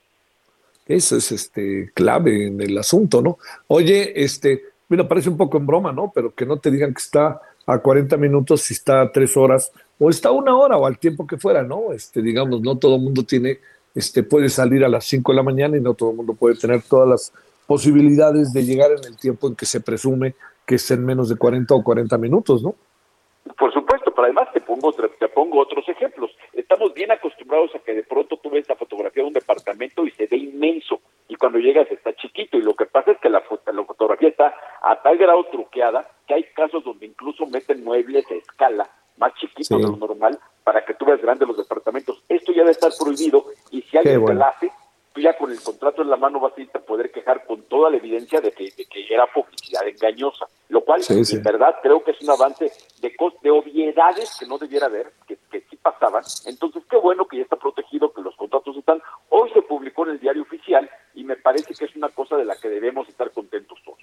Eso 0.86 1.16
es 1.16 1.32
este 1.32 1.92
clave 1.94 2.48
en 2.48 2.60
el 2.60 2.78
asunto, 2.78 3.22
¿no? 3.22 3.38
Oye, 3.68 4.22
este, 4.22 4.64
mira, 4.90 5.08
parece 5.08 5.30
un 5.30 5.38
poco 5.38 5.58
en 5.58 5.66
broma, 5.66 5.94
¿no? 5.94 6.12
Pero 6.14 6.34
que 6.34 6.46
no 6.46 6.58
te 6.58 6.72
digan 6.72 6.94
que 6.94 7.02
está 7.02 7.40
a 7.66 7.78
40 7.78 8.18
minutos 8.18 8.62
si 8.62 8.74
está 8.74 9.02
a 9.02 9.12
3 9.12 9.38
horas 9.38 9.72
o 9.98 10.10
está 10.10 10.30
a 10.30 10.34
una 10.34 10.56
hora 10.56 10.76
o 10.76 10.86
al 10.86 10.98
tiempo 10.98 11.26
que 11.26 11.38
fuera, 11.38 11.64
¿no? 11.64 11.94
Este, 11.94 12.22
digamos, 12.22 12.62
no 12.62 12.78
todo 12.78 12.98
el 12.98 13.02
mundo 13.02 13.24
tiene, 13.24 13.60
este, 13.96 14.24
puede 14.24 14.50
salir 14.50 14.84
a 14.84 14.90
las 14.90 15.06
5 15.06 15.32
de 15.32 15.36
la 15.36 15.44
mañana 15.44 15.78
y 15.78 15.82
no 15.82 15.94
todo 15.94 16.12
el 16.12 16.18
mundo 16.18 16.34
puede 16.34 16.56
tener 16.56 16.82
todas 16.82 17.08
las 17.08 17.34
posibilidades 17.66 18.52
de 18.52 18.66
llegar 18.66 18.92
en 18.92 19.06
el 19.06 19.18
tiempo 19.18 19.48
en 19.48 19.56
que 19.56 19.66
se 19.66 19.80
presume 19.80 20.36
que 20.66 20.76
es 20.76 20.92
en 20.92 21.06
menos 21.06 21.30
de 21.30 21.38
40 21.38 21.74
o 21.76 21.84
40 21.84 22.18
minutos, 22.18 22.64
¿no? 22.64 22.76
Por 23.58 23.74
supuesto, 23.74 23.83
pero 24.14 24.26
además 24.26 24.52
te 24.54 24.62
pongo, 24.62 24.94
te 24.94 25.28
pongo 25.28 25.60
otros 25.60 25.88
ejemplos. 25.90 26.32
Estamos 26.54 26.94
bien 26.94 27.12
acostumbrados 27.12 27.74
a 27.76 27.80
que 27.80 27.94
de 27.94 28.04
pronto 28.04 28.38
tú 28.38 28.50
ves 28.50 28.68
la 28.68 28.76
fotografía 28.76 29.24
de 29.24 29.28
un 29.28 29.34
departamento 29.34 30.06
y 30.06 30.12
se 30.12 30.28
ve 30.28 30.38
inmenso, 30.38 31.02
y 31.28 31.36
cuando 31.36 31.60
llegas 31.60 31.90
está 31.92 32.14
chiquito, 32.14 32.58
y 32.58 32.62
lo 32.62 32.76
que 32.76 32.86
pasa 32.86 33.12
es 33.12 33.18
que 33.20 33.30
la, 33.30 33.42
fotografía 33.42 34.30
está 34.30 34.54
a 34.82 35.02
tal 35.02 35.18
grado 35.18 35.44
truqueada 35.46 36.08
que 36.28 36.34
hay 36.34 36.44
casos 36.56 36.84
donde 36.84 37.06
incluso 37.06 37.46
meten 37.46 37.84
muebles 37.84 38.30
a 38.30 38.36
escala, 38.36 38.90
más 39.18 39.34
chiquitos 39.36 39.78
de 39.78 39.88
lo 39.88 39.98
normal, 39.98 40.40
para 40.64 40.84
que 40.86 40.94
tú 40.94 41.06
veas 41.06 41.22
grandes 41.22 41.48
los 41.48 41.58
departamentos. 41.58 42.24
Esto 42.30 42.52
ya 42.52 42.62
debe 42.62 42.72
estar 42.72 42.92
prohibido, 42.98 43.46
y 43.72 43.82
si 43.82 43.98
alguien 43.98 44.26
te 44.26 44.34
lo 44.34 44.46
hace, 44.46 44.72
tú 45.14 45.22
ya 45.22 45.38
con 45.38 45.52
el 45.52 45.62
contrato 45.62 46.02
en 46.02 46.10
la 46.10 46.18
mano 46.18 46.40
vas 46.40 46.54
a 46.74 46.80
poder 46.80 47.12
quejar 47.12 47.46
con 47.46 47.62
toda 47.64 47.90
la 47.90 47.98
evidencia 47.98 48.42
de 48.42 48.52
que, 48.52 48.72
era 49.10 49.28
publicidad 49.28 49.88
engañosa, 49.88 50.48
lo 50.70 50.82
cual 50.82 51.02
en 51.08 51.44
verdad 51.44 51.76
creo 51.82 52.04
que 52.04 52.12
es 52.12 52.22
un 52.22 52.32
avance 52.32 52.66
de, 52.66 52.72
de 52.72 52.83
que 54.40 54.46
no 54.46 54.58
debiera 54.58 54.88
haber, 54.88 55.14
que, 55.28 55.38
sí 55.70 55.78
pasaban. 55.78 56.24
Entonces, 56.46 56.84
qué 56.90 56.98
bueno 56.98 57.26
que 57.26 57.38
ya 57.38 57.44
está 57.44 57.56
protegido, 57.56 58.12
que 58.14 58.22
los 58.22 58.36
contratos 58.36 58.76
están. 58.78 59.02
Hoy 59.30 59.50
se 59.54 59.62
publicó 59.62 60.06
en 60.06 60.12
el 60.12 60.20
diario 60.20 60.42
oficial 60.42 60.90
y 61.14 61.24
me 61.24 61.36
parece 61.36 61.74
que 61.74 61.86
es 61.86 61.96
una 61.96 62.10
cosa 62.10 62.36
de 62.36 62.46
la 62.46 62.56
que 62.56 62.70
debemos 62.70 63.08
estar 63.08 63.32
contentos 63.32 63.78
todos. 63.86 64.00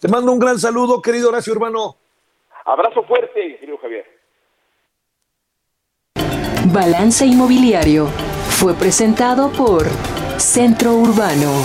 Te 0.00 0.08
mando 0.08 0.32
un 0.32 0.38
gran 0.38 0.58
saludo, 0.58 1.00
querido 1.00 1.28
Horacio 1.28 1.52
Urbano. 1.52 1.96
Abrazo 2.64 3.02
fuerte, 3.04 3.58
querido 3.58 3.78
Javier. 3.78 4.04
Balance 6.72 7.24
Inmobiliario 7.24 8.08
fue 8.50 8.74
presentado 8.74 9.50
por 9.52 9.86
Centro 10.38 10.94
Urbano. 10.94 11.62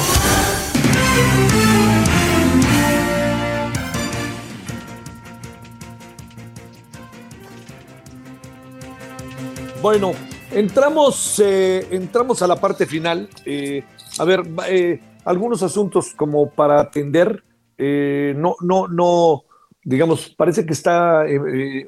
Bueno, 9.82 10.12
entramos, 10.52 11.42
eh, 11.44 11.88
entramos 11.90 12.44
a 12.44 12.48
la 12.48 12.56
parte 12.56 12.86
final. 12.86 13.28
Eh, 13.46 13.84
a 14.20 14.24
ver, 14.26 14.44
eh, 14.70 15.00
algunos 15.26 15.64
asuntos 15.64 16.14
como 16.16 16.52
para 16.52 16.80
atender. 16.80 17.44
no, 17.80 18.56
no, 18.62 18.88
no, 18.88 19.44
digamos, 19.84 20.30
parece 20.38 20.68
que 20.68 20.74
está 20.74 21.26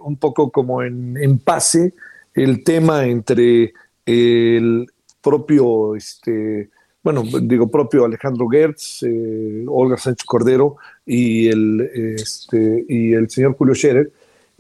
un 0.02 0.18
poco 0.18 0.50
como 0.50 0.82
en, 0.82 1.38
pase 1.38 1.94
el 2.34 2.64
tema 2.64 3.06
entre 3.06 3.74
el 4.08 4.88
propio, 5.22 5.96
este, 5.96 6.72
bueno, 7.04 7.24
digo 7.44 7.70
propio 7.70 8.06
Alejandro 8.06 8.48
Gertz, 8.50 9.06
Olga 9.68 9.98
Sánchez 9.98 10.26
Cordero 10.26 10.78
y 11.06 11.48
el, 11.48 12.16
este, 12.18 12.86
y 12.89 13.14
el 13.14 13.30
señor 13.30 13.56
Julio 13.56 13.76
Scherer. 13.76 14.12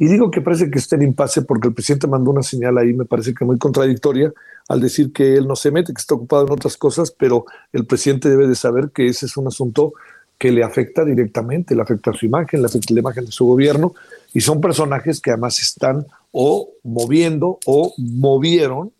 Y 0.03 0.07
digo 0.07 0.29
que 0.31 0.41
parece 0.41 0.69
que 0.69 0.79
está 0.79 0.97
en 0.97 1.03
impasse 1.03 1.43
porque 1.43 1.69
el 1.69 1.73
presidente 1.73 2.07
mandó 2.07 2.31
una 2.31 2.43
señal 2.43 2.77
ahí, 2.77 2.91
me 2.91 3.05
parece 3.05 3.33
que 3.33 3.45
muy 3.45 3.57
contradictoria, 3.57 4.33
al 4.67 4.81
decir 4.81 5.13
que 5.13 5.35
él 5.37 5.47
no 5.47 5.55
se 5.55 5.71
mete, 5.71 5.93
que 5.93 6.01
está 6.01 6.15
ocupado 6.15 6.45
en 6.45 6.51
otras 6.51 6.75
cosas, 6.75 7.09
pero 7.09 7.45
el 7.71 7.85
presidente 7.85 8.29
debe 8.29 8.45
de 8.45 8.55
saber 8.55 8.89
que 8.89 9.07
ese 9.07 9.27
es 9.27 9.37
un 9.37 9.47
asunto 9.47 9.93
que 10.37 10.51
le 10.51 10.61
afecta 10.61 11.05
directamente, 11.05 11.73
le 11.73 11.83
afecta 11.83 12.11
a 12.11 12.13
su 12.13 12.25
imagen, 12.25 12.61
le 12.61 12.65
afecta 12.65 12.93
la 12.93 12.99
imagen 12.99 13.23
de 13.23 13.31
su 13.31 13.45
gobierno, 13.45 13.93
y 14.33 14.41
son 14.41 14.59
personajes 14.59 15.21
que 15.21 15.31
además 15.31 15.61
están 15.61 16.05
o 16.33 16.71
moviendo 16.83 17.59
o 17.65 17.93
movieron 17.97 18.91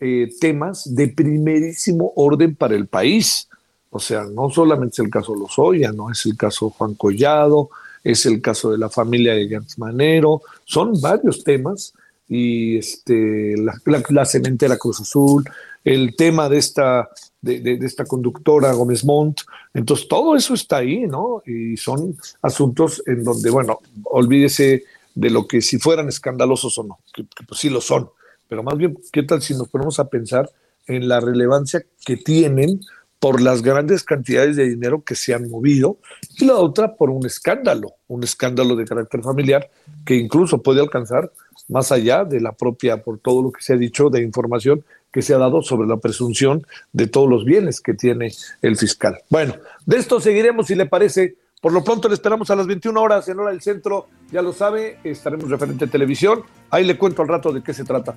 eh, 0.00 0.30
temas 0.38 0.94
de 0.94 1.08
primerísimo 1.08 2.12
orden 2.14 2.54
para 2.54 2.74
el 2.74 2.88
país. 2.88 3.48
O 3.88 3.98
sea, 3.98 4.24
no 4.24 4.50
solamente 4.50 4.96
es 4.96 4.98
el 4.98 5.08
caso 5.08 5.34
Lozoya, 5.34 5.92
no 5.92 6.10
es 6.10 6.26
el 6.26 6.36
caso 6.36 6.68
Juan 6.68 6.92
Collado, 6.92 7.70
es 8.06 8.24
el 8.24 8.40
caso 8.40 8.70
de 8.70 8.78
la 8.78 8.88
familia 8.88 9.34
de 9.34 9.48
Gantz 9.48 9.78
Manero, 9.78 10.42
son 10.64 11.00
varios 11.00 11.42
temas 11.42 11.92
y 12.28 12.78
este, 12.78 13.56
la, 13.56 14.24
cementera 14.24 14.78
Cruz 14.78 15.00
Azul, 15.00 15.44
el 15.84 16.14
tema 16.14 16.48
de 16.48 16.58
esta, 16.58 17.08
de, 17.40 17.78
esta 17.82 18.04
conductora 18.04 18.72
Gómez 18.72 19.04
Montt. 19.04 19.40
Entonces, 19.74 20.06
todo 20.06 20.36
eso 20.36 20.54
está 20.54 20.78
ahí, 20.78 21.06
¿no? 21.08 21.42
Y 21.46 21.76
son 21.76 22.16
asuntos 22.42 23.02
en 23.06 23.24
donde, 23.24 23.50
bueno, 23.50 23.80
olvídese 24.04 24.84
de 25.12 25.30
lo 25.30 25.48
que 25.48 25.60
si 25.60 25.78
fueran 25.78 26.08
escandalosos 26.08 26.78
o 26.78 26.84
no, 26.84 27.00
que, 27.12 27.24
pues 27.46 27.60
sí 27.60 27.70
lo 27.70 27.80
son, 27.80 28.08
pero 28.48 28.62
más 28.62 28.76
bien, 28.78 28.96
¿qué 29.12 29.24
tal 29.24 29.42
si 29.42 29.54
nos 29.54 29.68
ponemos 29.68 29.98
a 29.98 30.08
pensar 30.08 30.48
en 30.86 31.08
la 31.08 31.18
relevancia 31.18 31.84
que 32.04 32.16
tienen 32.16 32.80
por 33.18 33.40
las 33.40 33.62
grandes 33.62 34.04
cantidades 34.04 34.56
de 34.56 34.68
dinero 34.68 35.02
que 35.02 35.14
se 35.14 35.34
han 35.34 35.50
movido 35.50 35.98
y 36.38 36.44
la 36.44 36.56
otra 36.56 36.96
por 36.96 37.10
un 37.10 37.24
escándalo, 37.26 37.94
un 38.08 38.22
escándalo 38.24 38.76
de 38.76 38.84
carácter 38.84 39.22
familiar 39.22 39.70
que 40.04 40.16
incluso 40.16 40.62
puede 40.62 40.80
alcanzar 40.80 41.32
más 41.68 41.90
allá 41.92 42.24
de 42.24 42.40
la 42.40 42.52
propia, 42.52 43.02
por 43.02 43.18
todo 43.18 43.42
lo 43.42 43.52
que 43.52 43.62
se 43.62 43.72
ha 43.72 43.76
dicho 43.76 44.10
de 44.10 44.22
información 44.22 44.84
que 45.12 45.22
se 45.22 45.34
ha 45.34 45.38
dado 45.38 45.62
sobre 45.62 45.88
la 45.88 45.96
presunción 45.96 46.66
de 46.92 47.06
todos 47.06 47.28
los 47.28 47.44
bienes 47.44 47.80
que 47.80 47.94
tiene 47.94 48.32
el 48.62 48.76
fiscal. 48.76 49.18
Bueno, 49.30 49.54
de 49.86 49.96
esto 49.96 50.20
seguiremos 50.20 50.66
si 50.66 50.74
le 50.74 50.86
parece. 50.86 51.36
Por 51.60 51.72
lo 51.72 51.82
pronto 51.82 52.06
le 52.08 52.14
esperamos 52.14 52.50
a 52.50 52.56
las 52.56 52.66
21 52.66 53.00
horas 53.00 53.26
en 53.28 53.40
hora 53.40 53.50
del 53.50 53.62
centro, 53.62 54.08
ya 54.30 54.42
lo 54.42 54.52
sabe, 54.52 54.98
estaremos 55.02 55.48
referente 55.48 55.86
a 55.86 55.88
televisión. 55.88 56.42
Ahí 56.70 56.84
le 56.84 56.98
cuento 56.98 57.22
al 57.22 57.28
rato 57.28 57.50
de 57.50 57.62
qué 57.62 57.72
se 57.72 57.82
trata. 57.82 58.16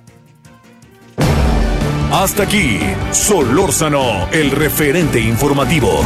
Hasta 2.12 2.42
aquí, 2.42 2.80
Solórzano, 3.12 4.28
el 4.32 4.50
referente 4.50 5.20
informativo. 5.20 6.00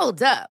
Hold 0.00 0.22
up. 0.22 0.57